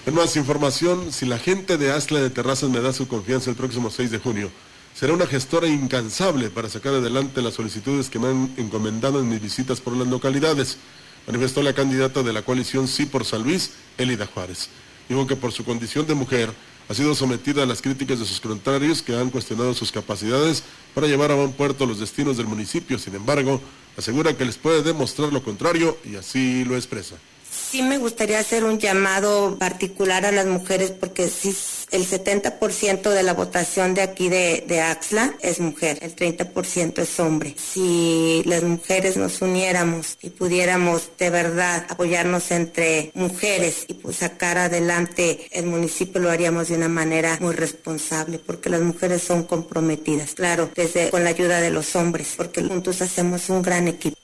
En 0.06 0.14
más 0.14 0.36
información, 0.36 1.12
si 1.12 1.26
la 1.26 1.38
gente 1.38 1.76
de 1.76 1.92
Asla 1.92 2.20
de 2.20 2.30
Terrazas 2.30 2.70
me 2.70 2.80
da 2.80 2.92
su 2.92 3.06
confianza 3.06 3.50
el 3.50 3.56
próximo 3.56 3.90
6 3.90 4.10
de 4.10 4.18
junio, 4.18 4.50
será 4.94 5.12
una 5.12 5.26
gestora 5.26 5.66
incansable 5.66 6.50
para 6.50 6.68
sacar 6.68 6.94
adelante 6.94 7.42
las 7.42 7.54
solicitudes 7.54 8.08
que 8.08 8.18
me 8.18 8.28
han 8.28 8.54
encomendado 8.56 9.20
en 9.20 9.28
mis 9.28 9.40
visitas 9.40 9.80
por 9.80 9.94
las 9.94 10.08
localidades, 10.08 10.78
manifestó 11.26 11.62
la 11.62 11.74
candidata 11.74 12.22
de 12.22 12.32
la 12.32 12.42
coalición 12.42 12.88
Sí 12.88 13.06
por 13.06 13.24
San 13.24 13.42
Luis, 13.42 13.72
Elida 13.98 14.26
Juárez. 14.26 14.68
Dijo 15.08 15.26
que 15.26 15.36
por 15.36 15.52
su 15.52 15.64
condición 15.64 16.06
de 16.06 16.14
mujer, 16.14 16.50
ha 16.90 16.94
sido 16.94 17.14
sometida 17.14 17.62
a 17.62 17.66
las 17.66 17.80
críticas 17.80 18.18
de 18.18 18.26
sus 18.26 18.40
contrarios 18.40 19.00
que 19.00 19.14
han 19.14 19.30
cuestionado 19.30 19.72
sus 19.74 19.92
capacidades 19.92 20.64
para 20.92 21.06
llevar 21.06 21.30
a 21.30 21.36
buen 21.36 21.52
puerto 21.52 21.86
los 21.86 22.00
destinos 22.00 22.36
del 22.36 22.48
municipio. 22.48 22.98
Sin 22.98 23.14
embargo, 23.14 23.60
asegura 23.96 24.36
que 24.36 24.44
les 24.44 24.58
puede 24.58 24.82
demostrar 24.82 25.32
lo 25.32 25.40
contrario 25.40 25.96
y 26.04 26.16
así 26.16 26.64
lo 26.64 26.74
expresa. 26.74 27.14
Sí 27.70 27.82
me 27.82 27.98
gustaría 27.98 28.40
hacer 28.40 28.64
un 28.64 28.80
llamado 28.80 29.56
particular 29.56 30.26
a 30.26 30.32
las 30.32 30.46
mujeres 30.46 30.90
porque 30.90 31.28
sí 31.28 31.54
el 31.92 32.04
70% 32.04 33.10
de 33.10 33.22
la 33.22 33.32
votación 33.32 33.94
de 33.94 34.02
aquí 34.02 34.28
de, 34.28 34.64
de, 34.66 34.80
Axla 34.80 35.34
es 35.40 35.60
mujer, 35.60 35.98
el 36.02 36.16
30% 36.16 36.98
es 36.98 37.20
hombre. 37.20 37.54
Si 37.56 38.42
las 38.44 38.64
mujeres 38.64 39.16
nos 39.16 39.40
uniéramos 39.40 40.18
y 40.20 40.30
pudiéramos 40.30 41.10
de 41.16 41.30
verdad 41.30 41.86
apoyarnos 41.88 42.50
entre 42.50 43.12
mujeres 43.14 43.84
y 43.86 43.94
pues 43.94 44.16
sacar 44.16 44.58
adelante 44.58 45.46
el 45.52 45.66
municipio 45.66 46.20
lo 46.20 46.30
haríamos 46.30 46.68
de 46.68 46.76
una 46.76 46.88
manera 46.88 47.38
muy 47.40 47.54
responsable 47.54 48.40
porque 48.40 48.68
las 48.68 48.80
mujeres 48.80 49.22
son 49.22 49.44
comprometidas, 49.44 50.34
claro, 50.34 50.70
desde 50.74 51.10
con 51.10 51.22
la 51.22 51.30
ayuda 51.30 51.60
de 51.60 51.70
los 51.70 51.94
hombres, 51.94 52.34
porque 52.36 52.64
juntos 52.64 53.00
hacemos 53.00 53.48
un 53.48 53.62
gran 53.62 53.86
equipo. 53.86 54.19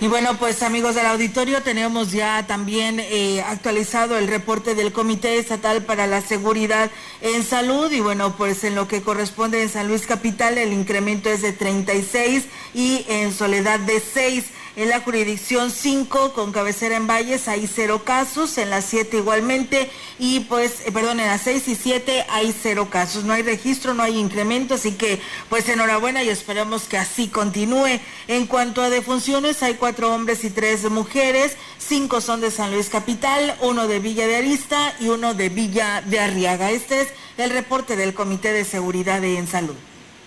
Y 0.00 0.08
bueno, 0.08 0.36
pues 0.38 0.62
amigos 0.62 0.96
del 0.96 1.06
auditorio, 1.06 1.62
tenemos 1.62 2.10
ya 2.10 2.46
también 2.46 2.98
eh, 2.98 3.42
actualizado 3.42 4.18
el 4.18 4.26
reporte 4.26 4.74
del 4.74 4.92
Comité 4.92 5.38
Estatal 5.38 5.82
para 5.84 6.08
la 6.08 6.20
Seguridad 6.20 6.90
en 7.20 7.44
Salud 7.44 7.90
y 7.92 8.00
bueno, 8.00 8.36
pues 8.36 8.64
en 8.64 8.74
lo 8.74 8.88
que 8.88 9.02
corresponde 9.02 9.62
en 9.62 9.68
San 9.68 9.86
Luis 9.86 10.06
Capital 10.06 10.58
el 10.58 10.72
incremento 10.72 11.30
es 11.30 11.42
de 11.42 11.52
36 11.52 12.44
y 12.74 13.06
en 13.08 13.32
Soledad 13.32 13.78
de 13.78 14.00
6. 14.00 14.44
En 14.76 14.88
la 14.88 15.00
jurisdicción 15.00 15.70
5 15.70 16.32
con 16.32 16.50
cabecera 16.50 16.96
en 16.96 17.06
Valles 17.06 17.46
hay 17.46 17.68
cero 17.72 18.02
casos, 18.04 18.58
en 18.58 18.70
las 18.70 18.84
7 18.86 19.18
igualmente 19.18 19.88
y 20.18 20.40
pues, 20.40 20.80
eh, 20.84 20.90
perdón, 20.90 21.20
en 21.20 21.28
las 21.28 21.42
6 21.42 21.68
y 21.68 21.76
7 21.76 22.26
hay 22.28 22.52
cero 22.60 22.88
casos. 22.90 23.22
No 23.22 23.34
hay 23.34 23.42
registro, 23.42 23.94
no 23.94 24.02
hay 24.02 24.18
incremento, 24.18 24.74
así 24.74 24.90
que 24.92 25.20
pues 25.48 25.68
enhorabuena 25.68 26.24
y 26.24 26.28
esperamos 26.28 26.84
que 26.84 26.98
así 26.98 27.28
continúe. 27.28 28.00
En 28.26 28.48
cuanto 28.48 28.82
a 28.82 28.90
defunciones, 28.90 29.62
hay 29.62 29.74
cuatro 29.74 30.12
hombres 30.12 30.42
y 30.42 30.50
tres 30.50 30.90
mujeres, 30.90 31.56
cinco 31.78 32.20
son 32.20 32.40
de 32.40 32.50
San 32.50 32.72
Luis 32.72 32.88
Capital, 32.88 33.56
uno 33.60 33.86
de 33.86 34.00
Villa 34.00 34.26
de 34.26 34.36
Arista 34.36 34.96
y 34.98 35.06
uno 35.06 35.34
de 35.34 35.50
Villa 35.50 36.02
de 36.04 36.18
Arriaga. 36.18 36.72
Este 36.72 37.02
es 37.02 37.08
el 37.38 37.50
reporte 37.50 37.94
del 37.94 38.12
Comité 38.12 38.52
de 38.52 38.64
Seguridad 38.64 39.22
en 39.22 39.46
Salud. 39.46 39.76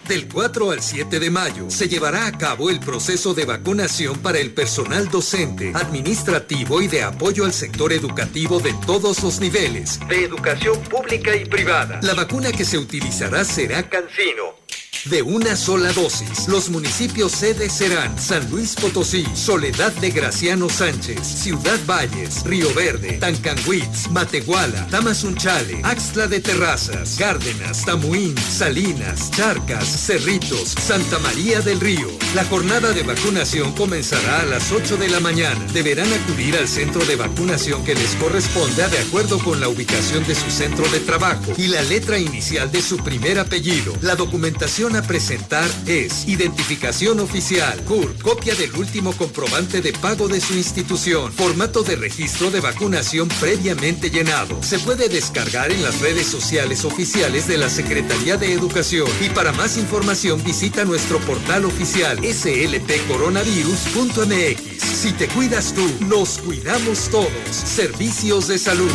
Del 0.08 0.30
4 0.30 0.72
al 0.72 0.82
7 0.82 1.20
de 1.20 1.30
mayo 1.30 1.70
se 1.70 1.90
llevará 1.90 2.28
a 2.28 2.32
cabo 2.32 2.70
el 2.70 2.80
proceso 2.80 3.34
de 3.34 3.44
vacunación 3.44 4.18
para 4.20 4.40
el 4.40 4.54
personal 4.54 5.10
docente, 5.10 5.74
administrativo 5.76 6.82
y 6.82 6.88
de 6.88 7.04
apoyo 7.04 7.44
al 7.44 7.52
sector 7.52 7.92
educativo 7.92 8.60
de 8.60 8.74
todos 8.86 9.22
los 9.22 9.42
niveles, 9.42 10.00
de 10.08 10.24
educación 10.24 10.82
pública 10.84 11.36
y 11.36 11.44
privada. 11.44 12.00
La 12.04 12.14
vacuna 12.14 12.54
que 12.54 12.64
se 12.64 12.78
utilizará 12.78 13.44
será 13.44 13.90
Cancino 13.90 14.67
de 15.10 15.22
una 15.22 15.56
sola 15.56 15.92
dosis. 15.94 16.48
Los 16.48 16.70
municipios 16.70 17.32
sede 17.32 17.70
serán 17.70 18.20
San 18.20 18.50
Luis 18.50 18.76
Potosí, 18.76 19.26
Soledad 19.34 19.94
de 19.94 20.12
Graciano 20.12 20.70
Sánchez, 20.70 21.20
Ciudad 21.26 21.80
Valles, 21.88 22.44
Río 22.44 22.74
Verde, 22.74 23.14
Tancanguitz, 23.14 24.10
Matehuala, 24.12 24.88
Tamazunchale, 24.88 25.80
Axtla 25.84 26.28
de 26.28 26.42
Terrazas, 26.42 27.16
Cárdenas, 27.18 27.86
Tamuín, 27.86 28.36
Salinas, 28.38 29.32
Charcas, 29.32 29.88
Cerritos, 29.88 30.76
Santa 30.80 31.20
María 31.20 31.62
del 31.62 31.80
Río. 31.80 32.08
La 32.36 32.44
jornada 32.46 32.92
de 32.92 33.04
vacunación 33.04 33.72
comenzará 33.74 34.42
a 34.42 34.46
las 34.46 34.72
8 34.72 34.98
de 34.98 35.08
la 35.10 35.20
mañana. 35.20 35.66
Deberán 35.74 36.12
acudir 36.12 36.58
al 36.58 36.68
centro 36.68 37.06
de 37.06 37.16
vacunación 37.16 37.84
que 37.86 37.96
les 37.96 38.16
corresponda 38.16 38.90
de 38.90 39.00
acuerdo 39.00 39.40
con 39.40 39.62
la 39.62 39.70
ubicación 39.70 40.26
de 40.28 40.36
su 40.36 40.52
centro 40.52 40.88
de 40.90 41.00
trabajo 41.00 41.54
y 41.58 41.68
la 41.68 41.82
letra 41.84 42.20
inicial 42.20 42.72
de 42.72 42.82
su 42.82 42.98
primer 42.98 43.40
apellido. 43.40 43.94
La 44.02 44.16
documentación 44.16 44.97
a 44.98 45.02
presentar 45.02 45.66
es 45.86 46.28
identificación 46.28 47.20
oficial, 47.20 47.78
CUR, 47.86 48.16
copia 48.22 48.56
del 48.56 48.74
último 48.76 49.14
comprobante 49.14 49.82
de 49.82 49.94
pago 49.94 50.28
de 50.28 50.42
su 50.42 50.56
institución, 50.56 51.32
formato 51.32 51.84
de 51.84 51.96
registro 51.96 52.50
de 52.52 52.60
vacunación 52.60 53.30
previamente 53.40 54.10
llenado. 54.10 54.62
Se 54.64 54.80
puede 54.80 55.08
descargar 55.10 55.72
en 55.72 55.84
las 55.84 56.02
redes 56.02 56.26
sociales 56.28 56.84
oficiales 56.86 57.48
de 57.48 57.58
la 57.58 57.70
Secretaría 57.70 58.38
de 58.38 58.54
Educación 58.54 59.08
y 59.22 59.30
para 59.30 59.52
más 59.52 59.78
información 59.78 60.44
visita 60.44 60.86
nuestro 60.86 61.20
portal 61.20 61.66
oficial 61.66 62.18
slpcoronavirus.mx. 62.20 64.82
Si 64.82 65.12
te 65.14 65.28
cuidas 65.28 65.74
tú, 65.74 65.88
nos 66.06 66.40
cuidamos 66.40 67.10
todos. 67.10 67.32
Servicios 67.52 68.48
de 68.48 68.58
salud. 68.58 68.90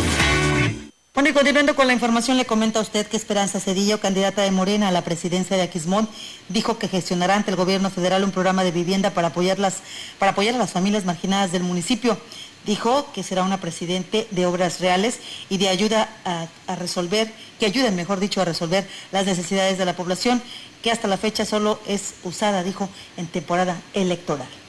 Bueno, 1.13 1.29
y 1.29 1.33
continuando 1.33 1.75
con 1.75 1.85
la 1.85 1.93
información, 1.93 2.37
le 2.37 2.45
comenta 2.45 2.79
a 2.79 2.81
usted 2.81 3.05
que 3.05 3.17
Esperanza 3.17 3.59
Cedillo, 3.59 3.99
candidata 3.99 4.41
de 4.41 4.49
Morena 4.49 4.87
a 4.87 4.91
la 4.91 5.03
presidencia 5.03 5.55
de 5.55 5.61
Aquismón, 5.61 6.09
dijo 6.49 6.79
que 6.79 6.87
gestionará 6.87 7.35
ante 7.35 7.51
el 7.51 7.55
gobierno 7.55 7.91
federal 7.91 8.23
un 8.23 8.31
programa 8.31 8.63
de 8.63 8.71
vivienda 8.71 9.11
para, 9.11 9.27
apoyarlas, 9.27 9.83
para 10.17 10.31
apoyar 10.31 10.55
a 10.55 10.57
las 10.57 10.71
familias 10.71 11.05
marginadas 11.05 11.51
del 11.51 11.61
municipio. 11.61 12.17
Dijo 12.65 13.11
que 13.13 13.21
será 13.21 13.43
una 13.43 13.61
presidente 13.61 14.27
de 14.31 14.47
obras 14.47 14.79
reales 14.79 15.19
y 15.51 15.59
de 15.59 15.69
ayuda 15.69 16.09
a, 16.25 16.47
a 16.65 16.75
resolver, 16.77 17.31
que 17.59 17.67
ayuden, 17.67 17.95
mejor 17.95 18.19
dicho, 18.19 18.41
a 18.41 18.45
resolver 18.45 18.89
las 19.11 19.27
necesidades 19.27 19.77
de 19.77 19.85
la 19.85 19.95
población, 19.95 20.41
que 20.81 20.89
hasta 20.89 21.07
la 21.07 21.17
fecha 21.17 21.45
solo 21.45 21.79
es 21.85 22.15
usada, 22.23 22.63
dijo, 22.63 22.89
en 23.17 23.27
temporada 23.27 23.79
electoral. 23.93 24.62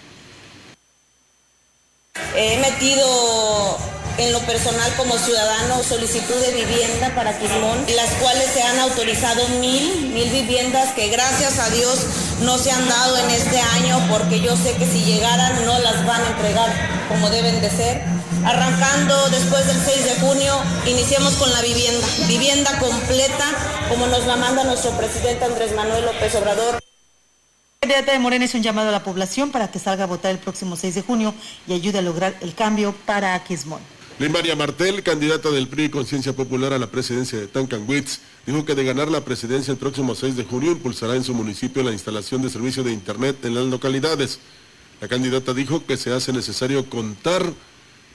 He 2.37 2.59
metido 2.59 3.79
en 4.19 4.33
lo 4.33 4.41
personal 4.41 4.93
como 4.97 5.17
ciudadano 5.19 5.83
solicitud 5.83 6.35
de 6.35 6.53
vivienda 6.53 7.12
para 7.15 7.37
Quismón, 7.39 7.85
las 7.95 8.11
cuales 8.15 8.51
se 8.53 8.62
han 8.62 8.79
autorizado 8.81 9.49
mil, 9.61 10.11
mil 10.12 10.31
viviendas 10.31 10.93
que 10.95 11.09
gracias 11.09 11.59
a 11.59 11.71
Dios 11.71 12.07
no 12.43 12.59
se 12.59 12.71
han 12.71 12.89
dado 12.89 13.19
en 13.19 13.31
este 13.31 13.61
año 13.61 14.01
porque 14.11 14.41
yo 14.41 14.57
sé 14.57 14.75
que 14.75 14.87
si 14.87 15.05
llegaran 15.05 15.65
no 15.65 15.79
las 15.81 16.05
van 16.07 16.23
a 16.23 16.29
entregar 16.29 17.09
como 17.09 17.31
deben 17.31 17.61
de 17.61 17.71
ser. 17.71 18.03
Arrancando 18.45 19.29
después 19.31 19.67
del 19.67 19.81
6 19.81 20.05
de 20.05 20.21
junio, 20.21 20.55
iniciamos 20.87 21.35
con 21.35 21.53
la 21.53 21.62
vivienda, 21.62 22.07
vivienda 22.27 22.79
completa 22.79 23.47
como 23.89 24.07
nos 24.07 24.27
la 24.27 24.37
manda 24.37 24.65
nuestro 24.65 24.91
presidente 24.93 25.45
Andrés 25.45 25.75
Manuel 25.75 26.05
López 26.05 26.35
Obrador. 26.35 26.84
La 27.85 27.89
candidata 27.89 28.12
de 28.12 28.18
Morena 28.18 28.47
hizo 28.47 28.57
un 28.57 28.62
llamado 28.62 28.89
a 28.89 28.93
la 28.93 29.05
población 29.05 29.51
para 29.51 29.70
que 29.70 29.78
salga 29.78 30.05
a 30.05 30.07
votar 30.07 30.30
el 30.30 30.39
próximo 30.39 30.74
6 30.74 30.95
de 30.95 31.03
junio 31.03 31.35
y 31.68 31.74
ayude 31.74 31.99
a 31.99 32.01
lograr 32.01 32.35
el 32.41 32.55
cambio 32.55 32.95
para 33.05 33.35
Aquismón. 33.35 33.80
Lin 34.18 34.32
María 34.32 34.57
Martel, 34.57 35.03
candidata 35.03 35.51
del 35.51 35.68
PRI 35.68 35.91
Conciencia 35.91 36.32
Popular 36.32 36.72
a 36.72 36.78
la 36.78 36.87
presidencia 36.87 37.39
de 37.39 37.47
Tancanwitz, 37.47 38.20
dijo 38.47 38.64
que 38.64 38.74
de 38.74 38.85
ganar 38.85 39.09
la 39.11 39.22
presidencia 39.22 39.70
el 39.70 39.76
próximo 39.76 40.14
6 40.14 40.35
de 40.35 40.45
junio 40.45 40.72
impulsará 40.72 41.14
en 41.14 41.24
su 41.24 41.35
municipio 41.35 41.82
la 41.82 41.93
instalación 41.93 42.41
de 42.41 42.49
servicio 42.49 42.82
de 42.82 42.93
Internet 42.93 43.45
en 43.45 43.55
las 43.55 43.66
localidades. 43.66 44.39
La 45.03 45.09
candidata 45.09 45.53
dijo 45.53 45.85
que 45.85 45.99
se 45.99 46.11
hace 46.11 46.32
necesario 46.32 46.89
contar 46.89 47.43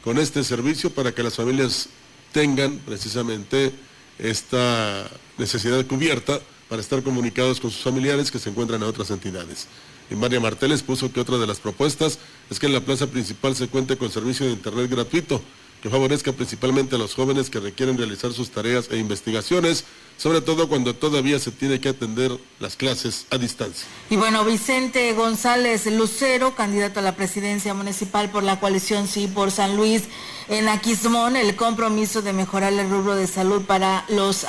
con 0.04 0.18
este 0.18 0.44
servicio 0.44 0.90
para 0.90 1.12
que 1.12 1.22
las 1.22 1.36
familias 1.36 1.90
tengan 2.32 2.80
precisamente 2.80 3.72
esta 4.18 5.08
necesidad 5.38 5.86
cubierta 5.86 6.40
para 6.70 6.82
estar 6.82 7.02
comunicados 7.04 7.60
con 7.60 7.72
sus 7.72 7.84
familiares 7.84 8.32
que 8.32 8.40
se 8.40 8.50
encuentran 8.50 8.82
en 8.82 8.88
otras 8.88 9.10
entidades. 9.10 9.68
Y 10.10 10.16
María 10.16 10.40
Martel 10.40 10.72
expuso 10.72 11.12
que 11.12 11.20
otra 11.20 11.38
de 11.38 11.48
las 11.48 11.60
propuestas 11.60 12.20
es 12.50 12.60
que 12.60 12.68
en 12.68 12.74
la 12.74 12.82
plaza 12.82 13.08
principal 13.08 13.56
se 13.56 13.68
cuente 13.68 13.98
con 13.98 14.12
servicio 14.12 14.46
de 14.46 14.54
Internet 14.54 14.90
gratuito, 14.90 15.42
que 15.82 15.90
favorezca 15.90 16.34
principalmente 16.34 16.96
a 16.96 17.00
los 17.00 17.16
jóvenes 17.16 17.50
que 17.50 17.60
requieren 17.60 17.98
realizar 17.98 18.34
sus 18.34 18.50
tareas 18.50 18.90
e 18.92 18.98
investigaciones, 18.98 19.86
sobre 20.18 20.42
todo 20.42 20.68
cuando 20.68 20.94
todavía 20.94 21.40
se 21.40 21.52
tiene 21.52 21.80
que 21.80 21.90
atender 21.90 22.38
las 22.60 22.76
clases 22.76 23.26
a 23.30 23.38
distancia. 23.38 23.88
Y 24.10 24.18
bueno, 24.18 24.44
Vicente 24.44 25.14
González 25.14 25.86
Lucero, 25.86 26.56
candidato 26.56 27.00
a 27.00 27.04
la 27.04 27.16
presidencia 27.16 27.74
municipal 27.74 28.30
por 28.30 28.44
la 28.44 28.60
coalición 28.60 29.08
Sí 29.08 29.28
por 29.28 29.52
San 29.52 29.78
Luis, 29.78 30.04
en 30.50 30.68
Aquismón, 30.68 31.38
el 31.38 31.56
compromiso 31.56 32.22
de 32.22 32.34
mejorar 32.34 32.74
el 32.74 32.90
rubro 32.90 33.16
de 33.16 33.28
salud 33.28 33.62
para 33.62 34.04
los 34.10 34.46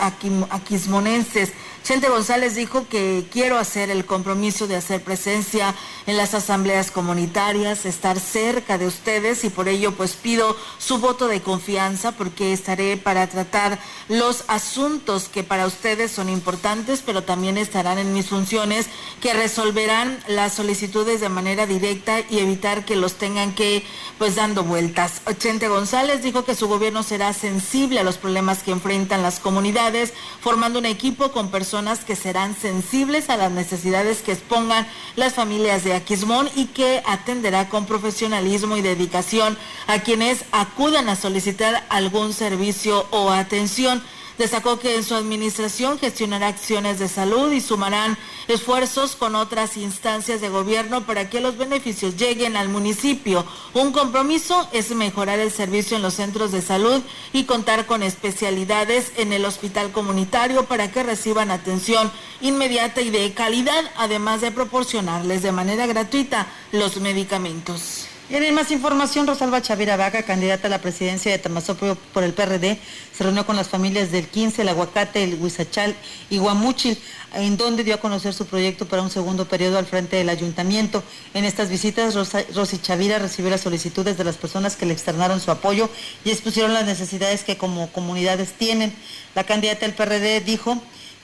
aquismonenses. 0.50 1.52
Chente 1.82 2.08
González 2.08 2.54
dijo 2.54 2.86
que 2.88 3.24
quiero 3.32 3.58
hacer 3.58 3.90
el 3.90 4.04
compromiso 4.04 4.66
de 4.66 4.76
hacer 4.76 5.02
presencia 5.02 5.74
en 6.06 6.16
las 6.16 6.34
asambleas 6.34 6.90
comunitarias, 6.90 7.86
estar 7.86 8.20
cerca 8.20 8.76
de 8.76 8.86
ustedes 8.86 9.44
y 9.44 9.50
por 9.50 9.66
ello 9.66 9.92
pues 9.92 10.12
pido 10.12 10.56
su 10.78 10.98
voto 10.98 11.26
de 11.26 11.40
confianza 11.40 12.12
porque 12.12 12.52
estaré 12.52 12.96
para 12.96 13.26
tratar 13.28 13.78
los 14.08 14.44
asuntos 14.48 15.28
que 15.28 15.42
para 15.42 15.66
ustedes 15.66 16.10
son 16.12 16.28
importantes, 16.28 17.02
pero 17.04 17.22
también 17.22 17.56
estarán 17.56 17.98
en 17.98 18.12
mis 18.12 18.26
funciones 18.26 18.86
que 19.20 19.32
resolverán 19.32 20.22
las 20.28 20.52
solicitudes 20.54 21.20
de 21.20 21.28
manera 21.28 21.66
directa 21.66 22.20
y 22.28 22.40
evitar 22.40 22.84
que 22.84 22.96
los 22.96 23.14
tengan 23.14 23.54
que 23.54 23.84
pues 24.18 24.36
dando 24.36 24.64
vueltas. 24.64 25.22
Chente 25.38 25.68
González 25.68 26.22
dijo 26.22 26.44
que 26.44 26.54
su 26.54 26.68
gobierno 26.68 27.02
será 27.02 27.32
sensible 27.32 28.00
a 28.00 28.04
los 28.04 28.18
problemas 28.18 28.62
que 28.62 28.70
enfrentan 28.70 29.22
las 29.22 29.40
comunidades, 29.40 30.12
formando 30.40 30.78
un 30.78 30.86
equipo 30.86 31.32
con 31.32 31.50
personas 31.50 31.69
personas 31.70 32.04
que 32.04 32.16
serán 32.16 32.56
sensibles 32.56 33.30
a 33.30 33.36
las 33.36 33.52
necesidades 33.52 34.22
que 34.22 34.32
expongan 34.32 34.88
las 35.14 35.34
familias 35.34 35.84
de 35.84 35.94
Aquismón 35.94 36.50
y 36.56 36.66
que 36.66 37.00
atenderá 37.06 37.68
con 37.68 37.86
profesionalismo 37.86 38.76
y 38.76 38.82
dedicación 38.82 39.56
a 39.86 40.00
quienes 40.00 40.44
acudan 40.50 41.08
a 41.08 41.14
solicitar 41.14 41.86
algún 41.88 42.32
servicio 42.32 43.06
o 43.12 43.30
atención. 43.30 44.02
Destacó 44.40 44.78
que 44.78 44.94
en 44.96 45.04
su 45.04 45.14
administración 45.14 45.98
gestionará 45.98 46.46
acciones 46.46 46.98
de 46.98 47.08
salud 47.08 47.52
y 47.52 47.60
sumarán 47.60 48.16
esfuerzos 48.48 49.14
con 49.14 49.34
otras 49.34 49.76
instancias 49.76 50.40
de 50.40 50.48
gobierno 50.48 51.04
para 51.04 51.28
que 51.28 51.42
los 51.42 51.58
beneficios 51.58 52.16
lleguen 52.16 52.56
al 52.56 52.70
municipio. 52.70 53.44
Un 53.74 53.92
compromiso 53.92 54.66
es 54.72 54.92
mejorar 54.92 55.40
el 55.40 55.50
servicio 55.50 55.94
en 55.94 56.02
los 56.02 56.14
centros 56.14 56.52
de 56.52 56.62
salud 56.62 57.02
y 57.34 57.44
contar 57.44 57.84
con 57.84 58.02
especialidades 58.02 59.12
en 59.18 59.34
el 59.34 59.44
hospital 59.44 59.92
comunitario 59.92 60.64
para 60.64 60.90
que 60.90 61.02
reciban 61.02 61.50
atención 61.50 62.10
inmediata 62.40 63.02
y 63.02 63.10
de 63.10 63.34
calidad, 63.34 63.90
además 63.98 64.40
de 64.40 64.52
proporcionarles 64.52 65.42
de 65.42 65.52
manera 65.52 65.86
gratuita 65.86 66.46
los 66.72 66.96
medicamentos. 66.96 68.09
Y 68.30 68.36
en 68.36 68.54
más 68.54 68.70
información, 68.70 69.26
Rosalba 69.26 69.60
Chavira 69.60 69.96
Vaca, 69.96 70.22
candidata 70.22 70.68
a 70.68 70.70
la 70.70 70.80
presidencia 70.80 71.32
de 71.32 71.38
Tamazopio 71.38 71.96
por 72.14 72.22
el 72.22 72.32
PRD, 72.32 72.78
se 73.12 73.24
reunió 73.24 73.44
con 73.44 73.56
las 73.56 73.66
familias 73.66 74.12
del 74.12 74.28
15, 74.28 74.62
el 74.62 74.68
Aguacate, 74.68 75.24
el 75.24 75.34
Huizachal 75.34 75.96
y 76.30 76.38
Guamúchil, 76.38 76.96
en 77.34 77.56
donde 77.56 77.82
dio 77.82 77.96
a 77.96 78.00
conocer 78.00 78.32
su 78.32 78.46
proyecto 78.46 78.86
para 78.86 79.02
un 79.02 79.10
segundo 79.10 79.48
periodo 79.48 79.78
al 79.78 79.86
frente 79.86 80.14
del 80.14 80.28
ayuntamiento. 80.28 81.02
En 81.34 81.44
estas 81.44 81.70
visitas, 81.70 82.14
Rosy 82.54 82.78
Chavira 82.78 83.18
recibió 83.18 83.50
las 83.50 83.62
solicitudes 83.62 84.16
de 84.16 84.22
las 84.22 84.36
personas 84.36 84.76
que 84.76 84.86
le 84.86 84.92
externaron 84.92 85.40
su 85.40 85.50
apoyo 85.50 85.90
y 86.24 86.30
expusieron 86.30 86.72
las 86.72 86.86
necesidades 86.86 87.42
que 87.42 87.58
como 87.58 87.90
comunidades 87.90 88.52
tienen. 88.52 88.94
La 89.34 89.42
candidata 89.42 89.80
del 89.86 89.94
PRD 89.96 90.40
dijo 90.40 90.80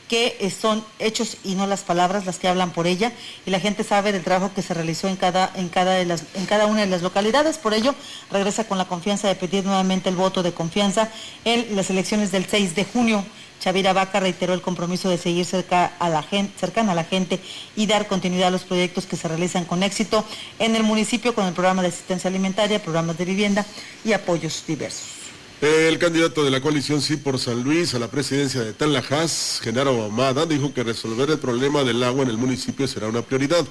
que 0.09 0.37
eh, 0.41 0.51
son 0.51 0.85
hechos 0.99 1.39
y 1.45 1.55
no 1.55 1.67
las 1.67 1.83
palabras 1.83 2.27
las 2.27 2.39
que 2.39 2.49
hablan 2.49 2.71
por 2.71 2.87
ella 2.87 3.13
y 3.45 3.51
la 3.51 3.61
gente 3.61 3.85
sabe 3.85 4.13
del 4.13 4.23
trabajo 4.23 4.53
que 4.55 4.63
se 4.63 4.75
realizó 4.75 5.09
en 5.09 5.17
cada, 5.17 5.51
en 5.55 5.69
cada, 5.69 5.95
de 5.95 6.05
las, 6.05 6.25
en 6.35 6.47
cada 6.47 6.67
una 6.67 6.81
de 6.81 6.87
las 6.87 7.03
localidades. 7.03 7.59
Por 7.59 7.75
ello, 7.75 7.95
regresa 8.31 8.65
con 8.65 8.79
la 8.79 8.87
confianza 8.87 9.29
de 9.29 9.35
pedir 9.35 9.65
nuevamente 9.65 10.09
el 10.09 10.17
voto 10.17 10.43
de 10.43 10.53
confianza 10.53 11.11
en 11.45 11.75
las 11.75 11.91
elecciones 11.91 12.31
del 12.31 12.47
6 12.47 12.75
de 12.75 12.85
junio. 12.85 13.25
Chavira 13.59 13.95
Vaca 13.95 14.21
reiteró 14.21 14.53
el 14.53 14.61
compromiso 14.61 15.09
de 15.09 15.19
seguir 15.19 15.47
cerca 15.47 15.93
a 15.99 16.09
la 16.09 16.23
gente, 16.23 16.53
cercana 16.59 16.93
a 16.93 16.95
la 16.95 17.05
gente 17.05 17.41
y 17.75 17.87
dar 17.87 18.07
continuidad 18.07 18.49
a 18.49 18.51
los 18.51 18.65
proyectos 18.65 19.07
que 19.07 19.17
se 19.17 19.29
realizan 19.29 19.65
con 19.65 19.83
éxito 19.83 20.25
en 20.59 20.77
el 20.77 20.83
municipio 20.83 21.35
con 21.35 21.47
el 21.47 21.55
programa 21.55 21.83
de 21.83 21.89
asistencia 21.89 22.29
alimentaria, 22.29 22.83
programas 22.83 23.17
de 23.17 23.25
vivienda 23.25 23.65
y 24.05 24.13
apoyos 24.13 24.63
diversos. 24.67 25.16
El 25.63 25.99
candidato 25.99 26.45
de 26.45 26.51
la 26.51 26.61
coalición 26.61 27.01
Sí 27.01 27.17
por 27.17 27.39
San 27.39 27.63
Luis 27.63 27.95
a 27.95 27.99
la 27.99 28.11
presidencia 28.11 28.61
de 28.63 28.75
Tanlajas, 28.75 29.59
Genaro 29.63 30.05
Amada, 30.05 30.45
dijo 30.45 30.75
que 30.75 30.83
resolver 30.83 31.31
el 31.31 31.39
problema 31.39 31.83
del 31.83 32.03
agua 32.03 32.25
en 32.25 32.29
el 32.29 32.37
municipio 32.37 32.87
será 32.87 33.09
una 33.09 33.23
prioridad. 33.23 33.67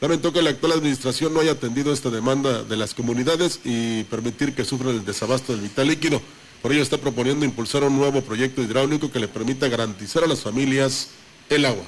Lamentó 0.00 0.32
que 0.32 0.42
la 0.42 0.50
actual 0.50 0.72
administración 0.72 1.32
no 1.32 1.38
haya 1.38 1.52
atendido 1.52 1.92
esta 1.92 2.10
demanda 2.10 2.64
de 2.64 2.76
las 2.76 2.92
comunidades 2.92 3.60
y 3.64 4.02
permitir 4.04 4.52
que 4.56 4.64
sufran 4.64 4.96
el 4.96 5.04
desabasto 5.04 5.52
del 5.52 5.62
vital 5.62 5.86
líquido. 5.86 6.20
Por 6.60 6.72
ello 6.72 6.82
está 6.82 6.98
proponiendo 6.98 7.44
impulsar 7.44 7.84
un 7.84 7.96
nuevo 7.96 8.20
proyecto 8.22 8.60
hidráulico 8.60 9.12
que 9.12 9.20
le 9.20 9.28
permita 9.28 9.68
garantizar 9.68 10.24
a 10.24 10.26
las 10.26 10.40
familias 10.40 11.10
el 11.50 11.66
agua 11.66 11.84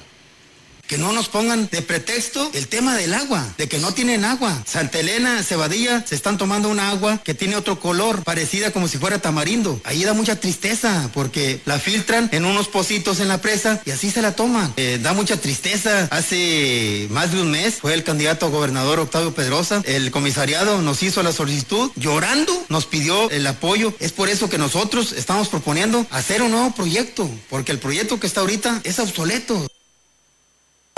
que 0.91 0.99
no 0.99 1.13
nos 1.13 1.29
pongan 1.29 1.69
de 1.71 1.83
pretexto 1.83 2.51
el 2.53 2.67
tema 2.67 2.97
del 2.97 3.15
agua, 3.15 3.47
de 3.57 3.69
que 3.69 3.79
no 3.79 3.95
tienen 3.95 4.25
agua. 4.25 4.61
Santa 4.67 4.99
Elena, 4.99 5.41
Cebadilla, 5.45 6.05
se 6.05 6.17
están 6.17 6.37
tomando 6.37 6.69
una 6.69 6.91
agua 6.91 7.19
que 7.23 7.33
tiene 7.33 7.55
otro 7.55 7.79
color, 7.79 8.25
parecida 8.25 8.73
como 8.73 8.89
si 8.89 8.99
fuera 8.99 9.21
tamarindo. 9.21 9.81
Ahí 9.85 10.03
da 10.03 10.15
mucha 10.15 10.41
tristeza 10.41 11.09
porque 11.15 11.61
la 11.65 11.79
filtran 11.79 12.29
en 12.33 12.45
unos 12.45 12.67
pocitos 12.67 13.21
en 13.21 13.29
la 13.29 13.41
presa 13.41 13.81
y 13.87 13.93
así 13.93 14.11
se 14.11 14.21
la 14.21 14.35
toman. 14.35 14.75
Eh, 14.79 14.99
da 15.01 15.13
mucha 15.13 15.37
tristeza. 15.37 16.09
Hace 16.11 17.07
más 17.11 17.31
de 17.31 17.41
un 17.41 17.53
mes 17.53 17.77
fue 17.77 17.95
el 17.95 18.03
candidato 18.03 18.47
a 18.47 18.49
gobernador 18.49 18.99
Octavio 18.99 19.33
Pedrosa. 19.33 19.83
El 19.85 20.11
comisariado 20.11 20.83
nos 20.83 21.05
hizo 21.05 21.23
la 21.23 21.31
solicitud 21.31 21.93
llorando, 21.95 22.65
nos 22.69 22.87
pidió 22.87 23.31
el 23.31 23.47
apoyo. 23.47 23.95
Es 24.01 24.11
por 24.11 24.29
eso 24.29 24.51
que 24.51 24.59
nosotros 24.59 25.13
estamos 25.13 25.51
proponiendo 25.51 26.05
hacer 26.11 26.43
un 26.43 26.51
nuevo 26.51 26.75
proyecto, 26.75 27.31
porque 27.49 27.71
el 27.71 27.79
proyecto 27.79 28.19
que 28.19 28.27
está 28.27 28.41
ahorita 28.41 28.81
es 28.83 28.99
obsoleto. 28.99 29.69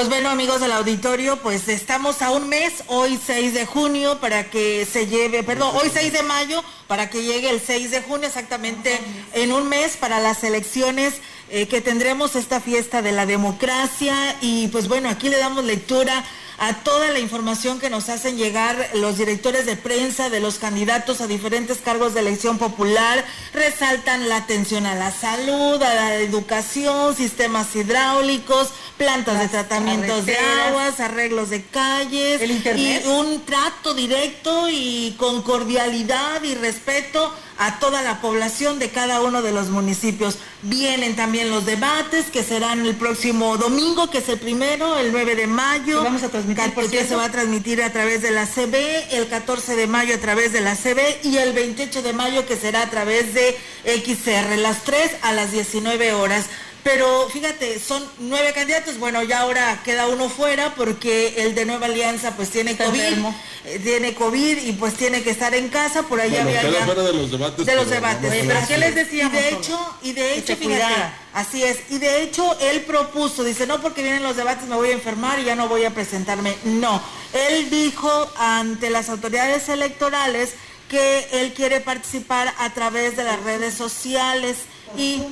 Pues 0.02 0.10
bueno, 0.10 0.30
amigos 0.30 0.60
del 0.60 0.72
auditorio, 0.72 1.36
pues 1.36 1.68
estamos 1.68 2.22
a 2.22 2.32
un 2.32 2.48
mes, 2.48 2.82
hoy 2.88 3.20
6 3.24 3.54
de 3.54 3.66
junio, 3.66 4.18
para 4.18 4.50
que 4.50 4.84
se 4.84 5.06
lleve, 5.06 5.44
perdón, 5.44 5.76
hoy 5.80 5.92
6 5.94 6.12
de 6.12 6.24
mayo, 6.24 6.64
para 6.88 7.08
que 7.08 7.22
llegue 7.22 7.48
el 7.50 7.60
6 7.60 7.92
de 7.92 8.02
junio, 8.02 8.26
exactamente 8.26 8.98
en 9.32 9.52
un 9.52 9.68
mes 9.68 9.96
para 9.96 10.18
las 10.18 10.42
elecciones 10.42 11.20
eh, 11.50 11.68
que 11.68 11.80
tendremos 11.80 12.34
esta 12.34 12.60
fiesta 12.60 13.00
de 13.00 13.12
la 13.12 13.26
democracia. 13.26 14.12
Y 14.40 14.66
pues 14.72 14.88
bueno, 14.88 15.08
aquí 15.08 15.28
le 15.28 15.38
damos 15.38 15.64
lectura 15.64 16.24
a 16.62 16.74
toda 16.74 17.10
la 17.10 17.18
información 17.18 17.80
que 17.80 17.90
nos 17.90 18.08
hacen 18.08 18.36
llegar 18.36 18.90
los 18.94 19.18
directores 19.18 19.66
de 19.66 19.74
prensa 19.74 20.30
de 20.30 20.38
los 20.38 20.60
candidatos 20.60 21.20
a 21.20 21.26
diferentes 21.26 21.78
cargos 21.78 22.14
de 22.14 22.20
elección 22.20 22.56
popular. 22.56 23.24
Resaltan 23.52 24.28
la 24.28 24.36
atención 24.36 24.86
a 24.86 24.94
la 24.94 25.10
salud, 25.10 25.82
a 25.82 25.94
la 25.94 26.14
educación, 26.18 27.16
sistemas 27.16 27.74
hidráulicos, 27.74 28.68
plantas 28.96 29.40
de 29.40 29.48
tratamientos 29.48 30.24
de 30.24 30.38
aguas, 30.38 31.00
arreglos 31.00 31.50
de 31.50 31.64
calles, 31.64 32.40
y 32.40 33.08
un 33.08 33.44
trato 33.44 33.92
directo 33.94 34.68
y 34.70 35.16
con 35.18 35.42
cordialidad 35.42 36.44
y 36.44 36.54
respeto 36.54 37.34
a 37.66 37.78
toda 37.78 38.02
la 38.02 38.20
población 38.20 38.80
de 38.80 38.90
cada 38.90 39.20
uno 39.20 39.40
de 39.40 39.52
los 39.52 39.68
municipios. 39.68 40.38
Vienen 40.62 41.14
también 41.14 41.48
los 41.48 41.64
debates 41.64 42.26
que 42.26 42.42
serán 42.42 42.84
el 42.84 42.96
próximo 42.96 43.56
domingo, 43.56 44.10
que 44.10 44.18
es 44.18 44.28
el 44.28 44.40
primero, 44.40 44.98
el 44.98 45.12
9 45.12 45.36
de 45.36 45.46
mayo. 45.46 46.02
vamos 46.02 46.24
a 46.24 46.28
transmitir, 46.28 46.74
por 46.74 46.90
que 46.90 47.04
se 47.04 47.14
va 47.14 47.26
a 47.26 47.30
transmitir 47.30 47.80
a 47.82 47.92
través 47.92 48.20
de 48.20 48.32
la 48.32 48.46
CB, 48.46 49.12
el 49.12 49.28
14 49.28 49.76
de 49.76 49.86
mayo 49.86 50.14
a 50.14 50.18
través 50.18 50.52
de 50.52 50.60
la 50.60 50.74
CB 50.74 51.24
y 51.24 51.36
el 51.36 51.52
28 51.52 52.02
de 52.02 52.12
mayo 52.12 52.46
que 52.46 52.56
será 52.56 52.82
a 52.82 52.90
través 52.90 53.32
de 53.32 53.56
XR, 53.84 54.56
las 54.58 54.82
3 54.82 55.12
a 55.22 55.32
las 55.32 55.52
19 55.52 56.14
horas. 56.14 56.46
Pero 56.82 57.28
fíjate, 57.28 57.78
son 57.78 58.02
nueve 58.18 58.52
candidatos. 58.52 58.98
Bueno, 58.98 59.22
ya 59.22 59.40
ahora 59.40 59.82
queda 59.84 60.08
uno 60.08 60.28
fuera 60.28 60.74
porque 60.74 61.44
el 61.44 61.54
de 61.54 61.64
Nueva 61.64 61.86
Alianza 61.86 62.34
pues 62.36 62.50
tiene 62.50 62.76
COVID. 62.76 63.24
Eh, 63.64 63.78
tiene 63.78 64.14
COVID 64.14 64.58
y 64.58 64.72
pues 64.72 64.94
tiene 64.94 65.22
que 65.22 65.30
estar 65.30 65.54
en 65.54 65.68
casa. 65.68 66.02
Por 66.02 66.20
ahí 66.20 66.34
había 66.34 66.62
ya, 66.62 66.84
fuera 66.84 67.04
de 67.04 67.12
los 67.12 67.30
debates. 67.30 67.64
De 67.64 67.76
los 67.76 67.88
debates. 67.88 68.32
¿qué 68.66 68.78
les 68.78 68.94
decía? 68.96 69.26
Y 69.26 69.30
de 69.30 69.48
hecho, 69.50 69.96
y 70.02 70.12
de 70.12 70.38
hecho, 70.38 70.56
fíjate, 70.56 71.12
así 71.32 71.62
es. 71.62 71.78
Y 71.90 71.98
de 71.98 72.22
hecho, 72.22 72.58
él 72.60 72.82
propuso, 72.82 73.44
dice, 73.44 73.68
no 73.68 73.80
porque 73.80 74.02
vienen 74.02 74.24
los 74.24 74.36
debates 74.36 74.66
me 74.66 74.74
voy 74.74 74.88
a 74.88 74.92
enfermar 74.94 75.38
y 75.38 75.44
ya 75.44 75.54
no 75.54 75.68
voy 75.68 75.84
a 75.84 75.90
presentarme. 75.90 76.56
No. 76.64 77.00
Él 77.32 77.70
dijo 77.70 78.28
ante 78.36 78.90
las 78.90 79.08
autoridades 79.08 79.68
electorales 79.68 80.54
que 80.88 81.28
él 81.32 81.54
quiere 81.54 81.80
participar 81.80 82.52
a 82.58 82.70
través 82.74 83.16
de 83.16 83.22
las 83.22 83.40
redes 83.44 83.74
sociales 83.74 84.56
y 84.96 85.22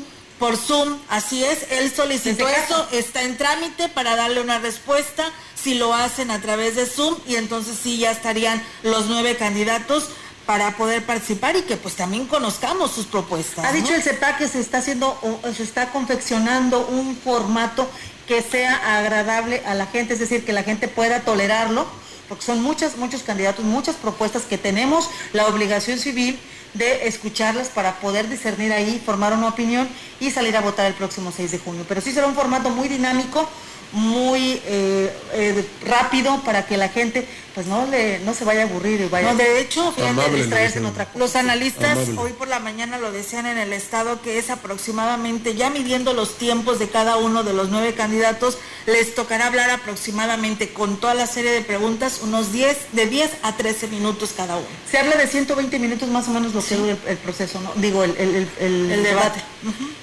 por 0.40 0.56
Zoom, 0.56 0.98
así 1.10 1.44
es, 1.44 1.66
él 1.70 1.92
solicitó 1.94 2.48
eso, 2.48 2.88
está 2.92 3.22
en 3.22 3.36
trámite 3.36 3.90
para 3.90 4.16
darle 4.16 4.40
una 4.40 4.58
respuesta, 4.58 5.30
si 5.54 5.74
lo 5.74 5.92
hacen 5.94 6.30
a 6.30 6.40
través 6.40 6.76
de 6.76 6.86
Zoom 6.86 7.14
y 7.28 7.36
entonces 7.36 7.78
sí 7.80 7.98
ya 7.98 8.10
estarían 8.10 8.60
los 8.82 9.06
nueve 9.06 9.36
candidatos 9.36 10.08
para 10.46 10.76
poder 10.78 11.04
participar 11.04 11.56
y 11.56 11.62
que 11.62 11.76
pues 11.76 11.94
también 11.94 12.26
conozcamos 12.26 12.90
sus 12.90 13.04
propuestas. 13.04 13.66
Ha 13.66 13.72
dicho 13.72 13.94
el 13.94 14.02
CEPA 14.02 14.38
que 14.38 14.48
se 14.48 14.60
está 14.60 14.78
haciendo, 14.78 15.16
se 15.54 15.62
está 15.62 15.92
confeccionando 15.92 16.86
un 16.86 17.16
formato 17.16 17.88
que 18.26 18.40
sea 18.40 18.98
agradable 18.98 19.62
a 19.66 19.74
la 19.74 19.86
gente, 19.86 20.14
es 20.14 20.20
decir, 20.20 20.44
que 20.46 20.54
la 20.54 20.62
gente 20.62 20.88
pueda 20.88 21.20
tolerarlo, 21.20 21.86
porque 22.28 22.44
son 22.46 22.62
muchas, 22.62 22.96
muchos 22.96 23.22
candidatos, 23.22 23.64
muchas 23.64 23.96
propuestas 23.96 24.44
que 24.44 24.56
tenemos. 24.56 25.10
La 25.34 25.46
obligación 25.46 25.98
civil 25.98 26.40
de 26.74 27.08
escucharlas 27.08 27.68
para 27.68 28.00
poder 28.00 28.28
discernir 28.28 28.72
ahí, 28.72 29.02
formar 29.04 29.32
una 29.32 29.48
opinión 29.48 29.88
y 30.20 30.30
salir 30.30 30.56
a 30.56 30.60
votar 30.60 30.86
el 30.86 30.94
próximo 30.94 31.32
6 31.34 31.50
de 31.50 31.58
junio. 31.58 31.84
Pero 31.88 32.00
sí 32.00 32.12
será 32.12 32.26
un 32.26 32.34
formato 32.34 32.70
muy 32.70 32.88
dinámico, 32.88 33.48
muy 33.92 34.60
eh, 34.66 35.12
eh, 35.32 35.64
rápido 35.84 36.40
para 36.44 36.66
que 36.66 36.76
la 36.76 36.88
gente 36.88 37.26
pues 37.54 37.66
no 37.66 37.86
le 37.86 38.20
no 38.20 38.32
se 38.32 38.44
vaya 38.44 38.62
a 38.62 38.64
aburrir 38.64 39.00
y 39.00 39.08
vaya. 39.08 39.32
No, 39.32 39.38
de 39.38 39.60
hecho 39.60 39.92
fíjate 39.92 40.30
distraerse 40.34 40.78
en 40.78 40.86
otra 40.86 41.06
cosa. 41.06 41.18
Los 41.18 41.36
analistas 41.36 41.98
hoy 42.16 42.32
por 42.32 42.48
la 42.48 42.60
mañana 42.60 42.98
lo 42.98 43.10
decían 43.10 43.46
en 43.46 43.58
el 43.58 43.72
estado 43.72 44.22
que 44.22 44.38
es 44.38 44.50
aproximadamente 44.50 45.54
ya 45.54 45.70
midiendo 45.70 46.14
los 46.14 46.38
tiempos 46.38 46.78
de 46.78 46.88
cada 46.88 47.16
uno 47.16 47.42
de 47.42 47.52
los 47.52 47.70
nueve 47.70 47.94
candidatos 47.94 48.58
les 48.86 49.14
tocará 49.14 49.46
hablar 49.46 49.70
aproximadamente 49.70 50.72
con 50.72 50.98
toda 50.98 51.14
la 51.14 51.26
serie 51.26 51.50
de 51.50 51.62
preguntas 51.62 52.20
unos 52.22 52.52
10 52.52 52.92
de 52.92 53.06
10 53.06 53.30
a 53.42 53.56
13 53.56 53.88
minutos 53.88 54.32
cada 54.36 54.56
uno. 54.56 54.66
Se 54.90 54.98
habla 54.98 55.16
de 55.16 55.26
120 55.26 55.78
minutos 55.78 56.08
más 56.08 56.28
o 56.28 56.30
menos 56.30 56.54
lo 56.54 56.64
que 56.64 56.76
dura 56.76 56.96
el, 57.06 57.16
proceso 57.18 57.60
no 57.60 57.72
digo 57.76 58.04
el, 58.04 58.16
el, 58.16 59.02
debate. 59.02 59.42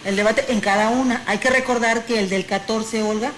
el 0.06 0.16
debate 0.16 0.46
en 0.50 0.60
cada 0.60 0.90
una. 0.90 1.24
Hay 1.26 1.38
que 1.38 1.50
recordar 1.50 2.06
que 2.06 2.20
el 2.20 2.30
del 2.30 2.46
14 2.46 3.04
Olga 3.04 3.32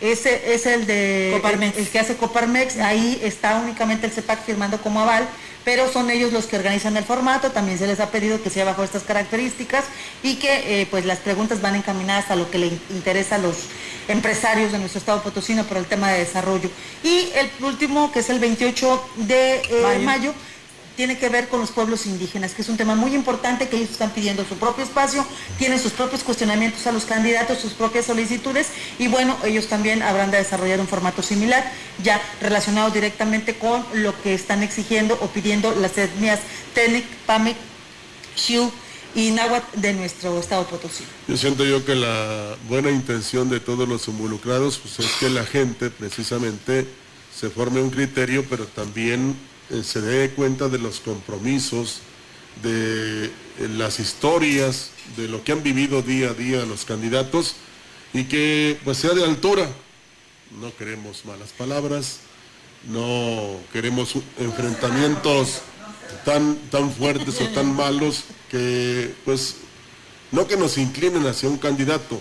ese 0.00 0.54
es 0.54 0.66
el 0.66 0.86
de 0.86 1.32
Coparmex. 1.34 1.78
El, 1.78 1.88
que 1.88 1.98
hace 1.98 2.16
Coparmex, 2.16 2.78
ahí 2.78 3.18
está 3.22 3.56
únicamente 3.56 4.06
el 4.06 4.12
CEPAC 4.12 4.44
firmando 4.44 4.78
como 4.80 5.00
aval, 5.00 5.26
pero 5.64 5.90
son 5.90 6.10
ellos 6.10 6.32
los 6.32 6.46
que 6.46 6.56
organizan 6.56 6.96
el 6.96 7.04
formato, 7.04 7.50
también 7.50 7.78
se 7.78 7.86
les 7.86 7.98
ha 8.00 8.10
pedido 8.10 8.42
que 8.42 8.50
sea 8.50 8.64
bajo 8.64 8.84
estas 8.84 9.02
características 9.02 9.84
y 10.22 10.36
que 10.36 10.82
eh, 10.82 10.86
pues 10.90 11.04
las 11.04 11.18
preguntas 11.18 11.60
van 11.60 11.74
encaminadas 11.74 12.30
a 12.30 12.36
lo 12.36 12.50
que 12.50 12.58
le 12.58 12.66
interesa 12.90 13.36
a 13.36 13.38
los 13.38 13.56
empresarios 14.08 14.72
de 14.72 14.78
nuestro 14.78 15.00
estado 15.00 15.22
potosino 15.22 15.64
por 15.64 15.78
el 15.78 15.86
tema 15.86 16.12
de 16.12 16.20
desarrollo. 16.20 16.70
Y 17.02 17.30
el 17.34 17.64
último, 17.64 18.12
que 18.12 18.20
es 18.20 18.30
el 18.30 18.38
28 18.38 19.10
de 19.16 19.62
eh, 19.70 19.98
mayo 20.04 20.32
tiene 20.96 21.18
que 21.18 21.28
ver 21.28 21.48
con 21.48 21.60
los 21.60 21.70
pueblos 21.70 22.06
indígenas, 22.06 22.54
que 22.54 22.62
es 22.62 22.68
un 22.68 22.76
tema 22.76 22.94
muy 22.94 23.14
importante 23.14 23.68
que 23.68 23.76
ellos 23.76 23.90
están 23.90 24.10
pidiendo 24.10 24.44
su 24.46 24.56
propio 24.56 24.82
espacio, 24.82 25.24
tienen 25.58 25.78
sus 25.78 25.92
propios 25.92 26.22
cuestionamientos 26.22 26.86
a 26.86 26.92
los 26.92 27.04
candidatos, 27.04 27.58
sus 27.58 27.74
propias 27.74 28.06
solicitudes 28.06 28.68
y 28.98 29.08
bueno, 29.08 29.36
ellos 29.44 29.66
también 29.66 30.02
habrán 30.02 30.30
de 30.30 30.38
desarrollar 30.38 30.80
un 30.80 30.88
formato 30.88 31.22
similar, 31.22 31.70
ya 32.02 32.20
relacionado 32.40 32.90
directamente 32.90 33.56
con 33.56 33.84
lo 33.94 34.20
que 34.22 34.34
están 34.34 34.62
exigiendo 34.62 35.18
o 35.20 35.28
pidiendo 35.28 35.74
las 35.74 35.96
etnias 35.98 36.40
Tenec, 36.74 37.04
Pamec, 37.26 37.56
Xiu 38.34 38.70
y 39.14 39.30
Náhuatl 39.30 39.80
de 39.80 39.94
nuestro 39.94 40.38
estado 40.38 40.66
Potosí. 40.66 41.04
Yo 41.28 41.36
siento 41.36 41.64
yo 41.64 41.84
que 41.84 41.94
la 41.94 42.56
buena 42.68 42.90
intención 42.90 43.48
de 43.48 43.60
todos 43.60 43.88
los 43.88 44.08
involucrados 44.08 44.78
pues, 44.78 44.98
es 44.98 45.12
que 45.18 45.30
la 45.30 45.44
gente 45.44 45.90
precisamente 45.90 46.86
se 47.34 47.50
forme 47.50 47.80
un 47.80 47.90
criterio, 47.90 48.44
pero 48.48 48.66
también 48.66 49.36
eh, 49.70 49.82
se 49.82 50.00
dé 50.00 50.30
cuenta 50.30 50.68
de 50.68 50.78
los 50.78 51.00
compromisos, 51.00 52.00
de 52.62 53.26
eh, 53.26 53.30
las 53.76 54.00
historias, 54.00 54.90
de 55.16 55.28
lo 55.28 55.42
que 55.44 55.52
han 55.52 55.62
vivido 55.62 56.02
día 56.02 56.30
a 56.30 56.34
día 56.34 56.64
los 56.64 56.84
candidatos 56.84 57.54
y 58.12 58.24
que 58.24 58.78
pues 58.84 58.98
sea 58.98 59.12
de 59.14 59.24
altura. 59.24 59.68
No 60.60 60.74
queremos 60.76 61.24
malas 61.24 61.50
palabras, 61.50 62.20
no 62.84 63.58
queremos 63.72 64.14
enfrentamientos 64.38 65.62
tan, 66.24 66.56
tan 66.70 66.92
fuertes 66.92 67.40
o 67.40 67.48
tan 67.48 67.74
malos 67.74 68.24
que 68.50 69.12
pues 69.24 69.56
no 70.32 70.46
que 70.46 70.56
nos 70.56 70.78
inclinen 70.78 71.26
hacia 71.26 71.48
un 71.48 71.58
candidato, 71.58 72.20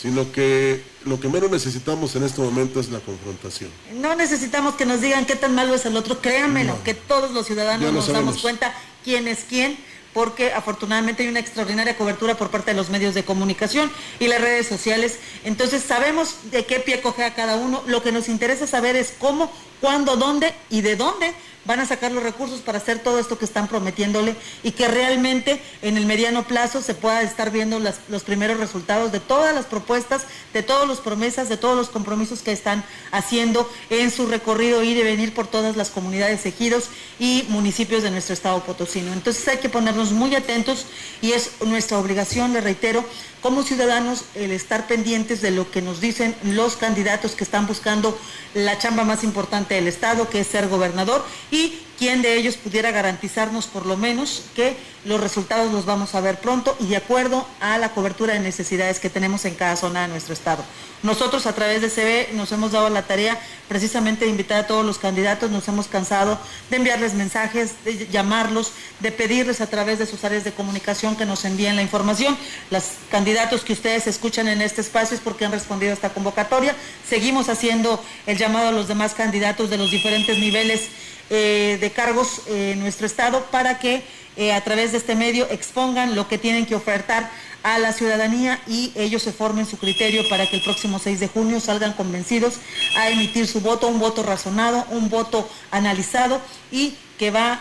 sino 0.00 0.30
que 0.30 0.82
lo 1.04 1.18
que 1.18 1.28
menos 1.28 1.50
necesitamos 1.50 2.14
en 2.14 2.24
este 2.24 2.40
momento 2.40 2.80
es 2.80 2.90
la 2.90 3.00
confrontación. 3.00 3.70
No 3.94 4.14
necesitamos 4.14 4.74
que 4.74 4.86
nos 4.86 5.00
digan 5.00 5.26
qué 5.26 5.36
tan 5.36 5.54
malo 5.54 5.74
es 5.74 5.86
el 5.86 5.96
otro, 5.96 6.20
créanmelo, 6.20 6.82
que 6.84 6.94
todos 6.94 7.32
los 7.32 7.46
ciudadanos 7.46 7.92
nos 7.92 8.08
damos 8.08 8.38
cuenta 8.38 8.72
quién 9.04 9.26
es 9.26 9.40
quién, 9.48 9.76
porque 10.14 10.52
afortunadamente 10.52 11.22
hay 11.22 11.28
una 11.28 11.40
extraordinaria 11.40 11.96
cobertura 11.96 12.36
por 12.36 12.50
parte 12.50 12.70
de 12.70 12.76
los 12.76 12.90
medios 12.90 13.14
de 13.14 13.24
comunicación 13.24 13.90
y 14.20 14.28
las 14.28 14.40
redes 14.40 14.66
sociales. 14.66 15.18
Entonces 15.44 15.82
sabemos 15.82 16.50
de 16.50 16.64
qué 16.64 16.80
pie 16.80 17.00
coge 17.00 17.24
a 17.24 17.34
cada 17.34 17.56
uno. 17.56 17.82
Lo 17.86 18.02
que 18.02 18.12
nos 18.12 18.28
interesa 18.28 18.66
saber 18.66 18.96
es 18.96 19.12
cómo, 19.18 19.50
cuándo, 19.80 20.16
dónde 20.16 20.54
y 20.70 20.80
de 20.80 20.96
dónde 20.96 21.34
van 21.68 21.80
a 21.80 21.86
sacar 21.86 22.12
los 22.12 22.22
recursos 22.22 22.62
para 22.62 22.78
hacer 22.78 23.00
todo 23.00 23.18
esto 23.18 23.38
que 23.38 23.44
están 23.44 23.68
prometiéndole 23.68 24.34
y 24.62 24.70
que 24.70 24.88
realmente 24.88 25.60
en 25.82 25.98
el 25.98 26.06
mediano 26.06 26.44
plazo 26.44 26.80
se 26.80 26.94
pueda 26.94 27.20
estar 27.20 27.50
viendo 27.50 27.78
los 27.78 28.22
primeros 28.22 28.56
resultados 28.58 29.12
de 29.12 29.20
todas 29.20 29.54
las 29.54 29.66
propuestas, 29.66 30.22
de 30.54 30.62
todas 30.62 30.88
las 30.88 31.00
promesas, 31.00 31.50
de 31.50 31.58
todos 31.58 31.76
los 31.76 31.90
compromisos 31.90 32.40
que 32.40 32.52
están 32.52 32.82
haciendo 33.12 33.70
en 33.90 34.10
su 34.10 34.26
recorrido 34.26 34.82
ir 34.82 34.96
y 34.96 35.02
venir 35.02 35.34
por 35.34 35.46
todas 35.46 35.76
las 35.76 35.90
comunidades, 35.90 36.46
ejidos 36.46 36.88
y 37.18 37.44
municipios 37.50 38.02
de 38.02 38.12
nuestro 38.12 38.32
estado 38.32 38.64
potosino. 38.64 39.12
Entonces 39.12 39.46
hay 39.46 39.58
que 39.58 39.68
ponernos 39.68 40.12
muy 40.12 40.34
atentos 40.34 40.86
y 41.20 41.32
es 41.32 41.50
nuestra 41.60 41.98
obligación, 41.98 42.54
le 42.54 42.62
reitero, 42.62 43.04
como 43.42 43.62
ciudadanos 43.62 44.24
el 44.34 44.50
estar 44.50 44.86
pendientes 44.86 45.40
de 45.40 45.50
lo 45.50 45.70
que 45.70 45.82
nos 45.82 46.00
dicen 46.00 46.34
los 46.42 46.76
candidatos 46.76 47.32
que 47.32 47.44
están 47.44 47.66
buscando 47.66 48.18
la 48.54 48.78
chamba 48.78 49.04
más 49.04 49.22
importante 49.22 49.74
del 49.74 49.86
Estado, 49.86 50.28
que 50.28 50.40
es 50.40 50.46
ser 50.46 50.68
gobernador, 50.68 51.24
y 51.50 51.57
quién 51.98 52.22
de 52.22 52.36
ellos 52.36 52.56
pudiera 52.56 52.90
garantizarnos 52.92 53.66
por 53.66 53.84
lo 53.84 53.96
menos 53.96 54.44
que 54.54 54.76
los 55.04 55.20
resultados 55.20 55.72
los 55.72 55.84
vamos 55.84 56.14
a 56.14 56.20
ver 56.20 56.38
pronto 56.38 56.76
y 56.80 56.86
de 56.86 56.96
acuerdo 56.96 57.46
a 57.60 57.78
la 57.78 57.90
cobertura 57.90 58.34
de 58.34 58.40
necesidades 58.40 59.00
que 59.00 59.10
tenemos 59.10 59.44
en 59.44 59.54
cada 59.54 59.76
zona 59.76 60.02
de 60.02 60.08
nuestro 60.08 60.34
estado. 60.34 60.64
Nosotros 61.02 61.46
a 61.46 61.54
través 61.54 61.80
de 61.80 61.88
CB 61.88 62.34
nos 62.36 62.50
hemos 62.52 62.72
dado 62.72 62.90
la 62.90 63.02
tarea 63.02 63.38
precisamente 63.68 64.24
de 64.24 64.30
invitar 64.30 64.60
a 64.60 64.66
todos 64.66 64.84
los 64.84 64.98
candidatos, 64.98 65.50
nos 65.50 65.66
hemos 65.68 65.86
cansado 65.86 66.38
de 66.70 66.76
enviarles 66.76 67.14
mensajes, 67.14 67.84
de 67.84 68.06
llamarlos, 68.08 68.72
de 69.00 69.12
pedirles 69.12 69.60
a 69.60 69.68
través 69.68 69.98
de 69.98 70.06
sus 70.06 70.24
áreas 70.24 70.44
de 70.44 70.52
comunicación 70.52 71.16
que 71.16 71.26
nos 71.26 71.44
envíen 71.44 71.76
la 71.76 71.82
información. 71.82 72.36
Los 72.70 72.84
candidatos 73.10 73.62
que 73.62 73.72
ustedes 73.72 74.06
escuchan 74.06 74.48
en 74.48 74.62
este 74.62 74.80
espacio 74.80 75.16
es 75.16 75.20
porque 75.20 75.44
han 75.44 75.52
respondido 75.52 75.92
a 75.92 75.94
esta 75.94 76.10
convocatoria. 76.10 76.74
Seguimos 77.08 77.48
haciendo 77.48 78.02
el 78.26 78.36
llamado 78.36 78.68
a 78.68 78.72
los 78.72 78.88
demás 78.88 79.14
candidatos 79.14 79.70
de 79.70 79.78
los 79.78 79.90
diferentes 79.90 80.38
niveles 80.38 80.88
eh, 81.30 81.78
de 81.80 81.90
cargos 81.90 82.42
en 82.46 82.80
nuestro 82.80 83.06
estado 83.06 83.44
para 83.50 83.78
que 83.78 84.02
eh, 84.36 84.52
a 84.52 84.62
través 84.62 84.92
de 84.92 84.98
este 84.98 85.14
medio 85.14 85.48
expongan 85.50 86.14
lo 86.14 86.28
que 86.28 86.38
tienen 86.38 86.64
que 86.64 86.74
ofertar 86.74 87.28
a 87.62 87.78
la 87.78 87.92
ciudadanía 87.92 88.60
y 88.66 88.92
ellos 88.94 89.22
se 89.22 89.32
formen 89.32 89.66
su 89.66 89.78
criterio 89.78 90.28
para 90.28 90.48
que 90.48 90.56
el 90.56 90.62
próximo 90.62 90.98
6 90.98 91.20
de 91.20 91.28
junio 91.28 91.60
salgan 91.60 91.92
convencidos 91.92 92.54
a 92.96 93.10
emitir 93.10 93.46
su 93.46 93.60
voto, 93.60 93.88
un 93.88 93.98
voto 93.98 94.22
razonado, 94.22 94.86
un 94.90 95.10
voto 95.10 95.48
analizado 95.70 96.40
y 96.70 96.94
que 97.18 97.30
va 97.30 97.60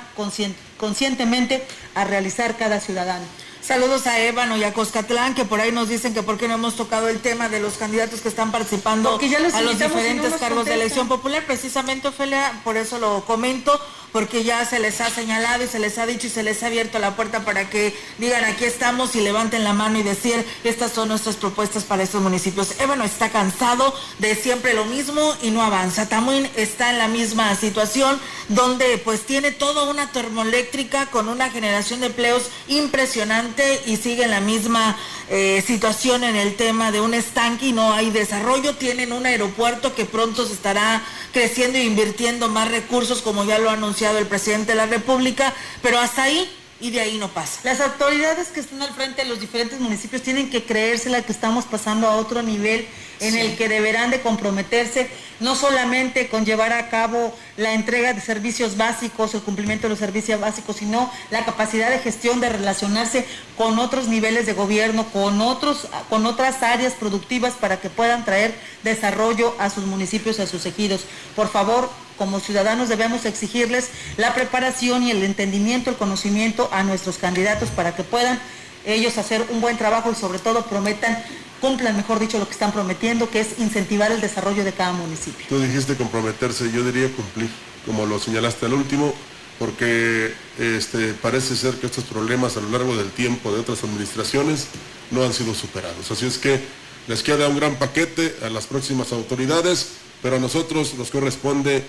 conscientemente 0.77 1.63
a 1.95 2.03
realizar 2.03 2.57
cada 2.57 2.79
ciudadano. 2.79 3.25
Saludos 3.67 4.07
a 4.07 4.17
Ébano 4.21 4.55
y 4.55 4.63
a 4.63 4.71
Coscatlán, 4.71 5.35
que 5.35 5.43
por 5.43 5.59
ahí 5.59 5.73
nos 5.73 5.89
dicen 5.89 6.13
que 6.13 6.23
por 6.23 6.37
qué 6.37 6.47
no 6.47 6.53
hemos 6.53 6.77
tocado 6.77 7.09
el 7.09 7.19
tema 7.19 7.49
de 7.49 7.59
los 7.59 7.73
candidatos 7.73 8.21
que 8.21 8.29
están 8.29 8.49
participando 8.49 9.19
a 9.19 9.61
los 9.61 9.77
diferentes 9.77 10.35
cargos 10.35 10.63
de 10.63 10.75
elección 10.75 11.09
popular. 11.09 11.43
Precisamente, 11.45 12.07
Ofelia, 12.07 12.61
por 12.63 12.77
eso 12.77 12.97
lo 12.97 13.25
comento, 13.25 13.77
porque 14.17 14.43
ya 14.43 14.65
se 14.65 14.79
les 14.79 14.99
ha 14.99 15.11
señalado 15.11 15.63
y 15.63 15.67
se 15.67 15.77
les 15.77 15.99
ha 15.99 16.07
dicho 16.07 16.25
y 16.25 16.31
se 16.31 16.41
les 16.41 16.63
ha 16.63 16.65
abierto 16.65 16.97
la 16.97 17.15
puerta 17.15 17.45
para 17.45 17.69
que 17.69 17.95
digan 18.17 18.45
aquí 18.45 18.65
estamos 18.65 19.15
y 19.15 19.21
levanten 19.21 19.63
la 19.63 19.73
mano 19.73 19.99
y 19.99 20.01
decir 20.01 20.43
estas 20.63 20.91
son 20.91 21.09
nuestras 21.09 21.35
propuestas 21.35 21.83
para 21.83 22.01
estos 22.01 22.23
municipios. 22.23 22.79
Ébano 22.79 23.03
está 23.03 23.29
cansado 23.29 23.93
de 24.17 24.33
siempre 24.33 24.73
lo 24.73 24.85
mismo 24.85 25.35
y 25.43 25.51
no 25.51 25.61
avanza. 25.61 26.09
Tamuín 26.09 26.49
está 26.55 26.89
en 26.89 26.97
la 26.97 27.07
misma 27.07 27.53
situación 27.53 28.19
donde 28.49 28.97
pues 28.97 29.21
tiene 29.21 29.51
toda 29.51 29.83
una 29.83 30.11
termoeléctrica 30.11 31.05
con 31.11 31.29
una 31.29 31.51
generación 31.51 31.99
de 31.99 32.07
empleos 32.07 32.49
impresionante 32.67 33.83
y 33.85 33.97
sigue 33.97 34.23
en 34.23 34.31
la 34.31 34.41
misma 34.41 34.97
eh, 35.29 35.63
situación 35.65 36.23
en 36.23 36.35
el 36.35 36.55
tema 36.55 36.91
de 36.91 37.01
un 37.01 37.13
estanque 37.13 37.67
y 37.67 37.73
no 37.73 37.93
hay 37.93 38.11
desarrollo. 38.11 38.75
Tienen 38.75 39.11
un 39.11 39.25
aeropuerto 39.25 39.93
que 39.93 40.05
pronto 40.05 40.45
se 40.45 40.53
estará 40.53 41.01
creciendo 41.33 41.77
e 41.77 41.83
invirtiendo 41.83 42.47
más 42.47 42.71
recursos 42.71 43.21
como 43.21 43.43
ya 43.43 43.59
lo 43.59 43.69
anunció 43.69 44.17
el 44.17 44.27
presidente 44.27 44.71
de 44.71 44.77
la 44.77 44.85
República, 44.85 45.53
pero 45.81 45.99
hasta 45.99 46.23
ahí 46.23 46.49
y 46.79 46.91
de 46.91 47.01
ahí 47.01 47.17
no 47.17 47.29
pasa. 47.29 47.59
Las 47.63 47.81
autoridades 47.81 48.49
que 48.49 48.59
están 48.59 48.81
al 48.81 48.93
frente 48.93 49.23
de 49.23 49.29
los 49.29 49.39
diferentes 49.39 49.79
municipios 49.79 50.21
tienen 50.21 50.49
que 50.49 50.63
creérsela 50.63 51.21
que 51.21 51.31
estamos 51.31 51.65
pasando 51.65 52.07
a 52.07 52.17
otro 52.17 52.41
nivel 52.41 52.87
en 53.19 53.35
el 53.35 53.57
que 53.57 53.67
deberán 53.67 54.11
de 54.11 54.21
comprometerse 54.21 55.09
no 55.39 55.55
solamente 55.55 56.27
con 56.29 56.45
llevar 56.45 56.73
a 56.73 56.89
cabo 56.89 57.33
la 57.57 57.73
entrega 57.73 58.13
de 58.13 58.21
servicios 58.21 58.77
básicos, 58.77 59.33
el 59.33 59.41
cumplimiento 59.41 59.83
de 59.83 59.89
los 59.89 59.99
servicios 59.99 60.39
básicos, 60.39 60.77
sino 60.77 61.11
la 61.29 61.45
capacidad 61.45 61.89
de 61.89 61.99
gestión 61.99 62.39
de 62.39 62.49
relacionarse 62.49 63.25
con 63.55 63.77
otros 63.79 64.07
niveles 64.07 64.45
de 64.45 64.53
gobierno, 64.53 65.05
con 65.11 65.41
otros, 65.41 65.87
con 66.09 66.25
otras 66.25 66.63
áreas 66.63 66.93
productivas 66.93 67.53
para 67.53 67.79
que 67.79 67.89
puedan 67.89 68.25
traer 68.25 68.53
desarrollo 68.83 69.55
a 69.59 69.69
sus 69.69 69.85
municipios, 69.85 70.39
a 70.39 70.47
sus 70.47 70.65
ejidos. 70.65 71.01
Por 71.35 71.49
favor, 71.49 71.89
como 72.17 72.39
ciudadanos 72.39 72.89
debemos 72.89 73.25
exigirles 73.25 73.89
la 74.17 74.33
preparación 74.33 75.03
y 75.03 75.11
el 75.11 75.23
entendimiento, 75.23 75.89
el 75.89 75.95
conocimiento 75.95 76.69
a 76.71 76.83
nuestros 76.83 77.17
candidatos 77.17 77.69
para 77.69 77.95
que 77.95 78.03
puedan 78.03 78.39
ellos 78.85 79.17
hacer 79.17 79.45
un 79.49 79.61
buen 79.61 79.77
trabajo 79.77 80.11
y 80.11 80.15
sobre 80.15 80.39
todo 80.39 80.65
prometan, 80.65 81.21
cumplan, 81.59 81.95
mejor 81.95 82.19
dicho, 82.19 82.39
lo 82.39 82.45
que 82.45 82.53
están 82.53 82.71
prometiendo, 82.71 83.29
que 83.29 83.41
es 83.41 83.59
incentivar 83.59 84.11
el 84.11 84.21
desarrollo 84.21 84.63
de 84.63 84.71
cada 84.73 84.93
municipio. 84.93 85.45
Tú 85.49 85.59
dijiste 85.59 85.95
comprometerse, 85.95 86.71
yo 86.71 86.83
diría 86.83 87.11
cumplir, 87.13 87.49
como 87.85 88.05
lo 88.05 88.19
señalaste 88.19 88.65
al 88.65 88.73
último, 88.73 89.13
porque 89.59 90.33
este, 90.59 91.13
parece 91.15 91.55
ser 91.55 91.75
que 91.75 91.87
estos 91.87 92.03
problemas 92.05 92.57
a 92.57 92.61
lo 92.61 92.69
largo 92.69 92.95
del 92.95 93.09
tiempo 93.11 93.51
de 93.51 93.59
otras 93.59 93.83
administraciones 93.83 94.67
no 95.11 95.23
han 95.23 95.33
sido 95.33 95.53
superados. 95.53 96.09
Así 96.11 96.25
es 96.25 96.37
que 96.37 96.59
les 97.07 97.23
queda 97.23 97.47
un 97.47 97.57
gran 97.57 97.75
paquete 97.75 98.35
a 98.43 98.49
las 98.49 98.67
próximas 98.67 99.11
autoridades, 99.11 99.89
pero 100.21 100.35
a 100.35 100.39
nosotros 100.39 100.93
nos 100.95 101.09
corresponde 101.09 101.83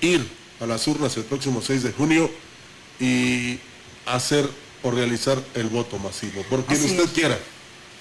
ir 0.00 0.26
a 0.60 0.66
las 0.66 0.86
urnas 0.86 1.16
el 1.16 1.24
próximo 1.24 1.62
6 1.62 1.82
de 1.82 1.92
junio 1.92 2.30
y 3.00 3.58
hacer 4.06 4.48
o 4.82 4.90
realizar 4.90 5.42
el 5.54 5.68
voto 5.68 5.98
masivo, 5.98 6.42
por 6.50 6.64
quien 6.64 6.84
usted 6.84 7.12
quiera, 7.14 7.38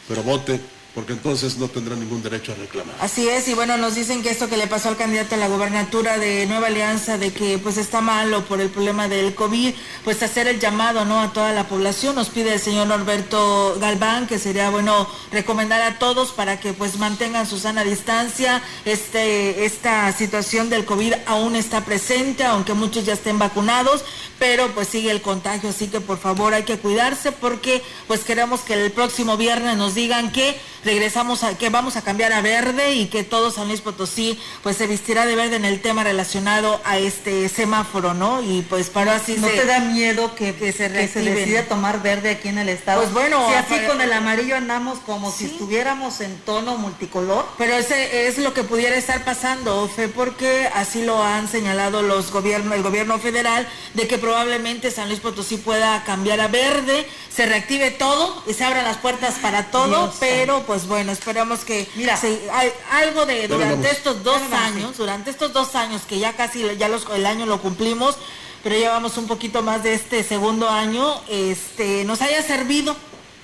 pero 0.08 0.22
vote 0.24 0.60
porque 0.94 1.14
entonces 1.14 1.58
no 1.58 1.68
tendrá 1.68 1.96
ningún 1.96 2.22
derecho 2.22 2.52
a 2.52 2.56
reclamar. 2.56 2.96
Así 3.00 3.28
es, 3.28 3.48
y 3.48 3.56
bueno, 3.56 3.78
nos 3.78 3.96
dicen 3.96 4.22
que 4.22 4.30
esto 4.30 4.48
que 4.48 4.58
le 4.58 4.68
pasó 4.68 4.90
al 4.90 4.98
candidato 4.98 5.34
a 5.34 5.40
la 5.40 5.48
gobernatura 5.48 6.20
de 6.20 6.46
Nueva 6.46 6.68
Alianza, 6.68 7.18
de 7.18 7.34
que 7.34 7.58
pues 7.58 7.78
está 7.78 8.02
malo 8.02 8.46
por 8.46 8.62
el 8.62 8.70
problema 8.70 9.08
del 9.08 9.34
COVID, 9.34 9.74
pues 10.04 10.22
hacer 10.22 10.48
el 10.48 10.60
llamado, 10.60 11.04
¿no? 11.06 11.20
A 11.20 11.34
toda 11.34 11.52
la 11.52 11.68
población, 11.68 12.16
nos 12.16 12.30
pide 12.30 12.54
el 12.54 12.60
señor 12.60 12.88
Norberto 12.88 13.76
Galván, 13.80 14.28
que 14.28 14.38
sería 14.38 14.70
bueno 14.70 15.08
recomendar 15.32 15.82
a 15.82 15.98
todos 15.98 16.32
para 16.32 16.60
que 16.60 16.74
pues 16.74 16.98
mantengan 16.98 17.48
su 17.48 17.58
sana 17.58 17.84
distancia, 17.84 18.62
este, 18.86 19.66
esta 19.66 20.12
situación 20.12 20.70
del 20.70 20.86
COVID 20.86 21.14
aún 21.26 21.56
está 21.56 21.84
presente, 21.86 22.44
aunque 22.44 22.74
muchos 22.74 23.06
ya 23.06 23.14
estén 23.14 23.40
vacunados, 23.40 24.04
pero 24.38 24.68
pues 24.76 24.90
sigue 24.90 25.10
el 25.10 25.22
contagio, 25.22 25.70
así 25.70 25.88
que 25.88 26.02
por 26.02 26.20
favor 26.20 26.54
hay 26.54 26.64
que 26.64 26.78
cuidarse 26.78 27.32
porque 27.32 27.82
pues 28.08 28.22
queremos 28.22 28.62
que 28.62 28.74
el 28.74 28.92
próximo 28.92 29.38
viernes 29.38 29.78
nos 29.78 29.96
digan 29.96 30.32
que 30.32 30.60
regresamos 30.84 31.44
a 31.44 31.58
que 31.58 31.70
vamos 31.70 31.96
a 31.96 32.02
cambiar 32.02 32.34
a 32.34 32.42
verde 32.42 32.94
y 32.94 33.08
que 33.08 33.24
todo 33.24 33.52
San 33.52 33.68
Luis 33.68 33.82
Potosí 33.82 34.40
pues 34.62 34.78
se 34.78 34.88
vistirá 34.88 35.26
de 35.26 35.36
verde 35.36 35.56
en 35.56 35.66
el 35.66 35.82
tema 35.82 36.04
relacionado 36.04 36.82
a 36.86 36.98
este 36.98 37.50
semáforo, 37.50 38.14
¿no? 38.14 38.42
Y 38.42 38.62
pues 38.64 38.90
para 38.90 39.16
así 39.16 39.36
¿No 39.38 39.48
te 39.48 39.66
da 39.66 39.80
miedo 39.80 40.36
que, 40.36 40.56
que 40.56 40.72
se, 40.72 40.92
que 40.92 41.08
se 41.08 41.22
decida 41.22 41.64
tomar 41.64 42.02
verde 42.02 42.32
aquí 42.32 42.48
en 42.50 42.58
el 42.58 42.70
estado? 42.70 43.02
Pues 43.02 43.14
bueno, 43.14 43.48
si 43.50 43.54
así 43.56 43.86
con 43.88 44.02
el 44.02 44.12
amarillo 44.12 44.56
andamos 44.56 45.00
como 45.00 45.32
si 45.32 45.46
estuviéramos 45.46 46.22
en 46.22 46.36
tono 46.42 46.78
multicolor. 46.78 47.46
Pero 47.58 47.74
ese 47.74 48.28
es 48.28 48.38
lo 48.38 48.54
que 48.54 48.64
pudiera 48.64 48.96
estar 48.96 49.24
pasando, 49.24 49.88
Fe, 49.88 50.08
porque 50.08 50.70
así 50.74 51.04
lo 51.04 51.24
han 51.24 51.48
señalado 51.48 52.02
los 52.02 52.32
gobiernos, 52.32 52.76
el 52.76 52.84
gobierno 52.84 53.20
federal, 53.20 53.68
de 53.94 54.08
que 54.08 54.18
probablemente 54.18 54.92
San 54.92 55.08
Luis 55.08 55.20
Potosí 55.20 55.58
pueda 55.58 56.04
cambiar 56.04 56.40
a 56.42 56.48
verde, 56.48 57.08
se 57.34 57.46
reactive 57.46 57.92
todo 57.92 58.44
y 58.48 58.54
se 58.54 58.64
abran 58.64 58.84
las 58.86 58.98
puertas 58.98 59.36
para 59.36 59.72
todo, 59.72 60.14
pero 60.20 60.64
pues 60.64 60.73
bueno, 60.88 61.12
esperamos 61.12 61.62
que 61.62 61.88
Mira, 61.96 62.20
hay 62.22 62.72
algo 62.92 63.26
de 63.26 63.48
durante 63.48 63.90
estos 63.90 64.24
dos 64.24 64.42
años, 64.52 64.98
durante 64.98 65.30
estos 65.30 65.54
dos 65.54 65.76
años 65.76 66.02
que 66.08 66.20
ya 66.20 66.34
casi 66.34 66.64
ya 66.78 66.88
los, 66.90 67.06
el 67.14 67.26
año 67.26 67.46
lo 67.46 67.62
cumplimos, 67.62 68.18
pero 68.64 68.76
llevamos 68.76 69.18
un 69.18 69.28
poquito 69.28 69.62
más 69.62 69.84
de 69.84 69.94
este 69.94 70.24
segundo 70.24 70.70
año, 70.70 71.22
este, 71.30 72.04
nos 72.06 72.22
haya 72.22 72.42
servido 72.42 72.96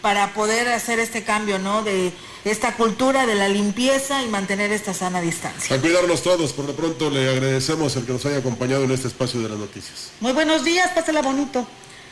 para 0.02 0.34
poder 0.34 0.68
hacer 0.70 1.00
este 1.00 1.24
cambio, 1.24 1.60
¿no? 1.60 1.84
De 1.84 2.14
esta 2.46 2.74
cultura 2.76 3.26
de 3.26 3.36
la 3.36 3.50
limpieza 3.50 4.24
y 4.24 4.28
mantener 4.28 4.72
esta 4.72 4.94
sana 4.94 5.22
distancia. 5.22 5.76
A 5.76 5.80
cuidarnos 5.80 6.24
todos, 6.24 6.54
por 6.54 6.66
lo 6.66 6.74
pronto 6.74 7.10
le 7.10 7.30
agradecemos 7.30 7.96
el 7.98 8.06
que 8.06 8.14
nos 8.14 8.26
haya 8.26 8.38
acompañado 8.38 8.84
en 8.84 8.92
este 8.92 9.08
espacio 9.08 9.42
de 9.42 9.50
las 9.50 9.58
noticias. 9.58 10.12
Muy 10.22 10.32
buenos 10.32 10.64
días, 10.64 10.90
pásela 10.92 11.22
bonito. 11.22 11.68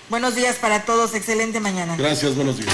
Buenos 0.10 0.36
días 0.36 0.56
para 0.56 0.84
todos, 0.84 1.14
excelente 1.16 1.60
mañana. 1.60 1.96
Gracias, 1.98 2.36
buenos 2.36 2.58
días. 2.58 2.74